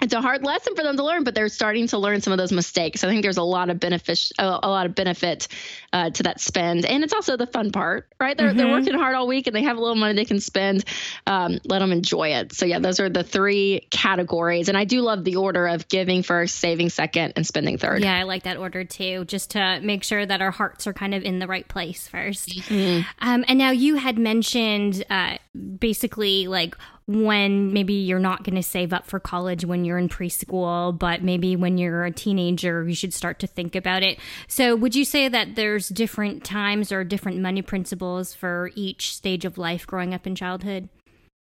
it's 0.02 0.14
a 0.14 0.22
hard 0.22 0.44
lesson 0.44 0.76
for 0.76 0.84
them 0.84 0.98
to 0.98 1.04
learn, 1.04 1.24
but 1.24 1.36
they're 1.36 1.50
starting 1.50 1.88
to 1.88 1.98
learn 1.98 2.20
some 2.20 2.34
of 2.34 2.38
those 2.38 2.52
mistakes. 2.52 3.04
I 3.04 3.08
think 3.08 3.22
there's 3.22 3.38
a 3.38 3.44
lot 3.44 3.70
of 3.70 3.80
benefit, 3.80 4.32
a, 4.38 4.46
lot 4.46 4.86
of 4.86 4.96
benefit 4.96 5.48
uh, 5.94 6.10
to 6.10 6.24
that 6.24 6.42
spend, 6.42 6.86
and 6.86 7.04
it's 7.04 7.14
also 7.14 7.38
the 7.38 7.48
fun 7.48 7.72
part, 7.72 8.08
right? 8.20 8.36
They're 8.36 8.50
mm-hmm. 8.50 8.58
they're 8.58 8.68
working 8.68 8.96
hard 8.96 9.16
all 9.16 9.28
week 9.28 9.48
and 9.48 9.56
they 9.56 9.64
have 9.64 9.78
a 9.78 9.80
little 9.80 9.96
money 9.96 10.14
they 10.14 10.26
can 10.26 10.40
spend. 10.40 10.84
Um, 11.28 11.60
let 11.66 11.80
them 11.80 11.92
enjoy 11.92 12.30
it. 12.30 12.54
So 12.54 12.66
yeah, 12.66 12.80
those 12.80 13.00
are 13.00 13.10
the 13.10 13.24
three 13.24 13.88
categories, 13.92 14.68
and 14.68 14.78
I 14.78 14.84
do 14.84 15.02
love 15.02 15.24
the 15.24 15.38
order 15.38 15.68
of 15.68 15.88
giving 15.88 16.24
first, 16.24 16.56
saving 16.56 16.90
second, 16.90 17.34
and 17.36 17.46
spending 17.46 17.78
third. 17.78 18.02
Yeah, 18.02 18.18
I 18.18 18.24
like 18.24 18.44
that 18.44 18.58
order 18.58 18.84
too, 18.84 19.26
just 19.26 19.52
to 19.52 19.80
make 19.82 20.04
sure 20.04 20.26
that 20.26 20.42
our 20.42 20.52
hearts 20.52 20.86
are 20.88 20.94
kind 20.94 21.14
of 21.14 21.24
in 21.24 21.40
the 21.40 21.48
right 21.48 21.68
place 21.68 22.10
1st 22.12 22.64
mm-hmm. 22.64 23.02
um, 23.20 23.46
and 23.48 23.58
now 23.58 23.72
you 23.72 23.96
had 23.96 24.18
mentioned 24.18 25.04
uh, 25.10 25.38
basically 25.80 26.48
like 26.48 26.76
when 27.08 27.74
maybe 27.74 27.94
you're 27.94 28.20
not 28.20 28.44
going 28.44 28.56
to 28.56 28.64
save 28.64 28.94
up 28.94 29.06
for 29.06 29.20
college 29.20 29.66
when 29.66 29.86
you're 29.86 29.98
in 29.98 30.10
preschool, 30.10 30.98
but 30.98 31.24
maybe 31.24 31.56
when 31.56 31.78
you're 31.78 32.06
a 32.06 32.12
teenager, 32.12 32.88
you 32.88 32.96
should 32.96 33.14
start 33.14 33.40
to 33.40 33.48
think 33.48 33.76
about 33.76 34.04
it. 34.04 34.20
So, 34.48 34.76
would 34.76 34.96
you 34.96 35.06
say 35.06 35.28
that 35.28 35.56
there's 35.56 35.90
different 35.90 36.44
times 36.44 36.92
or 36.92 37.04
different 37.04 37.40
money 37.40 37.62
principles 37.62 38.34
for 38.34 38.72
each 38.76 39.14
stage 39.14 39.46
of 39.46 39.58
life 39.58 39.86
growing 39.86 40.14
up 40.14 40.26
in 40.26 40.36
childhood? 40.36 40.90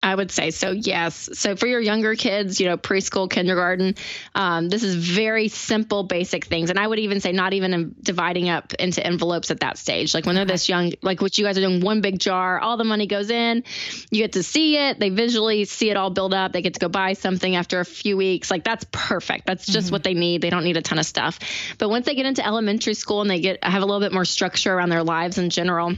I 0.03 0.15
would 0.15 0.31
say 0.31 0.51
so, 0.51 0.71
yes. 0.71 1.29
So 1.35 1.57
for 1.57 1.67
your 1.67 1.81
younger 1.81 2.15
kids, 2.15 2.59
you 2.59 2.67
know, 2.67 2.79
preschool, 2.79 3.31
kindergarten, 3.31 3.97
um, 4.35 4.71
this 4.71 4.83
is 4.83 4.95
very 4.95 5.49
simple, 5.49 6.05
basic 6.05 6.47
things. 6.47 6.71
And 6.71 6.79
I 6.79 6.87
would 6.87 6.99
even 6.99 7.21
say 7.21 7.33
not 7.33 7.53
even 7.53 7.95
dividing 8.03 8.49
up 8.49 8.73
into 8.75 9.05
envelopes 9.07 9.51
at 9.51 9.61
that 9.61 9.77
stage. 9.77 10.15
Like 10.15 10.25
when 10.25 10.37
they're 10.37 10.47
this 10.47 10.71
young, 10.71 10.93
like 11.03 11.21
what 11.21 11.37
you 11.37 11.45
guys 11.45 11.59
are 11.59 11.61
doing, 11.61 11.83
one 11.83 12.01
big 12.01 12.19
jar, 12.19 12.59
all 12.59 12.79
the 12.79 12.85
money 12.85 13.07
goes 13.07 13.29
in, 13.29 13.63
you 14.11 14.23
get 14.23 14.33
to 14.33 14.43
see 14.43 14.79
it. 14.79 14.99
They 14.99 15.11
visually 15.11 15.67
see 15.67 15.91
it 15.91 15.99
all 15.99 16.09
build 16.09 16.33
up. 16.33 16.53
They 16.53 16.63
get 16.63 16.75
to 16.75 16.81
go 16.81 16.89
buy 16.89 17.13
something 17.13 17.55
after 17.55 17.81
a 17.81 17.85
few 17.85 18.17
weeks. 18.17 18.51
Like 18.51 18.65
that's 18.65 18.87
perfect. 18.91 19.45
That's 19.45 19.67
just 19.67 19.89
mm-hmm. 19.89 19.93
what 19.93 20.03
they 20.03 20.15
need. 20.15 20.41
They 20.41 20.51
don't 20.51 20.65
need 20.65 20.79
a 20.79 20.83
ton 20.83 20.99
of 20.99 21.05
stuff. 21.05 21.39
But 21.77 21.91
once 21.91 22.07
they 22.07 22.15
get 22.15 22.25
into 22.25 22.45
elementary 22.45 22.95
school 22.95 23.21
and 23.21 23.29
they 23.29 23.41
get 23.41 23.63
have 23.63 23.83
a 23.83 23.87
little 23.87 24.01
bit 24.01 24.15
more 24.15 24.25
structure 24.25 24.73
around 24.73 24.89
their 24.89 25.05
lives 25.05 25.37
in 25.37 25.51
general, 25.51 25.93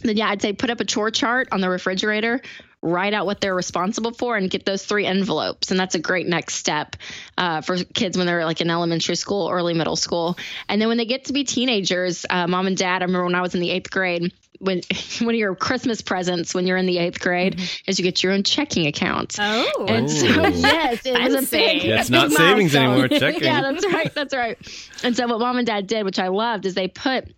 then 0.00 0.16
yeah, 0.16 0.28
I'd 0.28 0.40
say 0.40 0.52
put 0.52 0.70
up 0.70 0.80
a 0.80 0.84
chore 0.84 1.10
chart 1.10 1.48
on 1.52 1.60
the 1.60 1.68
refrigerator 1.68 2.40
write 2.84 3.14
out 3.14 3.24
what 3.24 3.40
they're 3.40 3.54
responsible 3.54 4.12
for 4.12 4.36
and 4.36 4.50
get 4.50 4.66
those 4.66 4.84
three 4.84 5.06
envelopes. 5.06 5.70
And 5.70 5.80
that's 5.80 5.94
a 5.94 5.98
great 5.98 6.26
next 6.26 6.54
step 6.54 6.96
uh, 7.38 7.62
for 7.62 7.82
kids 7.82 8.18
when 8.18 8.26
they're 8.26 8.44
like 8.44 8.60
in 8.60 8.70
elementary 8.70 9.16
school, 9.16 9.48
early 9.50 9.72
middle 9.72 9.96
school. 9.96 10.36
And 10.68 10.80
then 10.80 10.88
when 10.88 10.98
they 10.98 11.06
get 11.06 11.24
to 11.26 11.32
be 11.32 11.44
teenagers, 11.44 12.26
uh, 12.28 12.46
mom 12.46 12.66
and 12.66 12.76
dad, 12.76 13.00
I 13.02 13.06
remember 13.06 13.24
when 13.24 13.34
I 13.34 13.40
was 13.40 13.54
in 13.54 13.60
the 13.60 13.70
eighth 13.70 13.90
grade, 13.90 14.32
when 14.58 14.82
one 15.20 15.34
of 15.34 15.38
your 15.38 15.54
Christmas 15.54 16.02
presents 16.02 16.54
when 16.54 16.66
you're 16.66 16.76
in 16.76 16.86
the 16.86 16.98
eighth 16.98 17.20
grade 17.20 17.56
mm-hmm. 17.56 17.90
is 17.90 17.98
you 17.98 18.02
get 18.02 18.22
your 18.22 18.32
own 18.32 18.42
checking 18.42 18.86
account. 18.86 19.36
Oh, 19.40 19.86
and 19.88 20.10
so 20.10 20.26
yes, 20.26 21.06
it 21.06 21.18
was 21.18 21.48
a 21.48 21.50
big. 21.50 21.84
Yeah, 21.84 22.00
it's 22.00 22.10
not 22.10 22.30
savings 22.30 22.74
anymore. 22.74 23.08
Checking. 23.08 23.44
yeah, 23.44 23.62
that's 23.62 23.84
right. 23.86 24.14
That's 24.14 24.34
right. 24.34 24.58
And 25.02 25.16
so 25.16 25.26
what 25.26 25.40
mom 25.40 25.56
and 25.56 25.66
dad 25.66 25.86
did, 25.86 26.04
which 26.04 26.18
I 26.18 26.28
loved, 26.28 26.66
is 26.66 26.74
they 26.74 26.88
put 26.88 27.34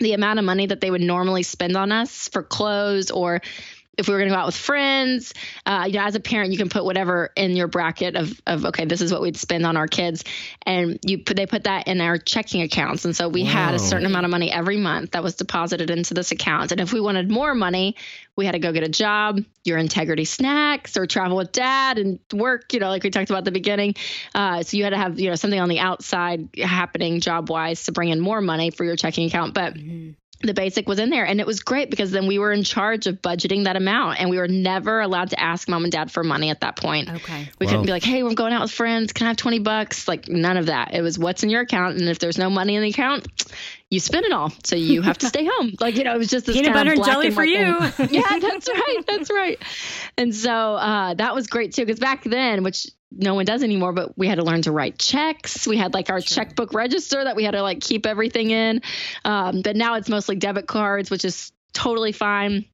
the 0.00 0.12
amount 0.12 0.38
of 0.38 0.44
money 0.44 0.66
that 0.66 0.80
they 0.80 0.90
would 0.90 1.00
normally 1.00 1.42
spend 1.42 1.76
on 1.76 1.92
us 1.92 2.28
for 2.28 2.42
clothes 2.42 3.10
or 3.10 3.40
if 3.96 4.08
we 4.08 4.14
were 4.14 4.18
going 4.18 4.28
to 4.28 4.34
go 4.34 4.40
out 4.40 4.46
with 4.46 4.56
friends, 4.56 5.34
uh, 5.66 5.84
you 5.86 5.94
know, 5.94 6.04
as 6.04 6.14
a 6.14 6.20
parent, 6.20 6.52
you 6.52 6.58
can 6.58 6.68
put 6.68 6.84
whatever 6.84 7.30
in 7.36 7.56
your 7.56 7.68
bracket 7.68 8.16
of, 8.16 8.40
of 8.46 8.64
okay, 8.66 8.84
this 8.84 9.00
is 9.00 9.12
what 9.12 9.22
we'd 9.22 9.36
spend 9.36 9.66
on 9.66 9.76
our 9.76 9.86
kids, 9.86 10.24
and 10.66 10.98
you 11.02 11.18
put 11.18 11.36
they 11.36 11.46
put 11.46 11.64
that 11.64 11.88
in 11.88 12.00
our 12.00 12.18
checking 12.18 12.62
accounts, 12.62 13.04
and 13.04 13.14
so 13.14 13.28
we 13.28 13.44
had 13.44 13.74
a 13.74 13.78
certain 13.78 14.06
amount 14.06 14.24
of 14.24 14.30
money 14.30 14.50
every 14.50 14.76
month 14.76 15.12
that 15.12 15.22
was 15.22 15.36
deposited 15.36 15.90
into 15.90 16.14
this 16.14 16.32
account, 16.32 16.72
and 16.72 16.80
if 16.80 16.92
we 16.92 17.00
wanted 17.00 17.30
more 17.30 17.54
money, 17.54 17.96
we 18.36 18.46
had 18.46 18.52
to 18.52 18.58
go 18.58 18.72
get 18.72 18.82
a 18.82 18.88
job, 18.88 19.40
your 19.64 19.78
integrity 19.78 20.24
snacks, 20.24 20.96
or 20.96 21.06
travel 21.06 21.36
with 21.36 21.52
dad 21.52 21.98
and 21.98 22.18
work, 22.32 22.72
you 22.72 22.80
know, 22.80 22.88
like 22.88 23.04
we 23.04 23.10
talked 23.10 23.30
about 23.30 23.38
at 23.38 23.44
the 23.44 23.52
beginning. 23.52 23.94
Uh, 24.34 24.62
so 24.62 24.76
you 24.76 24.84
had 24.84 24.90
to 24.90 24.98
have 24.98 25.20
you 25.20 25.30
know 25.30 25.36
something 25.36 25.60
on 25.60 25.68
the 25.68 25.80
outside 25.80 26.48
happening 26.62 27.20
job 27.20 27.48
wise 27.48 27.84
to 27.84 27.92
bring 27.92 28.08
in 28.08 28.20
more 28.20 28.40
money 28.40 28.70
for 28.70 28.84
your 28.84 28.96
checking 28.96 29.26
account, 29.26 29.54
but. 29.54 29.74
Mm-hmm 29.74 30.12
the 30.46 30.54
basic 30.54 30.88
was 30.88 30.98
in 30.98 31.10
there. 31.10 31.24
And 31.24 31.40
it 31.40 31.46
was 31.46 31.60
great 31.60 31.90
because 31.90 32.10
then 32.10 32.26
we 32.26 32.38
were 32.38 32.52
in 32.52 32.64
charge 32.64 33.06
of 33.06 33.20
budgeting 33.22 33.64
that 33.64 33.76
amount 33.76 34.20
and 34.20 34.30
we 34.30 34.38
were 34.38 34.48
never 34.48 35.00
allowed 35.00 35.30
to 35.30 35.40
ask 35.40 35.68
mom 35.68 35.84
and 35.84 35.92
dad 35.92 36.10
for 36.10 36.24
money 36.24 36.50
at 36.50 36.60
that 36.60 36.76
point. 36.76 37.10
Okay. 37.10 37.48
We 37.58 37.66
wow. 37.66 37.70
couldn't 37.70 37.86
be 37.86 37.92
like 37.92 38.04
hey 38.04 38.22
we're 38.22 38.34
going 38.34 38.52
out 38.52 38.62
with 38.62 38.72
friends. 38.72 39.12
Can 39.12 39.26
i 39.26 39.30
have 39.30 39.36
20 39.36 39.60
bucks? 39.60 40.08
Like 40.08 40.28
none 40.28 40.56
of 40.56 40.66
that. 40.66 40.94
It 40.94 41.02
was 41.02 41.18
what's 41.18 41.42
in 41.42 41.50
your 41.50 41.62
account? 41.62 41.98
And 41.98 42.08
if 42.08 42.18
there's 42.18 42.38
no 42.38 42.50
money 42.50 42.76
in 42.76 42.82
the 42.82 42.90
account 42.90 43.26
you 43.90 44.00
spend 44.00 44.26
it 44.26 44.32
all. 44.32 44.52
So 44.64 44.76
you 44.76 45.02
have 45.02 45.18
to 45.18 45.28
stay 45.28 45.46
home. 45.48 45.74
Like 45.80 45.96
you 45.96 46.04
know 46.04 46.14
it 46.14 46.18
was 46.18 46.28
just 46.28 46.46
this 46.46 46.56
peanut 46.56 46.72
butter 46.72 46.92
and 46.92 47.04
jelly 47.04 47.26
and 47.26 47.34
for 47.34 47.44
you. 47.44 47.54
Yeah 48.14 48.38
that's 48.38 48.68
right. 48.68 49.04
That's 49.06 49.30
right. 49.30 49.62
And 50.16 50.34
so 50.34 50.50
uh, 50.50 51.14
that 51.14 51.34
was 51.34 51.46
great 51.46 51.74
too 51.74 51.82
because 51.84 52.00
back 52.00 52.24
then 52.24 52.62
which 52.62 52.86
no 53.16 53.34
one 53.34 53.44
does 53.44 53.62
anymore, 53.62 53.92
but 53.92 54.16
we 54.18 54.26
had 54.26 54.36
to 54.36 54.44
learn 54.44 54.62
to 54.62 54.72
write 54.72 54.98
checks. 54.98 55.66
We 55.66 55.76
had 55.76 55.94
like 55.94 56.10
our 56.10 56.20
sure. 56.20 56.44
checkbook 56.44 56.74
register 56.74 57.22
that 57.22 57.36
we 57.36 57.44
had 57.44 57.52
to 57.52 57.62
like 57.62 57.80
keep 57.80 58.06
everything 58.06 58.50
in. 58.50 58.82
Um, 59.24 59.62
but 59.62 59.76
now 59.76 59.94
it's 59.94 60.08
mostly 60.08 60.36
debit 60.36 60.66
cards, 60.66 61.10
which 61.10 61.24
is 61.24 61.52
totally 61.72 62.12
fine. 62.12 62.66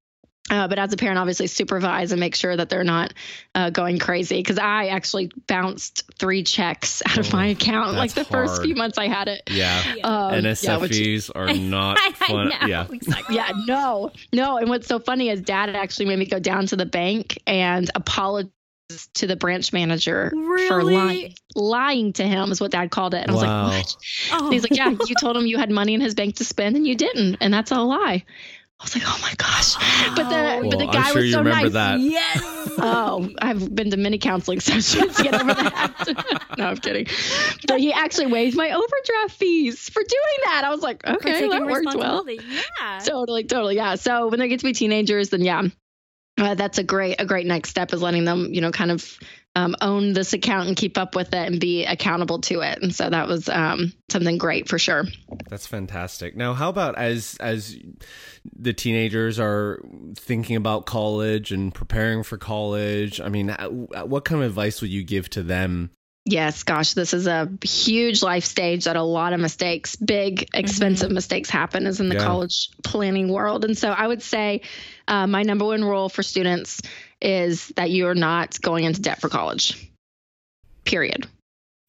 Uh, 0.50 0.66
but 0.66 0.80
as 0.80 0.92
a 0.92 0.96
parent, 0.96 1.16
obviously 1.16 1.46
supervise 1.46 2.10
and 2.10 2.18
make 2.18 2.34
sure 2.34 2.56
that 2.56 2.68
they're 2.68 2.82
not 2.82 3.14
uh, 3.54 3.70
going 3.70 4.00
crazy. 4.00 4.38
Because 4.38 4.58
I 4.58 4.86
actually 4.86 5.30
bounced 5.46 6.10
three 6.18 6.42
checks 6.42 7.02
out 7.06 7.18
of 7.18 7.32
my 7.32 7.48
oh, 7.48 7.52
account 7.52 7.92
like 7.92 8.14
the 8.14 8.24
hard. 8.24 8.48
first 8.48 8.62
few 8.62 8.74
months 8.74 8.98
I 8.98 9.06
had 9.06 9.28
it. 9.28 9.42
Yeah, 9.48 9.94
yeah. 9.94 10.06
Um, 10.06 10.32
NSFs 10.34 10.64
yeah, 10.64 10.76
which, 10.78 11.30
are 11.36 11.52
not 11.56 11.98
fun. 12.16 12.50
yeah, 12.66 12.86
exactly. 12.90 13.36
yeah, 13.36 13.52
no, 13.66 14.10
no. 14.32 14.56
And 14.56 14.68
what's 14.68 14.88
so 14.88 14.98
funny 14.98 15.28
is 15.28 15.40
Dad 15.40 15.70
actually 15.70 16.06
made 16.06 16.18
me 16.18 16.26
go 16.26 16.40
down 16.40 16.66
to 16.66 16.76
the 16.76 16.86
bank 16.86 17.40
and 17.46 17.88
apologize 17.94 18.50
to 19.14 19.26
the 19.26 19.36
branch 19.36 19.72
manager 19.72 20.32
really? 20.34 20.68
for 20.68 20.82
lying 20.82 21.34
lying 21.54 22.12
to 22.14 22.26
him 22.26 22.52
is 22.52 22.60
what 22.60 22.70
dad 22.70 22.90
called 22.90 23.14
it. 23.14 23.26
And 23.26 23.34
wow. 23.34 23.40
I 23.40 23.66
was 23.66 23.96
like, 24.30 24.32
what? 24.32 24.42
Oh. 24.42 24.50
He's 24.50 24.62
like, 24.62 24.76
yeah, 24.76 24.90
you 24.90 25.14
told 25.20 25.36
him 25.36 25.46
you 25.46 25.58
had 25.58 25.70
money 25.70 25.94
in 25.94 26.00
his 26.00 26.14
bank 26.14 26.36
to 26.36 26.44
spend 26.44 26.76
and 26.76 26.86
you 26.86 26.94
didn't. 26.94 27.38
And 27.40 27.52
that's 27.52 27.70
a 27.70 27.80
lie. 27.80 28.24
I 28.80 28.84
was 28.84 28.94
like, 28.94 29.04
oh 29.06 29.18
my 29.20 29.34
gosh. 29.36 29.74
But 30.16 30.30
the 30.30 30.34
well, 30.34 30.70
but 30.70 30.78
the 30.78 30.86
guy 30.86 31.12
sure 31.12 31.20
was 31.20 31.32
so 31.32 31.42
nice. 31.42 31.72
That. 31.72 32.00
Yes. 32.00 32.40
oh, 32.78 33.28
I've 33.38 33.74
been 33.74 33.90
to 33.90 33.98
many 33.98 34.16
counseling 34.16 34.60
sessions 34.60 35.16
to 35.16 35.22
get 35.22 35.34
over 35.34 35.52
that. 35.52 36.48
no, 36.58 36.68
I'm 36.68 36.78
kidding. 36.78 37.06
But 37.68 37.80
he 37.80 37.92
actually 37.92 38.28
waived 38.28 38.56
my 38.56 38.70
overdraft 38.70 39.32
fees 39.32 39.90
for 39.90 40.00
doing 40.00 40.38
that. 40.44 40.62
I 40.64 40.70
was 40.70 40.80
like, 40.80 41.06
okay, 41.06 41.46
that 41.46 41.66
worked 41.66 41.94
well. 41.94 42.26
Yeah. 42.26 43.00
Totally, 43.04 43.44
totally. 43.44 43.76
Yeah. 43.76 43.96
So 43.96 44.28
when 44.28 44.40
they 44.40 44.48
get 44.48 44.60
to 44.60 44.64
be 44.64 44.72
teenagers, 44.72 45.28
then 45.28 45.42
yeah, 45.42 45.64
uh, 46.40 46.54
that's 46.54 46.78
a 46.78 46.82
great 46.82 47.16
a 47.20 47.24
great 47.24 47.46
next 47.46 47.70
step 47.70 47.92
is 47.92 48.02
letting 48.02 48.24
them 48.24 48.48
you 48.52 48.60
know 48.60 48.70
kind 48.70 48.90
of 48.90 49.18
um, 49.56 49.74
own 49.80 50.12
this 50.12 50.32
account 50.32 50.68
and 50.68 50.76
keep 50.76 50.96
up 50.96 51.16
with 51.16 51.34
it 51.34 51.46
and 51.46 51.60
be 51.60 51.84
accountable 51.84 52.40
to 52.40 52.60
it 52.60 52.80
and 52.82 52.94
so 52.94 53.10
that 53.10 53.26
was 53.26 53.48
um, 53.48 53.92
something 54.08 54.38
great 54.38 54.68
for 54.68 54.78
sure 54.78 55.04
that's 55.48 55.66
fantastic 55.66 56.36
now 56.36 56.54
how 56.54 56.68
about 56.68 56.96
as 56.96 57.36
as 57.40 57.76
the 58.56 58.72
teenagers 58.72 59.38
are 59.40 59.80
thinking 60.14 60.56
about 60.56 60.86
college 60.86 61.50
and 61.50 61.74
preparing 61.74 62.22
for 62.22 62.38
college 62.38 63.20
i 63.20 63.28
mean 63.28 63.48
what 64.04 64.24
kind 64.24 64.40
of 64.40 64.46
advice 64.48 64.80
would 64.80 64.90
you 64.90 65.02
give 65.02 65.28
to 65.28 65.42
them 65.42 65.90
Yes, 66.26 66.64
gosh, 66.64 66.92
this 66.92 67.14
is 67.14 67.26
a 67.26 67.50
huge 67.64 68.22
life 68.22 68.44
stage 68.44 68.84
that 68.84 68.94
a 68.94 69.02
lot 69.02 69.32
of 69.32 69.40
mistakes, 69.40 69.96
big, 69.96 70.50
expensive 70.52 71.08
mm-hmm. 71.08 71.14
mistakes 71.14 71.48
happen 71.48 71.86
is 71.86 71.98
in 71.98 72.10
the 72.10 72.16
yeah. 72.16 72.24
college 72.24 72.68
planning 72.84 73.32
world. 73.32 73.64
And 73.64 73.76
so 73.76 73.90
I 73.90 74.06
would 74.06 74.20
say 74.22 74.60
uh, 75.10 75.26
my 75.26 75.42
number 75.42 75.64
one 75.64 75.84
rule 75.84 76.08
for 76.08 76.22
students 76.22 76.80
is 77.20 77.68
that 77.76 77.90
you're 77.90 78.14
not 78.14 78.60
going 78.62 78.84
into 78.84 79.02
debt 79.02 79.20
for 79.20 79.28
college, 79.28 79.90
period. 80.84 81.26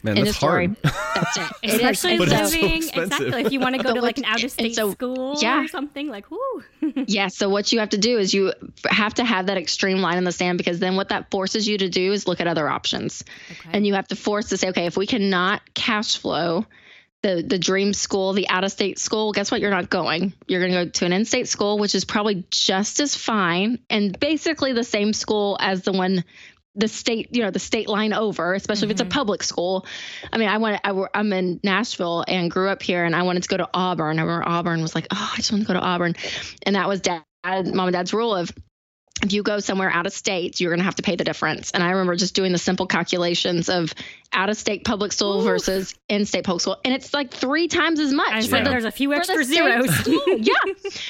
Man, 0.03 0.15
that's 0.15 0.37
hard. 0.37 0.75
That's 0.81 1.37
it. 1.37 1.51
Especially 1.63 2.17
living 2.17 2.81
so 2.81 3.01
exactly 3.03 3.41
if 3.43 3.51
you 3.51 3.59
want 3.59 3.75
to 3.75 3.83
go 3.83 3.93
to 3.93 4.01
like 4.01 4.17
an 4.17 4.25
out 4.25 4.43
of 4.43 4.49
state 4.49 4.73
so, 4.73 4.91
school 4.91 5.37
yeah. 5.39 5.63
or 5.63 5.67
something 5.67 6.07
like 6.07 6.25
whoo. 6.31 6.63
yeah. 7.07 7.27
So 7.27 7.49
what 7.49 7.71
you 7.71 7.79
have 7.79 7.89
to 7.89 7.99
do 7.99 8.17
is 8.17 8.33
you 8.33 8.51
have 8.89 9.13
to 9.15 9.23
have 9.23 9.45
that 9.45 9.57
extreme 9.57 9.99
line 9.99 10.17
in 10.17 10.23
the 10.23 10.31
sand 10.31 10.57
because 10.57 10.79
then 10.79 10.95
what 10.95 11.09
that 11.09 11.29
forces 11.29 11.67
you 11.67 11.77
to 11.77 11.87
do 11.87 12.11
is 12.11 12.27
look 12.27 12.41
at 12.41 12.47
other 12.47 12.67
options, 12.67 13.23
okay. 13.51 13.69
and 13.73 13.85
you 13.85 13.93
have 13.93 14.07
to 14.07 14.15
force 14.15 14.49
to 14.49 14.57
say, 14.57 14.69
okay, 14.69 14.87
if 14.87 14.97
we 14.97 15.05
cannot 15.05 15.61
cash 15.75 16.17
flow 16.17 16.65
the 17.21 17.43
the 17.45 17.59
dream 17.59 17.93
school, 17.93 18.33
the 18.33 18.49
out 18.49 18.63
of 18.63 18.71
state 18.71 18.99
school, 18.99 19.31
guess 19.31 19.51
what? 19.51 19.61
You're 19.61 19.71
not 19.71 19.89
going. 19.89 20.33
You're 20.47 20.59
going 20.59 20.71
to 20.71 20.85
go 20.85 20.89
to 20.89 21.05
an 21.05 21.13
in 21.13 21.25
state 21.25 21.47
school, 21.47 21.77
which 21.77 21.95
is 21.95 22.05
probably 22.05 22.45
just 22.49 22.99
as 22.99 23.15
fine 23.15 23.79
and 23.89 24.19
basically 24.19 24.73
the 24.73 24.83
same 24.83 25.13
school 25.13 25.57
as 25.59 25.83
the 25.83 25.91
one 25.91 26.23
the 26.75 26.87
state, 26.87 27.35
you 27.35 27.43
know, 27.43 27.51
the 27.51 27.59
state 27.59 27.89
line 27.89 28.13
over, 28.13 28.53
especially 28.53 28.83
mm-hmm. 28.83 28.91
if 28.91 28.91
it's 28.91 29.01
a 29.01 29.05
mm-hmm. 29.05 29.11
public 29.11 29.43
school. 29.43 29.85
I 30.31 30.37
mean, 30.37 30.47
I 30.47 30.57
went, 30.57 30.79
I, 30.83 31.05
I'm 31.13 31.33
in 31.33 31.59
Nashville 31.63 32.23
and 32.27 32.49
grew 32.49 32.69
up 32.69 32.81
here, 32.81 33.03
and 33.03 33.15
I 33.15 33.23
wanted 33.23 33.43
to 33.43 33.49
go 33.49 33.57
to 33.57 33.69
Auburn. 33.73 34.19
I 34.19 34.21
remember 34.21 34.47
Auburn 34.47 34.81
was 34.81 34.95
like, 34.95 35.07
oh, 35.11 35.31
I 35.33 35.37
just 35.37 35.51
want 35.51 35.63
to 35.63 35.67
go 35.67 35.73
to 35.73 35.81
Auburn, 35.81 36.15
and 36.65 36.75
that 36.75 36.87
was 36.87 37.01
dad, 37.01 37.23
mom 37.43 37.87
and 37.87 37.91
dad's 37.91 38.13
rule 38.13 38.33
of 38.33 38.51
if 39.23 39.33
you 39.33 39.43
go 39.43 39.59
somewhere 39.59 39.89
out 39.89 40.05
of 40.05 40.13
state, 40.13 40.59
you're 40.59 40.71
going 40.71 40.79
to 40.79 40.85
have 40.85 40.95
to 40.95 41.03
pay 41.03 41.15
the 41.15 41.23
difference. 41.23 41.71
And 41.71 41.83
I 41.83 41.91
remember 41.91 42.15
just 42.15 42.35
doing 42.35 42.51
the 42.51 42.57
simple 42.57 42.87
calculations 42.87 43.69
of 43.69 43.93
out 44.33 44.49
of 44.49 44.57
state 44.57 44.83
public 44.83 45.11
school 45.11 45.41
Ooh. 45.41 45.43
versus 45.43 45.93
in 46.07 46.25
state 46.25 46.43
public 46.43 46.61
school. 46.61 46.77
And 46.83 46.93
it's 46.93 47.13
like 47.13 47.31
three 47.31 47.67
times 47.67 47.99
as 47.99 48.13
much. 48.13 48.47
For 48.47 48.57
the, 48.59 48.69
there's 48.69 48.85
a 48.85 48.91
few 48.91 49.13
extra 49.13 49.43
zeros. 49.43 50.07
yeah. 50.37 50.53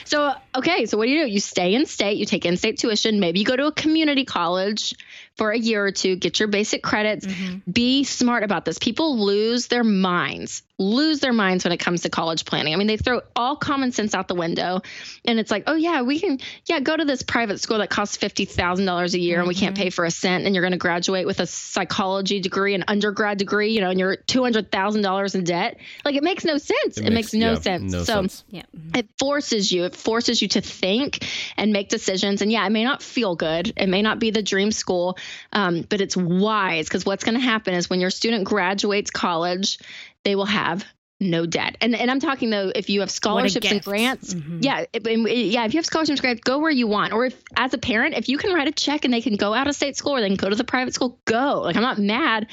So, 0.06 0.34
okay. 0.56 0.86
So, 0.86 0.98
what 0.98 1.06
do 1.06 1.12
you 1.12 1.26
do? 1.26 1.32
You 1.32 1.40
stay 1.40 1.74
in 1.74 1.86
state, 1.86 2.18
you 2.18 2.26
take 2.26 2.46
in 2.46 2.58
state 2.58 2.78
tuition. 2.78 3.20
Maybe 3.20 3.40
you 3.40 3.46
go 3.46 3.56
to 3.56 3.68
a 3.68 3.72
community 3.72 4.26
college 4.26 4.96
for 5.36 5.52
a 5.52 5.58
year 5.58 5.86
or 5.86 5.92
two, 5.92 6.16
get 6.16 6.40
your 6.40 6.50
basic 6.50 6.84
credits. 6.84 7.26
Mm-hmm. 7.26 7.72
Be 7.72 8.04
smart 8.04 8.44
about 8.44 8.66
this. 8.66 8.78
People 8.78 9.24
lose 9.24 9.68
their 9.68 9.84
minds 9.84 10.64
lose 10.82 11.20
their 11.20 11.34
minds 11.34 11.64
when 11.64 11.72
it 11.72 11.78
comes 11.78 12.02
to 12.02 12.10
college 12.10 12.46
planning. 12.46 12.74
I 12.74 12.78
mean, 12.78 12.88
they 12.88 12.98
throw 12.98 13.22
all 13.36 13.56
common 13.56 13.92
sense 13.92 14.16
out 14.16 14.28
the 14.28 14.36
window 14.36 14.82
and 15.26 15.40
it's 15.40 15.52
like, 15.52 15.64
oh, 15.68 15.76
yeah, 15.76 16.02
we 16.02 16.20
can, 16.20 16.40
yeah, 16.66 16.80
go 16.80 16.98
to 16.98 17.06
this 17.06 17.22
private 17.22 17.60
school 17.60 17.78
that 17.78 17.90
costs 17.90 18.18
$50,000 18.18 19.14
a 19.14 19.20
year 19.20 19.36
mm-hmm. 19.36 19.40
and 19.40 19.48
we 19.48 19.56
can't 19.56 19.78
pay 19.78 19.88
mm-hmm. 19.88 19.92
for 19.92 20.06
a 20.06 20.12
cent 20.12 20.46
and 20.46 20.56
you're 20.56 20.64
going 20.64 20.72
to 20.72 20.78
graduate 20.78 21.26
with 21.26 21.40
a 21.40 21.46
psychology 21.46 22.40
degree, 22.40 22.74
an 22.74 22.84
undergrad 22.88 23.38
degree, 23.38 23.72
you 23.72 23.82
know, 23.82 23.90
and 23.92 24.00
you're 24.00 24.18
$200,000 24.18 25.36
in 25.36 25.44
debt. 25.44 25.78
Like, 26.04 26.16
it 26.16 26.24
makes 26.24 26.44
no 26.44 26.58
sense. 26.58 26.98
It, 26.98 27.06
it 27.06 27.14
makes, 27.14 27.34
makes, 27.34 27.34
no 27.34 27.54
yeah, 27.54 27.60
sense. 27.60 27.92
No 27.92 28.04
so 28.04 28.14
sense. 28.14 28.44
Yeah. 28.50 28.64
it 28.96 29.08
forces 29.20 29.72
you, 29.72 29.84
it 29.86 29.96
forces 29.96 30.42
you 30.42 30.48
to 30.50 30.62
think 30.62 31.26
and 31.58 31.72
make 31.72 31.90
decisions. 31.90 32.42
And 32.42 32.52
yeah, 32.52 32.66
it 32.66 32.72
may 32.72 32.84
not 32.84 33.04
feel 33.04 33.36
good, 33.36 33.74
it 33.78 33.88
may 33.88 34.02
not 34.02 34.20
be 34.20 34.32
the 34.32 34.42
dream 34.42 34.72
school, 34.72 35.18
um, 35.54 35.86
but 35.88 36.02
it's 36.02 36.18
wise 36.18 36.88
because 36.88 37.06
what's 37.06 37.24
going 37.24 37.36
to 37.36 37.42
happen 37.42 37.74
is 37.76 37.90
when 37.90 38.00
your 38.00 38.10
student 38.10 38.46
graduates 38.46 39.12
college, 39.12 39.78
they 40.24 40.36
will 40.36 40.46
have 40.46 40.86
no 41.22 41.46
debt. 41.46 41.78
And 41.80 41.96
and 41.96 42.10
I'm 42.10 42.20
talking 42.20 42.50
though, 42.50 42.72
if 42.74 42.90
you 42.90 43.02
have 43.02 43.12
scholarships 43.12 43.72
and 43.72 43.84
grants, 43.84 44.34
mm-hmm. 44.34 44.60
yeah, 44.62 44.86
if, 44.92 45.06
yeah, 45.06 45.66
if 45.66 45.74
you 45.74 45.78
have 45.78 45.86
scholarships 45.86 46.20
and 46.20 46.22
grants, 46.22 46.42
go 46.42 46.58
where 46.58 46.72
you 46.72 46.88
want. 46.88 47.14
Or 47.14 47.26
if 47.26 47.42
as 47.56 47.74
a 47.74 47.78
parent, 47.78 48.16
if 48.16 48.28
you 48.28 48.38
can 48.38 48.54
write 48.54 48.68
a 48.68 48.72
check 48.72 49.06
and 49.06 49.14
they 49.14 49.22
can 49.22 49.36
go 49.36 49.54
out 49.54 49.68
of 49.68 49.76
state 49.76 49.96
school 49.96 50.16
or 50.16 50.22
they 50.22 50.28
can 50.28 50.36
go 50.36 50.50
to 50.50 50.56
the 50.56 50.64
private 50.64 50.94
school, 50.94 51.20
go. 51.26 51.62
Like 51.62 51.76
I'm 51.76 51.84
not 51.84 52.00
mad 52.00 52.48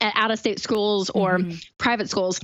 at 0.00 0.12
out 0.14 0.30
of 0.30 0.38
state 0.38 0.60
schools 0.60 1.10
or 1.10 1.38
mm-hmm. 1.38 1.56
private 1.78 2.10
schools. 2.10 2.40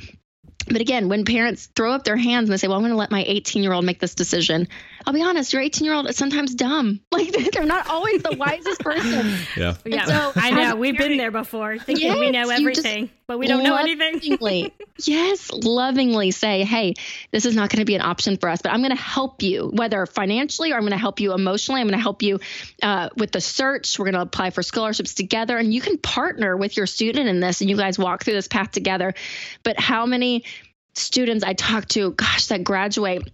But 0.69 0.81
again, 0.81 1.09
when 1.09 1.25
parents 1.25 1.69
throw 1.77 1.93
up 1.93 2.05
their 2.05 2.17
hands 2.17 2.49
and 2.49 2.53
they 2.53 2.57
say, 2.57 2.67
"Well, 2.67 2.77
I'm 2.77 2.83
going 2.83 2.91
to 2.93 2.99
let 2.99 3.11
my 3.11 3.23
18 3.25 3.63
year 3.63 3.73
old 3.73 3.85
make 3.85 4.01
this 4.01 4.15
decision," 4.15 4.67
I'll 5.07 5.13
be 5.13 5.23
honest, 5.23 5.53
your 5.53 5.63
18 5.63 5.85
year 5.85 5.95
old 5.95 6.09
is 6.09 6.17
sometimes 6.17 6.55
dumb. 6.55 7.01
Like 7.17 7.33
they're 7.53 7.65
not 7.65 7.89
always 7.89 8.23
the 8.23 8.37
wisest 8.37 8.81
person. 8.81 9.39
yeah, 9.57 9.75
yeah. 9.87 10.05
So, 10.05 10.33
I 10.37 10.51
know 10.51 10.77
we've 10.77 10.99
been 10.99 11.17
there 11.17 11.31
before, 11.31 11.79
thinking 11.79 12.09
yes, 12.09 12.19
we 12.19 12.31
know 12.31 12.51
everything, 12.51 13.09
but 13.27 13.39
we 13.39 13.47
don't 13.47 13.63
know 13.63 13.77
anything. 13.77 14.71
yes, 15.03 15.51
lovingly 15.51 16.31
say, 16.31 16.65
"Hey, 16.65 16.93
this 17.31 17.47
is 17.47 17.57
not 17.57 17.71
going 17.71 17.79
to 17.79 17.87
be 17.87 17.95
an 17.95 18.03
option 18.03 18.37
for 18.37 18.51
us, 18.51 18.61
but 18.61 18.73
I'm 18.73 18.81
going 18.81 18.95
to 18.95 19.03
help 19.03 19.43
you, 19.43 19.71
whether 19.73 20.05
financially 20.05 20.73
or 20.73 20.75
I'm 20.75 20.83
going 20.83 20.93
to 20.93 20.99
help 20.99 21.21
you 21.21 21.33
emotionally. 21.33 21.81
I'm 21.81 21.87
going 21.87 21.99
to 21.99 22.03
help 22.03 22.21
you 22.21 22.41
uh, 22.83 23.09
with 23.17 23.33
the 23.33 23.41
search. 23.41 23.99
We're 23.99 24.07
going 24.07 24.15
to 24.15 24.21
apply 24.21 24.51
for 24.51 24.63
scholarships 24.63 25.15
together, 25.15 25.57
and 25.57 25.73
you 25.73 25.81
can 25.81 25.97
partner 25.97 26.55
with 26.55 26.77
your 26.77 26.87
student 26.87 27.29
in 27.29 27.41
this, 27.41 27.63
and 27.63 27.71
you 27.71 27.79
guys 27.79 27.99
walk 27.99 28.25
through 28.25 28.35
this 28.35 28.49
path 28.49 28.73
together. 28.73 29.15
But 29.63 29.81
how 29.81 30.05
many 30.05 30.45
students 30.93 31.45
I 31.45 31.53
talk 31.55 31.87
to, 31.89 32.11
gosh, 32.11 32.47
that 32.47 32.65
graduate 32.65 33.31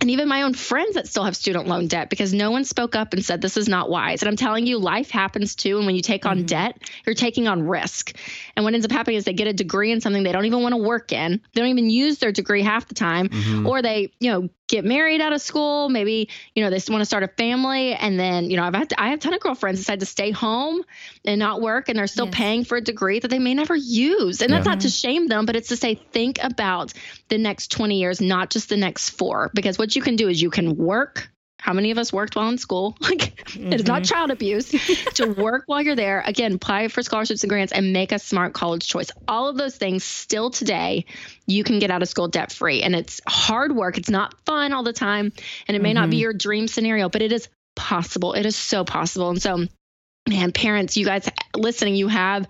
and 0.00 0.10
even 0.10 0.28
my 0.28 0.42
own 0.42 0.54
friends 0.54 0.94
that 0.94 1.08
still 1.08 1.24
have 1.24 1.36
student 1.36 1.66
loan 1.66 1.88
debt 1.88 2.08
because 2.08 2.32
no 2.32 2.50
one 2.50 2.64
spoke 2.64 2.94
up 2.94 3.12
and 3.12 3.24
said 3.24 3.40
this 3.40 3.56
is 3.56 3.68
not 3.68 3.90
wise. 3.90 4.22
And 4.22 4.28
I'm 4.28 4.36
telling 4.36 4.66
you, 4.66 4.78
life 4.78 5.10
happens 5.10 5.56
too. 5.56 5.76
And 5.78 5.86
when 5.86 5.96
you 5.96 6.02
take 6.02 6.24
on 6.24 6.38
mm-hmm. 6.38 6.46
debt, 6.46 6.82
you're 7.04 7.14
taking 7.14 7.48
on 7.48 7.62
risk. 7.62 8.14
And 8.56 8.64
what 8.64 8.74
ends 8.74 8.86
up 8.86 8.92
happening 8.92 9.16
is 9.16 9.24
they 9.24 9.32
get 9.32 9.48
a 9.48 9.52
degree 9.52 9.90
in 9.90 10.00
something 10.00 10.22
they 10.22 10.32
don't 10.32 10.46
even 10.46 10.62
want 10.62 10.74
to 10.74 10.82
work 10.82 11.12
in. 11.12 11.40
They 11.52 11.60
don't 11.60 11.70
even 11.70 11.90
use 11.90 12.18
their 12.18 12.32
degree 12.32 12.62
half 12.62 12.86
the 12.86 12.94
time, 12.94 13.28
mm-hmm. 13.28 13.66
or 13.66 13.82
they, 13.82 14.12
you 14.20 14.30
know, 14.30 14.48
get 14.68 14.84
married 14.84 15.20
out 15.20 15.32
of 15.32 15.40
school. 15.40 15.88
Maybe, 15.88 16.28
you 16.54 16.62
know, 16.62 16.70
they 16.70 16.80
want 16.90 17.00
to 17.00 17.06
start 17.06 17.22
a 17.22 17.28
family. 17.28 17.94
And 17.94 18.20
then, 18.20 18.50
you 18.50 18.56
know, 18.56 18.62
I've 18.62 18.74
had 18.74 18.90
to, 18.90 19.00
I 19.00 19.08
have 19.08 19.18
a 19.18 19.22
ton 19.22 19.34
of 19.34 19.40
girlfriends 19.40 19.80
decide 19.80 20.00
to 20.00 20.06
stay 20.06 20.30
home 20.30 20.82
and 21.24 21.38
not 21.38 21.60
work. 21.60 21.88
And 21.88 21.98
they're 21.98 22.06
still 22.06 22.26
yes. 22.26 22.34
paying 22.34 22.64
for 22.64 22.76
a 22.76 22.80
degree 22.80 23.18
that 23.18 23.28
they 23.28 23.38
may 23.38 23.54
never 23.54 23.74
use. 23.74 24.42
And 24.42 24.52
that's 24.52 24.66
yeah. 24.66 24.72
not 24.72 24.80
to 24.82 24.90
shame 24.90 25.26
them, 25.26 25.46
but 25.46 25.56
it's 25.56 25.68
to 25.68 25.76
say, 25.76 25.94
think 25.94 26.38
about 26.42 26.92
the 27.28 27.38
next 27.38 27.72
20 27.72 27.98
years, 27.98 28.20
not 28.20 28.50
just 28.50 28.68
the 28.68 28.76
next 28.76 29.10
four. 29.10 29.50
Because 29.54 29.78
what 29.78 29.96
you 29.96 30.02
can 30.02 30.16
do 30.16 30.28
is 30.28 30.40
you 30.40 30.50
can 30.50 30.76
work 30.76 31.30
how 31.58 31.72
many 31.72 31.90
of 31.90 31.98
us 31.98 32.12
worked 32.12 32.36
while 32.36 32.48
in 32.48 32.58
school? 32.58 32.96
Like 33.08 33.36
mm-hmm. 33.46 33.72
it's 33.72 33.84
not 33.84 34.02
mm-hmm. 34.02 34.14
child 34.14 34.30
abuse 34.30 34.68
to 35.14 35.26
work 35.26 35.64
while 35.66 35.80
you're 35.80 35.96
there. 35.96 36.22
Again, 36.24 36.54
apply 36.54 36.88
for 36.88 37.02
scholarships 37.02 37.42
and 37.42 37.48
grants 37.48 37.72
and 37.72 37.92
make 37.92 38.12
a 38.12 38.18
smart 38.18 38.52
college 38.52 38.86
choice. 38.86 39.10
All 39.26 39.48
of 39.48 39.56
those 39.56 39.76
things 39.76 40.04
still 40.04 40.50
today, 40.50 41.06
you 41.46 41.64
can 41.64 41.78
get 41.78 41.90
out 41.90 42.02
of 42.02 42.08
school 42.08 42.28
debt 42.28 42.52
free. 42.52 42.82
And 42.82 42.94
it's 42.94 43.20
hard 43.26 43.74
work. 43.74 43.96
It's 43.96 44.10
not 44.10 44.34
fun 44.44 44.72
all 44.72 44.82
the 44.82 44.92
time. 44.92 45.32
And 45.66 45.76
it 45.76 45.82
may 45.82 45.90
mm-hmm. 45.90 45.94
not 45.94 46.10
be 46.10 46.16
mm-hmm. 46.16 46.22
your 46.22 46.32
dream 46.34 46.68
scenario, 46.68 47.08
but 47.08 47.22
it 47.22 47.32
is 47.32 47.48
possible. 47.74 48.34
It 48.34 48.44
is 48.44 48.56
so 48.56 48.84
possible. 48.84 49.30
And 49.30 49.40
so, 49.40 49.66
man, 50.28 50.52
parents, 50.52 50.96
you 50.96 51.06
guys 51.06 51.28
listening, 51.56 51.94
you 51.94 52.08
have 52.08 52.46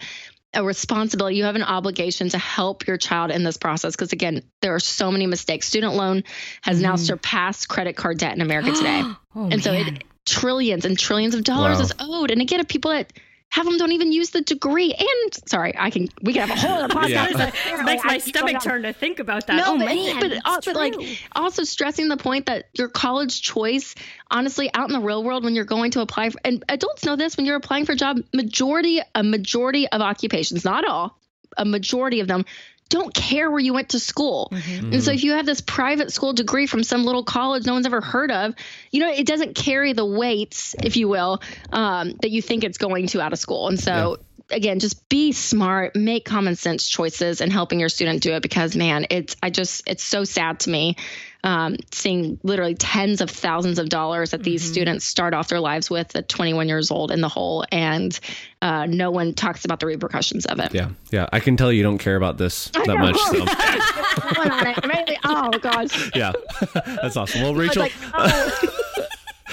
a 0.55 0.65
responsibility, 0.65 1.37
you 1.37 1.45
have 1.45 1.57
an 1.57 1.63
obligation 1.63 2.29
to 2.31 2.39
help 2.39 2.87
your 2.87 2.97
child 2.97 3.31
in 3.31 3.45
this 3.45 3.57
process. 3.57 3.95
Because 3.95 4.13
again, 4.13 4.43
there 4.63 4.75
are 4.75 4.81
so 4.81 5.11
many 5.11 5.27
mistakes. 5.27 5.67
Student 5.67 5.95
loan 5.95 6.25
has 6.63 6.77
mm-hmm. 6.77 6.85
now 6.85 6.97
surpassed 6.97 7.69
credit 7.69 7.97
card 7.97 8.19
debt 8.19 8.35
in 8.35 8.41
America 8.41 8.73
today. 8.75 9.03
oh, 9.03 9.49
and 9.51 9.63
so 9.63 9.73
it, 9.73 10.05
trillions 10.25 10.85
and 10.85 10.99
trillions 10.99 11.35
of 11.35 11.45
dollars 11.45 11.79
wow. 11.79 11.85
is 11.85 11.93
owed. 11.99 12.31
And 12.31 12.41
again, 12.41 12.65
people 12.67 12.91
that 12.93 13.13
have 13.51 13.65
them 13.65 13.79
don't 13.79 13.93
even 13.93 14.13
use 14.13 14.31
the 14.31 14.43
degree. 14.43 14.95
And 14.95 15.49
sorry, 15.49 15.75
I 15.77 15.91
can 15.91 16.09
we 16.23 16.33
can 16.33 16.49
have 16.49 16.57
a 16.57 16.61
whole 16.61 16.85
other 16.85 16.89
podcast. 16.95 17.39
yeah. 17.39 17.81
it 17.81 17.85
makes 17.85 18.05
my 18.05 18.19
stomach 18.19 18.63
turn 18.63 18.83
to 18.83 18.93
think 18.93 19.19
about 19.19 19.47
that. 19.47 19.57
No, 19.57 19.75
oh, 19.75 19.79
but, 19.79 19.87
man, 19.87 20.21
but, 20.21 20.33
uh, 20.45 20.61
but 20.65 20.77
like 20.77 20.95
also 21.33 21.65
stressing 21.65 22.09
the 22.09 22.17
point 22.17 22.47
that 22.47 22.67
your 22.75 22.89
college 22.89 23.43
choice, 23.43 23.95
honestly, 24.31 24.71
out 24.75 24.89
in 24.89 24.93
the 24.93 25.01
real 25.01 25.25
world 25.25 25.45
when 25.45 25.55
you're 25.55 25.65
going 25.65 25.91
to 25.93 26.01
apply 26.01 26.31
for, 26.31 26.41
and 26.45 26.65
adults 26.69 27.05
know 27.05 27.17
this 27.17 27.37
when 27.37 27.47
you're 27.47 27.57
applying 27.57 27.87
for 27.87 27.93
a 27.93 27.97
job, 27.97 28.19
majority 28.35 29.01
a 29.15 29.23
majority 29.23 29.89
of 29.89 30.01
occupations, 30.01 30.65
not 30.65 30.87
all, 30.87 31.19
a 31.57 31.65
majority 31.65 32.21
of 32.21 32.29
them 32.29 32.45
don't 32.89 33.12
care 33.12 33.51
where 33.51 33.61
you 33.61 33.74
went 33.74 33.91
to 33.91 33.99
school. 33.99 34.49
Mm-hmm. 34.53 34.93
And 34.95 35.03
so 35.03 35.12
if 35.12 35.22
you 35.22 35.32
have 35.32 35.47
this 35.47 35.61
private 35.61 36.12
school 36.12 36.32
degree 36.32 36.66
from 36.66 36.82
some 36.82 37.05
little 37.05 37.22
college 37.22 37.66
no 37.66 37.74
one's 37.74 37.86
ever 37.86 38.01
heard 38.01 38.30
of, 38.30 38.55
you 38.91 39.01
know, 39.01 39.11
it 39.11 39.26
doesn't 39.26 39.55
carry 39.55 39.93
the 39.93 40.05
weights, 40.05 40.74
if 40.82 40.97
you 40.97 41.09
will, 41.09 41.43
um, 41.72 42.14
that 42.22 42.30
you 42.30 42.41
think 42.41 42.64
it's 42.64 42.78
going 42.78 43.07
to 43.09 43.20
out 43.20 43.32
of 43.32 43.39
school. 43.39 43.68
And 43.68 43.78
so 43.78 43.93
yeah. 43.93 44.24
Again, 44.51 44.79
just 44.79 45.09
be 45.09 45.33
smart, 45.33 45.95
make 45.97 46.25
common 46.25 46.57
sense 46.57 46.89
choices 46.89 47.41
and 47.41 47.53
helping 47.53 47.81
your 47.81 47.89
student 47.89 48.23
do 48.23 48.33
it 48.33 48.43
because 48.43 48.77
man, 48.77 49.07
it's 49.11 49.37
I 49.43 49.51
just 49.51 49.83
it's 49.87 50.05
so 50.05 50.25
sad 50.25 50.61
to 50.61 50.71
me 50.71 50.97
um, 51.45 51.77
seeing 51.93 52.39
literally 52.43 52.75
tens 52.75 53.21
of 53.21 53.31
thousands 53.31 53.79
of 53.79 53.89
dollars 53.89 54.33
that 54.33 54.43
these 54.43 54.63
mm-hmm. 54.63 54.73
students 54.73 55.05
start 55.05 55.35
off 55.35 55.49
their 55.49 55.61
lives 55.61 55.89
with 55.89 56.15
at 56.17 56.29
21 56.29 56.69
years 56.69 56.91
old 56.91 57.11
in 57.11 57.21
the 57.21 57.29
hole, 57.29 57.65
and 57.71 58.19
uh, 58.61 58.87
no 58.87 59.11
one 59.11 59.35
talks 59.35 59.65
about 59.65 59.79
the 59.81 59.87
repercussions 59.87 60.47
of 60.47 60.59
it. 60.59 60.75
Yeah, 60.75 60.91
yeah, 61.11 61.29
I 61.33 61.41
can 61.41 61.57
tell 61.57 61.73
you 61.73 61.83
don't 61.83 61.99
care 61.99 62.17
about 62.17 62.39
this 62.39 62.71
that 62.71 62.99
much. 62.99 63.17
So. 63.19 63.45
oh 65.25 65.51
gosh. 65.59 66.11
Yeah, 66.15 66.33
that's 67.01 67.17
awesome. 67.17 67.43
Well, 67.43 67.55
Rachel. 67.55 67.83
Like, 67.83 67.93
oh. 68.15 68.75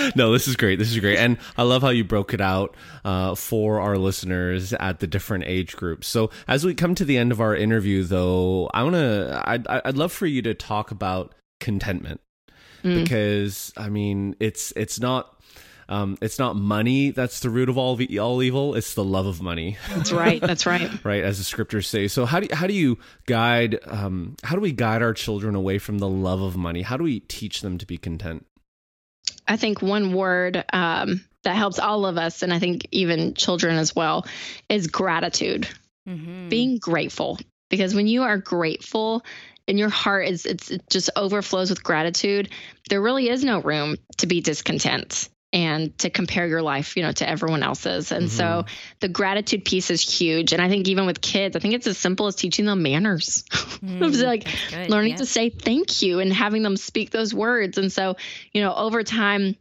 no, 0.15 0.31
this 0.31 0.47
is 0.47 0.55
great. 0.55 0.79
This 0.79 0.91
is 0.91 0.99
great, 0.99 1.17
and 1.17 1.37
I 1.57 1.63
love 1.63 1.81
how 1.81 1.89
you 1.89 2.03
broke 2.03 2.33
it 2.33 2.41
out 2.41 2.75
uh, 3.03 3.35
for 3.35 3.79
our 3.79 3.97
listeners 3.97 4.73
at 4.73 4.99
the 4.99 5.07
different 5.07 5.45
age 5.47 5.75
groups. 5.75 6.07
So, 6.07 6.29
as 6.47 6.65
we 6.65 6.73
come 6.73 6.95
to 6.95 7.05
the 7.05 7.17
end 7.17 7.31
of 7.31 7.41
our 7.41 7.55
interview, 7.55 8.03
though, 8.03 8.69
I 8.73 8.83
want 8.83 8.95
to, 8.95 9.41
I'd, 9.45 9.67
I'd 9.67 9.97
love 9.97 10.11
for 10.11 10.25
you 10.25 10.41
to 10.43 10.53
talk 10.53 10.91
about 10.91 11.33
contentment 11.59 12.21
mm. 12.85 13.03
because 13.03 13.73
I 13.75 13.89
mean 13.89 14.35
it's 14.39 14.71
it's 14.75 14.99
not 14.99 15.31
um, 15.87 16.17
it's 16.21 16.39
not 16.39 16.55
money 16.55 17.11
that's 17.11 17.41
the 17.41 17.49
root 17.49 17.69
of 17.69 17.77
all 17.77 17.99
all 18.19 18.43
evil. 18.43 18.73
It's 18.75 18.95
the 18.95 19.03
love 19.03 19.27
of 19.27 19.41
money. 19.41 19.77
That's 19.89 20.11
right. 20.11 20.41
That's 20.41 20.65
right. 20.65 20.89
right, 21.05 21.23
as 21.23 21.37
the 21.37 21.43
scriptures 21.43 21.87
say. 21.87 22.07
So 22.07 22.25
how 22.25 22.39
do 22.39 22.47
you, 22.49 22.55
how 22.55 22.65
do 22.65 22.73
you 22.73 22.97
guide? 23.27 23.77
Um, 23.85 24.35
how 24.43 24.55
do 24.55 24.61
we 24.61 24.71
guide 24.71 25.03
our 25.03 25.13
children 25.13 25.53
away 25.53 25.77
from 25.77 25.99
the 25.99 26.09
love 26.09 26.41
of 26.41 26.57
money? 26.57 26.81
How 26.81 26.97
do 26.97 27.03
we 27.03 27.19
teach 27.19 27.61
them 27.61 27.77
to 27.77 27.85
be 27.85 27.97
content? 27.97 28.47
I 29.47 29.57
think 29.57 29.81
one 29.81 30.13
word 30.13 30.63
um, 30.73 31.23
that 31.43 31.55
helps 31.55 31.79
all 31.79 32.05
of 32.05 32.17
us, 32.17 32.41
and 32.41 32.53
I 32.53 32.59
think 32.59 32.87
even 32.91 33.33
children 33.33 33.77
as 33.77 33.95
well, 33.95 34.25
is 34.69 34.87
gratitude. 34.87 35.67
Mm-hmm. 36.07 36.49
Being 36.49 36.77
grateful, 36.77 37.39
because 37.69 37.95
when 37.95 38.07
you 38.07 38.23
are 38.23 38.37
grateful, 38.37 39.23
and 39.67 39.79
your 39.79 39.89
heart 39.89 40.27
is 40.27 40.45
it's 40.45 40.69
it 40.69 40.87
just 40.89 41.09
overflows 41.15 41.69
with 41.69 41.83
gratitude, 41.83 42.49
there 42.89 43.01
really 43.01 43.29
is 43.29 43.43
no 43.43 43.59
room 43.61 43.97
to 44.17 44.27
be 44.27 44.41
discontent 44.41 45.29
and 45.53 45.97
to 45.99 46.09
compare 46.09 46.47
your 46.47 46.61
life, 46.61 46.97
you 46.97 47.03
know, 47.03 47.11
to 47.13 47.27
everyone 47.27 47.63
else's. 47.63 48.11
And 48.11 48.27
mm-hmm. 48.27 48.37
so 48.37 48.65
the 48.99 49.07
gratitude 49.07 49.63
piece 49.63 49.89
is 49.89 50.01
huge. 50.01 50.51
And 50.51 50.61
I 50.61 50.67
think 50.67 50.87
even 50.87 51.05
with 51.05 51.21
kids, 51.21 51.55
I 51.55 51.59
think 51.59 51.73
it's 51.73 51.87
as 51.87 51.97
simple 51.97 52.27
as 52.27 52.35
teaching 52.35 52.65
them 52.65 52.83
manners. 52.83 53.43
Mm, 53.75 54.23
like 54.23 54.47
learning 54.89 55.11
yeah. 55.11 55.17
to 55.17 55.25
say 55.25 55.49
thank 55.49 56.01
you 56.01 56.19
and 56.19 56.31
having 56.31 56.63
them 56.63 56.77
speak 56.77 57.11
those 57.11 57.33
words. 57.33 57.77
And 57.77 57.91
so, 57.91 58.15
you 58.51 58.61
know, 58.61 58.73
over 58.73 59.03
time, 59.03 59.57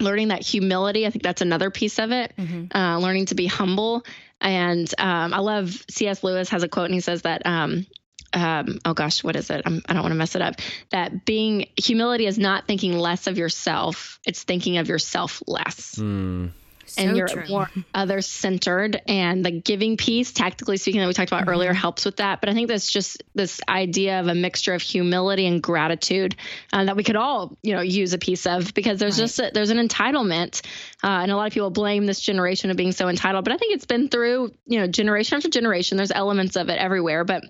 learning 0.00 0.28
that 0.28 0.42
humility, 0.42 1.06
I 1.06 1.10
think 1.10 1.22
that's 1.22 1.42
another 1.42 1.70
piece 1.70 1.98
of 1.98 2.12
it. 2.12 2.32
Mm-hmm. 2.38 2.76
Uh, 2.76 2.98
learning 2.98 3.26
to 3.26 3.34
be 3.34 3.46
humble. 3.46 4.04
And 4.40 4.92
um, 4.98 5.34
I 5.34 5.38
love 5.38 5.84
C.S. 5.90 6.22
Lewis 6.22 6.48
has 6.50 6.62
a 6.62 6.68
quote, 6.68 6.86
and 6.86 6.94
he 6.94 7.00
says 7.00 7.22
that 7.22 7.44
um, 7.44 7.86
um, 8.32 8.78
oh 8.84 8.94
gosh, 8.94 9.24
what 9.24 9.36
is 9.36 9.50
it? 9.50 9.62
I'm, 9.64 9.82
I 9.86 9.92
do 9.92 9.94
not 9.94 10.02
want 10.02 10.12
to 10.12 10.18
mess 10.18 10.34
it 10.34 10.42
up. 10.42 10.56
That 10.90 11.24
being 11.24 11.68
humility 11.76 12.26
is 12.26 12.38
not 12.38 12.66
thinking 12.66 12.98
less 12.98 13.26
of 13.26 13.38
yourself; 13.38 14.20
it's 14.26 14.42
thinking 14.42 14.78
of 14.78 14.88
yourself 14.88 15.42
less. 15.46 15.96
Mm. 15.96 16.50
So 16.88 17.02
and 17.02 17.16
you're 17.16 17.28
true. 17.28 17.44
more 17.48 17.70
other 17.94 18.20
centered 18.22 19.00
and 19.06 19.44
the 19.44 19.50
giving 19.50 19.96
piece 19.96 20.32
tactically 20.32 20.78
speaking 20.78 21.00
that 21.00 21.06
we 21.06 21.12
talked 21.12 21.30
about 21.30 21.42
mm-hmm. 21.42 21.50
earlier 21.50 21.72
helps 21.72 22.04
with 22.04 22.16
that 22.16 22.40
but 22.40 22.48
i 22.48 22.54
think 22.54 22.68
that's 22.68 22.90
just 22.90 23.22
this 23.34 23.60
idea 23.68 24.20
of 24.20 24.28
a 24.28 24.34
mixture 24.34 24.74
of 24.74 24.82
humility 24.82 25.46
and 25.46 25.62
gratitude 25.62 26.34
uh, 26.72 26.84
that 26.84 26.96
we 26.96 27.04
could 27.04 27.16
all 27.16 27.56
you 27.62 27.74
know 27.74 27.82
use 27.82 28.14
a 28.14 28.18
piece 28.18 28.46
of 28.46 28.72
because 28.74 28.98
there's 28.98 29.18
right. 29.18 29.24
just 29.24 29.38
a, 29.38 29.50
there's 29.52 29.70
an 29.70 29.76
entitlement 29.76 30.64
uh, 31.04 31.20
and 31.22 31.30
a 31.30 31.36
lot 31.36 31.46
of 31.46 31.52
people 31.52 31.70
blame 31.70 32.06
this 32.06 32.20
generation 32.20 32.70
of 32.70 32.76
being 32.76 32.92
so 32.92 33.08
entitled 33.08 33.44
but 33.44 33.52
i 33.52 33.56
think 33.56 33.74
it's 33.74 33.86
been 33.86 34.08
through 34.08 34.50
you 34.66 34.78
know 34.78 34.86
generation 34.86 35.36
after 35.36 35.48
generation 35.50 35.96
there's 35.96 36.12
elements 36.12 36.56
of 36.56 36.68
it 36.68 36.78
everywhere 36.78 37.24
but 37.24 37.44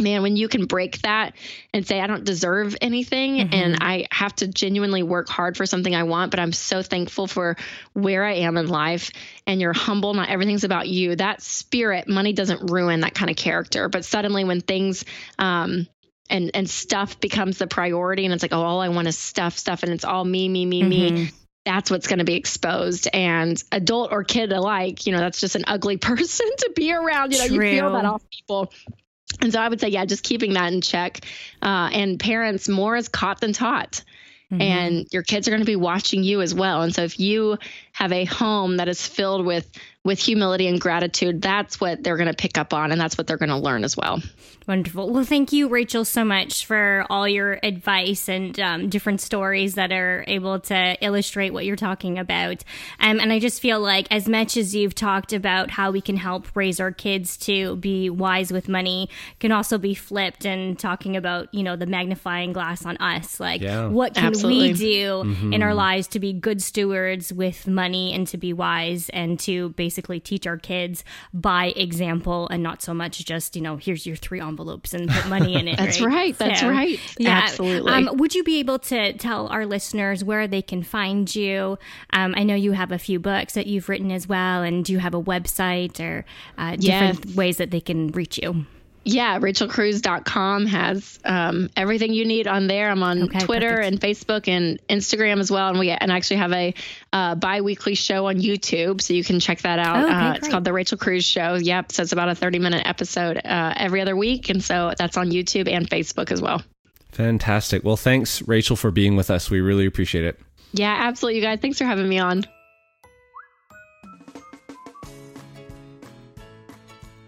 man, 0.00 0.22
when 0.22 0.36
you 0.36 0.48
can 0.48 0.66
break 0.66 1.00
that 1.02 1.34
and 1.72 1.86
say, 1.86 2.00
I 2.00 2.06
don't 2.06 2.24
deserve 2.24 2.76
anything 2.80 3.36
mm-hmm. 3.36 3.54
and 3.54 3.78
I 3.80 4.06
have 4.10 4.34
to 4.36 4.48
genuinely 4.48 5.02
work 5.02 5.28
hard 5.28 5.56
for 5.56 5.66
something 5.66 5.94
I 5.94 6.02
want, 6.02 6.30
but 6.30 6.40
I'm 6.40 6.52
so 6.52 6.82
thankful 6.82 7.26
for 7.26 7.56
where 7.92 8.24
I 8.24 8.34
am 8.34 8.56
in 8.56 8.68
life 8.68 9.10
and 9.46 9.60
you're 9.60 9.72
humble, 9.72 10.14
not 10.14 10.28
everything's 10.28 10.64
about 10.64 10.88
you. 10.88 11.16
That 11.16 11.42
spirit, 11.42 12.08
money 12.08 12.32
doesn't 12.32 12.70
ruin 12.70 13.00
that 13.00 13.14
kind 13.14 13.30
of 13.30 13.36
character. 13.36 13.88
But 13.88 14.04
suddenly 14.04 14.44
when 14.44 14.60
things, 14.60 15.04
um, 15.38 15.86
and, 16.28 16.50
and 16.54 16.68
stuff 16.68 17.20
becomes 17.20 17.58
the 17.58 17.66
priority 17.66 18.24
and 18.24 18.32
it's 18.32 18.42
like, 18.42 18.52
oh, 18.52 18.62
all 18.62 18.80
I 18.80 18.88
want 18.88 19.08
is 19.08 19.18
stuff, 19.18 19.58
stuff, 19.58 19.82
and 19.82 19.92
it's 19.92 20.04
all 20.04 20.24
me, 20.24 20.48
me, 20.48 20.64
me, 20.64 20.82
mm-hmm. 20.82 21.14
me 21.14 21.30
that's 21.64 21.92
what's 21.92 22.08
going 22.08 22.18
to 22.18 22.24
be 22.24 22.34
exposed 22.34 23.08
and 23.12 23.62
adult 23.70 24.10
or 24.10 24.24
kid 24.24 24.52
alike 24.52 25.06
you 25.06 25.12
know 25.12 25.20
that's 25.20 25.38
just 25.38 25.54
an 25.54 25.62
ugly 25.68 25.96
person 25.98 26.46
to 26.58 26.72
be 26.74 26.92
around 26.92 27.32
you 27.32 27.38
know 27.38 27.46
True. 27.46 27.54
you 27.54 27.78
feel 27.78 27.92
that 27.92 28.04
off 28.04 28.22
people 28.30 28.72
And 29.40 29.52
so 29.52 29.60
I 29.60 29.68
would 29.68 29.80
say, 29.80 29.88
yeah, 29.88 30.04
just 30.04 30.24
keeping 30.24 30.52
that 30.54 30.72
in 30.72 30.80
check. 30.80 31.20
Uh, 31.60 31.90
and 31.92 32.18
parents, 32.18 32.68
more 32.68 32.96
is 32.96 33.08
caught 33.08 33.40
than 33.40 33.52
taught. 33.52 34.02
Mm-hmm. 34.52 34.60
And 34.60 35.06
your 35.12 35.22
kids 35.22 35.48
are 35.48 35.50
going 35.50 35.62
to 35.62 35.66
be 35.66 35.76
watching 35.76 36.22
you 36.22 36.42
as 36.42 36.54
well. 36.54 36.82
And 36.82 36.94
so 36.94 37.02
if 37.02 37.18
you 37.18 37.58
have 37.92 38.12
a 38.12 38.24
home 38.24 38.78
that 38.78 38.88
is 38.88 39.06
filled 39.06 39.46
with 39.46 39.70
with 40.04 40.18
humility 40.18 40.66
and 40.66 40.80
gratitude, 40.80 41.40
that's 41.40 41.80
what 41.80 42.02
they're 42.02 42.16
going 42.16 42.28
to 42.28 42.34
pick 42.34 42.58
up 42.58 42.74
on 42.74 42.90
and 42.90 43.00
that's 43.00 43.16
what 43.16 43.28
they're 43.28 43.36
going 43.36 43.48
to 43.50 43.56
learn 43.56 43.84
as 43.84 43.96
well. 43.96 44.20
Wonderful. 44.66 45.10
Well, 45.10 45.22
thank 45.22 45.52
you, 45.52 45.68
Rachel, 45.68 46.04
so 46.04 46.24
much 46.24 46.66
for 46.66 47.06
all 47.08 47.28
your 47.28 47.60
advice 47.62 48.28
and 48.28 48.58
um, 48.58 48.88
different 48.88 49.20
stories 49.20 49.74
that 49.74 49.92
are 49.92 50.24
able 50.26 50.58
to 50.60 50.96
illustrate 51.00 51.52
what 51.52 51.64
you're 51.64 51.76
talking 51.76 52.18
about. 52.18 52.64
Um, 52.98 53.20
and 53.20 53.32
I 53.32 53.38
just 53.38 53.62
feel 53.62 53.78
like, 53.78 54.08
as 54.10 54.28
much 54.28 54.56
as 54.56 54.74
you've 54.74 54.94
talked 54.94 55.32
about 55.32 55.70
how 55.70 55.92
we 55.92 56.00
can 56.00 56.16
help 56.16 56.48
raise 56.56 56.80
our 56.80 56.90
kids 56.90 57.36
to 57.38 57.76
be 57.76 58.10
wise 58.10 58.52
with 58.52 58.68
money, 58.68 59.08
can 59.38 59.52
also 59.52 59.78
be 59.78 59.94
flipped 59.94 60.44
and 60.44 60.76
talking 60.76 61.16
about, 61.16 61.52
you 61.54 61.62
know, 61.62 61.76
the 61.76 61.86
magnifying 61.86 62.52
glass 62.52 62.84
on 62.84 62.96
us. 62.96 63.38
Like, 63.38 63.60
yeah. 63.60 63.86
what 63.86 64.14
can 64.14 64.26
Absolutely. 64.26 64.72
we 64.72 64.78
do 64.78 65.06
mm-hmm. 65.24 65.52
in 65.52 65.62
our 65.62 65.74
lives 65.74 66.08
to 66.08 66.20
be 66.20 66.32
good 66.32 66.60
stewards 66.60 67.32
with 67.32 67.68
money 67.68 67.81
and 67.90 68.26
to 68.28 68.36
be 68.36 68.52
wise 68.52 69.08
and 69.10 69.38
to 69.40 69.70
basically 69.70 70.20
teach 70.20 70.46
our 70.46 70.56
kids 70.56 71.04
by 71.32 71.66
example 71.76 72.48
and 72.48 72.62
not 72.62 72.82
so 72.82 72.94
much 72.94 73.24
just, 73.24 73.56
you 73.56 73.62
know, 73.62 73.76
here's 73.76 74.06
your 74.06 74.16
three 74.16 74.40
envelopes 74.40 74.94
and 74.94 75.08
put 75.08 75.26
money 75.28 75.54
in 75.54 75.68
it. 75.68 75.76
That's 75.78 76.00
right. 76.00 76.14
right. 76.14 76.38
That's 76.38 76.60
so, 76.60 76.68
right. 76.68 76.98
Yeah. 77.18 77.30
Absolutely. 77.30 77.92
Um, 77.92 78.16
would 78.16 78.34
you 78.34 78.44
be 78.44 78.58
able 78.58 78.78
to 78.80 79.12
tell 79.14 79.48
our 79.48 79.66
listeners 79.66 80.24
where 80.24 80.46
they 80.46 80.62
can 80.62 80.82
find 80.82 81.34
you? 81.34 81.78
Um, 82.12 82.34
I 82.36 82.44
know 82.44 82.54
you 82.54 82.72
have 82.72 82.92
a 82.92 82.98
few 82.98 83.18
books 83.18 83.54
that 83.54 83.66
you've 83.66 83.88
written 83.88 84.10
as 84.10 84.26
well, 84.26 84.62
and 84.62 84.84
do 84.84 84.92
you 84.92 84.98
have 84.98 85.14
a 85.14 85.22
website 85.22 86.00
or 86.00 86.24
uh, 86.58 86.76
different 86.76 87.24
yes. 87.26 87.36
ways 87.36 87.56
that 87.56 87.70
they 87.70 87.80
can 87.80 88.08
reach 88.08 88.38
you? 88.38 88.66
Yeah, 89.04 89.40
rachelcruze.com 89.40 90.66
has 90.66 91.18
um, 91.24 91.70
everything 91.76 92.12
you 92.12 92.24
need 92.24 92.46
on 92.46 92.68
there. 92.68 92.88
I'm 92.88 93.02
on 93.02 93.24
okay, 93.24 93.40
Twitter 93.40 93.76
perfect. 93.76 93.86
and 93.86 94.00
Facebook 94.00 94.48
and 94.48 94.80
Instagram 94.88 95.40
as 95.40 95.50
well. 95.50 95.70
And 95.70 95.78
we 95.78 95.90
and 95.90 96.12
I 96.12 96.16
actually 96.16 96.36
have 96.36 96.52
a 96.52 96.74
uh, 97.12 97.34
bi-weekly 97.34 97.96
show 97.96 98.26
on 98.26 98.36
YouTube, 98.36 99.00
so 99.00 99.12
you 99.12 99.24
can 99.24 99.40
check 99.40 99.62
that 99.62 99.80
out. 99.80 99.96
Oh, 99.96 100.04
okay, 100.04 100.12
uh, 100.14 100.34
it's 100.34 100.48
called 100.48 100.64
The 100.64 100.72
Rachel 100.72 100.98
Cruze 100.98 101.24
Show. 101.24 101.54
Yep, 101.54 101.90
so 101.90 102.02
it's 102.04 102.12
about 102.12 102.28
a 102.28 102.34
30 102.36 102.60
minute 102.60 102.82
episode 102.86 103.38
uh, 103.38 103.74
every 103.76 104.00
other 104.00 104.16
week. 104.16 104.48
And 104.50 104.62
so 104.62 104.92
that's 104.96 105.16
on 105.16 105.30
YouTube 105.30 105.68
and 105.68 105.90
Facebook 105.90 106.30
as 106.30 106.40
well. 106.40 106.62
Fantastic. 107.10 107.84
Well, 107.84 107.96
thanks, 107.96 108.40
Rachel, 108.46 108.76
for 108.76 108.92
being 108.92 109.16
with 109.16 109.30
us. 109.30 109.50
We 109.50 109.60
really 109.60 109.86
appreciate 109.86 110.24
it. 110.24 110.40
Yeah, 110.72 110.96
absolutely, 110.96 111.40
you 111.40 111.44
guys. 111.44 111.58
Thanks 111.60 111.76
for 111.76 111.84
having 111.84 112.08
me 112.08 112.18
on. 112.18 112.44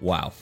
Wow. 0.01 0.33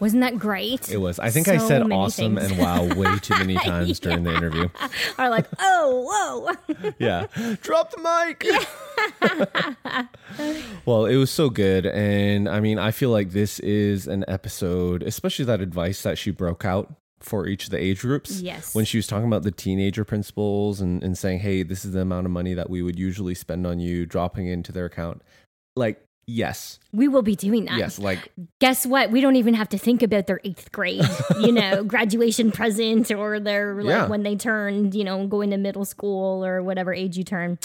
Wasn't 0.00 0.20
that 0.22 0.38
great? 0.38 0.90
It 0.90 0.98
was. 0.98 1.18
I 1.18 1.30
think 1.30 1.46
so 1.46 1.54
I 1.54 1.56
said 1.58 1.90
awesome 1.90 2.36
things. 2.36 2.50
and 2.52 2.60
wow 2.60 2.84
way 2.94 3.18
too 3.18 3.34
many 3.34 3.54
times 3.64 3.88
yeah. 3.88 3.94
during 4.00 4.24
the 4.24 4.34
interview. 4.34 4.68
Are 5.18 5.28
like, 5.28 5.46
oh, 5.58 6.56
whoa. 6.68 6.92
yeah. 6.98 7.26
Drop 7.62 7.90
the 7.90 7.98
mic. 7.98 8.46
well, 10.86 11.06
it 11.06 11.16
was 11.16 11.30
so 11.30 11.50
good. 11.50 11.86
And 11.86 12.48
I 12.48 12.60
mean, 12.60 12.78
I 12.78 12.90
feel 12.90 13.10
like 13.10 13.30
this 13.30 13.58
is 13.60 14.06
an 14.06 14.24
episode, 14.28 15.02
especially 15.02 15.44
that 15.46 15.60
advice 15.60 16.02
that 16.02 16.18
she 16.18 16.30
broke 16.30 16.64
out 16.64 16.94
for 17.20 17.46
each 17.46 17.64
of 17.64 17.70
the 17.70 17.82
age 17.82 18.00
groups. 18.00 18.40
Yes. 18.40 18.74
When 18.74 18.84
she 18.84 18.98
was 18.98 19.06
talking 19.06 19.26
about 19.26 19.42
the 19.42 19.50
teenager 19.50 20.04
principles 20.04 20.80
and, 20.80 21.02
and 21.02 21.18
saying, 21.18 21.40
hey, 21.40 21.62
this 21.64 21.84
is 21.84 21.92
the 21.92 22.00
amount 22.00 22.26
of 22.26 22.32
money 22.32 22.54
that 22.54 22.70
we 22.70 22.82
would 22.82 22.98
usually 22.98 23.34
spend 23.34 23.66
on 23.66 23.80
you, 23.80 24.06
dropping 24.06 24.46
into 24.46 24.70
their 24.70 24.84
account. 24.84 25.22
Like, 25.74 26.00
Yes. 26.28 26.78
We 26.92 27.08
will 27.08 27.22
be 27.22 27.34
doing 27.34 27.64
that. 27.64 27.78
Yes, 27.78 27.98
like 27.98 28.30
guess 28.60 28.84
what? 28.84 29.10
We 29.10 29.22
don't 29.22 29.36
even 29.36 29.54
have 29.54 29.70
to 29.70 29.78
think 29.78 30.02
about 30.02 30.26
their 30.26 30.40
eighth 30.44 30.70
grade, 30.72 31.08
you 31.40 31.52
know, 31.52 31.82
graduation 31.84 32.52
present 32.52 33.10
or 33.10 33.40
their 33.40 33.82
like 33.82 33.86
yeah. 33.86 34.06
when 34.08 34.24
they 34.24 34.36
turn, 34.36 34.92
you 34.92 35.04
know, 35.04 35.26
going 35.26 35.50
to 35.50 35.56
middle 35.56 35.86
school 35.86 36.44
or 36.44 36.62
whatever 36.62 36.92
age 36.92 37.16
you 37.16 37.24
turn. 37.24 37.58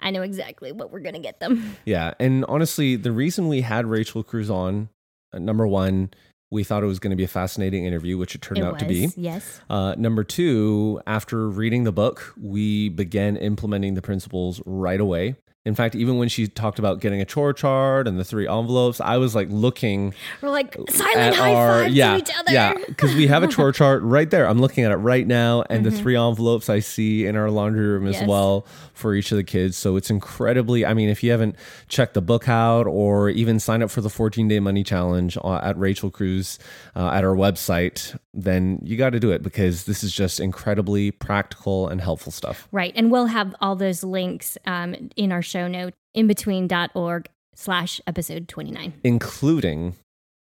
I 0.00 0.10
know 0.10 0.22
exactly 0.22 0.72
what 0.72 0.90
we're 0.90 1.00
gonna 1.00 1.20
get 1.20 1.38
them. 1.38 1.76
Yeah, 1.84 2.14
and 2.18 2.44
honestly, 2.46 2.96
the 2.96 3.12
reason 3.12 3.46
we 3.46 3.60
had 3.60 3.86
Rachel 3.86 4.24
Cruze 4.24 4.50
on, 4.50 4.88
uh, 5.32 5.38
number 5.38 5.68
one, 5.68 6.10
we 6.50 6.64
thought 6.64 6.82
it 6.82 6.86
was 6.86 6.98
going 6.98 7.10
to 7.10 7.16
be 7.16 7.24
a 7.24 7.28
fascinating 7.28 7.84
interview, 7.84 8.18
which 8.18 8.34
it 8.34 8.42
turned 8.42 8.58
it 8.58 8.64
out 8.64 8.74
was, 8.74 8.82
to 8.82 8.88
be. 8.88 9.10
Yes. 9.16 9.60
Uh, 9.68 9.94
number 9.96 10.24
two, 10.24 11.00
after 11.06 11.48
reading 11.48 11.84
the 11.84 11.92
book, 11.92 12.34
we 12.40 12.88
began 12.88 13.36
implementing 13.36 13.94
the 13.94 14.02
principles 14.02 14.60
right 14.64 15.00
away. 15.00 15.36
In 15.64 15.74
fact, 15.74 15.94
even 15.94 16.16
when 16.16 16.28
she 16.28 16.46
talked 16.46 16.78
about 16.78 17.00
getting 17.00 17.20
a 17.20 17.24
chore 17.24 17.52
chart 17.52 18.08
and 18.08 18.18
the 18.18 18.24
three 18.24 18.48
envelopes, 18.48 19.00
I 19.00 19.18
was 19.18 19.34
like 19.34 19.48
looking. 19.50 20.14
We're 20.40 20.50
like 20.50 20.76
silent 20.88 21.36
high 21.36 21.52
our, 21.52 21.82
five 21.82 21.92
yeah, 21.92 22.12
to 22.12 22.18
each 22.18 22.30
other. 22.38 22.52
Yeah, 22.52 22.74
because 22.86 23.14
we 23.14 23.26
have 23.26 23.42
a 23.42 23.48
chore 23.48 23.72
chart 23.72 24.02
right 24.02 24.30
there. 24.30 24.48
I'm 24.48 24.60
looking 24.60 24.84
at 24.84 24.92
it 24.92 24.96
right 24.96 25.26
now, 25.26 25.64
and 25.68 25.84
mm-hmm. 25.84 25.94
the 25.94 26.02
three 26.02 26.16
envelopes 26.16 26.70
I 26.70 26.78
see 26.78 27.26
in 27.26 27.36
our 27.36 27.50
laundry 27.50 27.86
room 27.86 28.06
as 28.06 28.22
well 28.26 28.66
for 28.94 29.14
each 29.14 29.30
of 29.30 29.36
the 29.36 29.44
kids. 29.44 29.76
So 29.76 29.96
it's 29.96 30.10
incredibly. 30.10 30.86
I 30.86 30.94
mean, 30.94 31.08
if 31.08 31.22
you 31.22 31.32
haven't 31.32 31.56
checked 31.88 32.14
the 32.14 32.22
book 32.22 32.48
out 32.48 32.86
or 32.86 33.28
even 33.28 33.60
signed 33.60 33.82
up 33.82 33.90
for 33.90 34.00
the 34.00 34.10
14 34.10 34.48
day 34.48 34.60
money 34.60 34.84
challenge 34.84 35.36
uh, 35.36 35.56
at 35.56 35.76
Rachel 35.76 36.10
Cruze 36.10 36.58
uh, 36.96 37.10
at 37.10 37.24
our 37.24 37.34
website, 37.34 38.18
then 38.44 38.78
you 38.82 38.96
got 38.96 39.10
to 39.10 39.20
do 39.20 39.30
it 39.32 39.42
because 39.42 39.84
this 39.84 40.04
is 40.04 40.12
just 40.12 40.38
incredibly 40.40 41.10
practical 41.10 41.88
and 41.88 42.00
helpful 42.00 42.32
stuff. 42.32 42.68
Right, 42.72 42.92
and 42.94 43.10
we'll 43.10 43.26
have 43.26 43.54
all 43.60 43.74
those 43.76 44.04
links 44.04 44.56
um, 44.66 45.10
in 45.16 45.32
our 45.32 45.42
show 45.42 45.66
note 45.68 45.94
IMbetween.org 46.16 47.28
slash 47.54 48.00
episode 48.06 48.48
29. 48.48 48.94
Including 49.04 49.94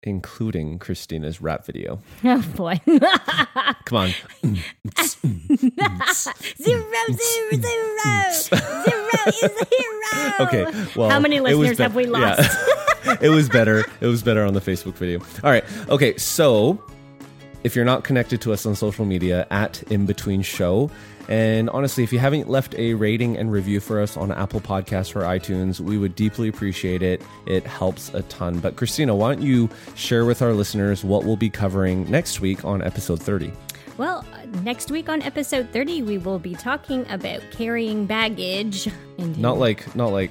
including 0.05 0.78
Christina's 0.78 1.41
rap 1.41 1.66
video. 1.66 2.01
Oh 2.24 2.43
boy. 2.55 2.80
Come 3.84 3.99
on. 3.99 4.11
zero, 4.45 4.57
zero, 6.61 7.51
zero. 7.53 8.30
Zero 8.30 9.09
is 9.26 9.43
a 9.43 9.66
hero. 9.66 10.32
Okay. 10.41 10.66
Well, 10.95 11.11
how 11.11 11.18
many 11.20 11.41
listeners 11.41 11.78
be- 11.78 11.82
have 11.82 11.95
we 11.95 12.07
lost? 12.07 12.41
Yeah. 13.07 13.16
it 13.20 13.30
was 13.30 13.49
better. 13.49 13.84
It 14.01 14.07
was 14.07 14.22
better 14.22 14.45
on 14.45 14.55
the 14.55 14.61
Facebook 14.61 14.95
video. 14.95 15.20
All 15.43 15.51
right. 15.51 15.64
Okay. 15.89 16.16
So 16.18 16.82
if 17.69 17.77
you're 17.77 17.85
not 17.85 18.03
connected 18.03 18.41
to 18.41 18.53
us 18.55 18.64
on 18.64 18.75
social 18.75 19.05
media, 19.05 19.47
at 19.51 19.75
IMbetween 19.89 20.43
Show, 20.43 20.91
and 21.29 21.69
honestly, 21.69 22.03
if 22.03 22.14
you 22.14 22.19
haven't 22.19 22.49
left 22.49 22.75
a 22.77 22.95
rating 22.95 23.37
and 23.37 23.53
review 23.53 23.79
for 23.79 24.01
us 24.01 24.16
on 24.16 24.33
Apple 24.33 24.62
Podcasts 24.62 25.14
or 25.14 25.21
iTunes, 25.21 25.79
we 25.79 25.99
would 25.99 26.14
deeply 26.14 26.49
appreciate 26.49 27.03
it. 27.03 27.21
It 27.47 27.66
helps 27.66 28.09
a 28.14 28.23
ton. 28.23 28.61
But 28.61 28.77
Christina, 28.77 29.14
why 29.14 29.35
don't 29.35 29.45
you 29.45 29.69
share 29.97 30.25
with 30.25 30.41
our 30.41 30.55
listeners 30.55 31.05
what 31.05 31.25
we'll 31.25 31.37
be 31.37 31.51
covering 31.51 32.11
next 32.11 32.41
week 32.41 32.64
on 32.64 32.81
episode 32.81 33.21
30? 33.21 33.53
Well, 33.99 34.25
uh, 34.33 34.47
next 34.62 34.91
week 34.91 35.11
on 35.11 35.21
episode 35.21 35.69
30, 35.71 36.05
we 36.05 36.16
will 36.16 36.39
be 36.39 36.55
talking 36.55 37.05
about 37.11 37.43
carrying 37.51 38.07
baggage. 38.07 38.89
Into- 39.19 39.39
not 39.39 39.59
like, 39.59 39.95
not 39.95 40.12
like 40.12 40.31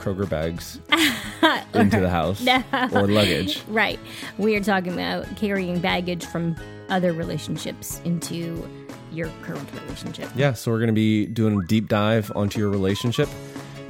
Kroger 0.00 0.28
bags 0.28 0.80
into 1.74 2.00
the 2.00 2.08
house 2.08 2.40
no. 2.40 2.62
or 2.92 3.06
luggage. 3.06 3.62
Right. 3.68 4.00
We 4.38 4.56
are 4.56 4.62
talking 4.62 4.92
about 4.92 5.36
carrying 5.36 5.78
baggage 5.78 6.24
from 6.24 6.56
other 6.88 7.12
relationships 7.12 8.00
into 8.04 8.68
your 9.12 9.28
current 9.42 9.68
relationship. 9.82 10.30
Yeah, 10.34 10.52
so 10.52 10.70
we're 10.70 10.78
going 10.78 10.88
to 10.88 10.92
be 10.92 11.26
doing 11.26 11.60
a 11.60 11.66
deep 11.66 11.88
dive 11.88 12.32
onto 12.34 12.58
your 12.58 12.70
relationship, 12.70 13.28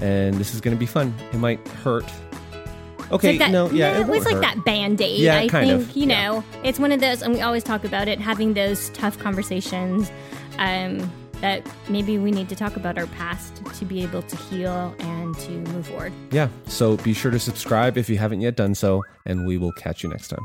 and 0.01 0.35
this 0.37 0.55
is 0.55 0.61
going 0.61 0.77
to 0.77 0.79
be 0.79 0.87
fun. 0.87 1.15
It 1.33 1.39
might 1.39 1.67
hurt. 1.69 2.11
Okay, 3.13 3.31
like 3.31 3.39
that, 3.41 3.51
no, 3.51 3.69
yeah, 3.71 4.01
it, 4.01 4.07
was 4.07 4.25
like 4.25 4.35
hurt. 4.35 4.43
that 4.43 4.65
band 4.65 5.01
aid. 5.01 5.21
Yeah, 5.21 5.39
I 5.39 5.49
kind 5.49 5.69
think, 5.69 5.83
of. 5.83 5.97
You 5.97 6.07
know, 6.07 6.45
yeah. 6.55 6.61
it's 6.65 6.79
one 6.79 6.93
of 6.93 7.01
those, 7.01 7.23
and 7.23 7.35
we 7.35 7.41
always 7.41 7.65
talk 7.65 7.85
about 7.85 8.09
it, 8.09 8.21
having 8.21 8.55
those 8.55 8.91
tough 8.91 9.19
conversations. 9.19 10.11
Um, 10.59 11.11
that 11.41 11.67
maybe 11.89 12.19
we 12.19 12.31
need 12.31 12.49
to 12.49 12.57
talk 12.57 12.77
about 12.77 12.99
our 12.99 13.07
past 13.09 13.63
to 13.75 13.85
be 13.85 14.03
able 14.03 14.23
to 14.23 14.37
heal 14.37 14.95
and 14.99 15.37
to 15.39 15.51
move 15.51 15.87
forward. 15.87 16.13
Yeah. 16.31 16.49
So 16.67 16.97
be 16.99 17.13
sure 17.15 17.31
to 17.31 17.39
subscribe 17.39 17.97
if 17.97 18.09
you 18.09 18.19
haven't 18.19 18.41
yet 18.41 18.57
done 18.57 18.75
so, 18.75 19.03
and 19.27 19.47
we 19.47 19.59
will 19.59 19.73
catch 19.73 20.03
you 20.03 20.11
next 20.11 20.29
time. 20.29 20.45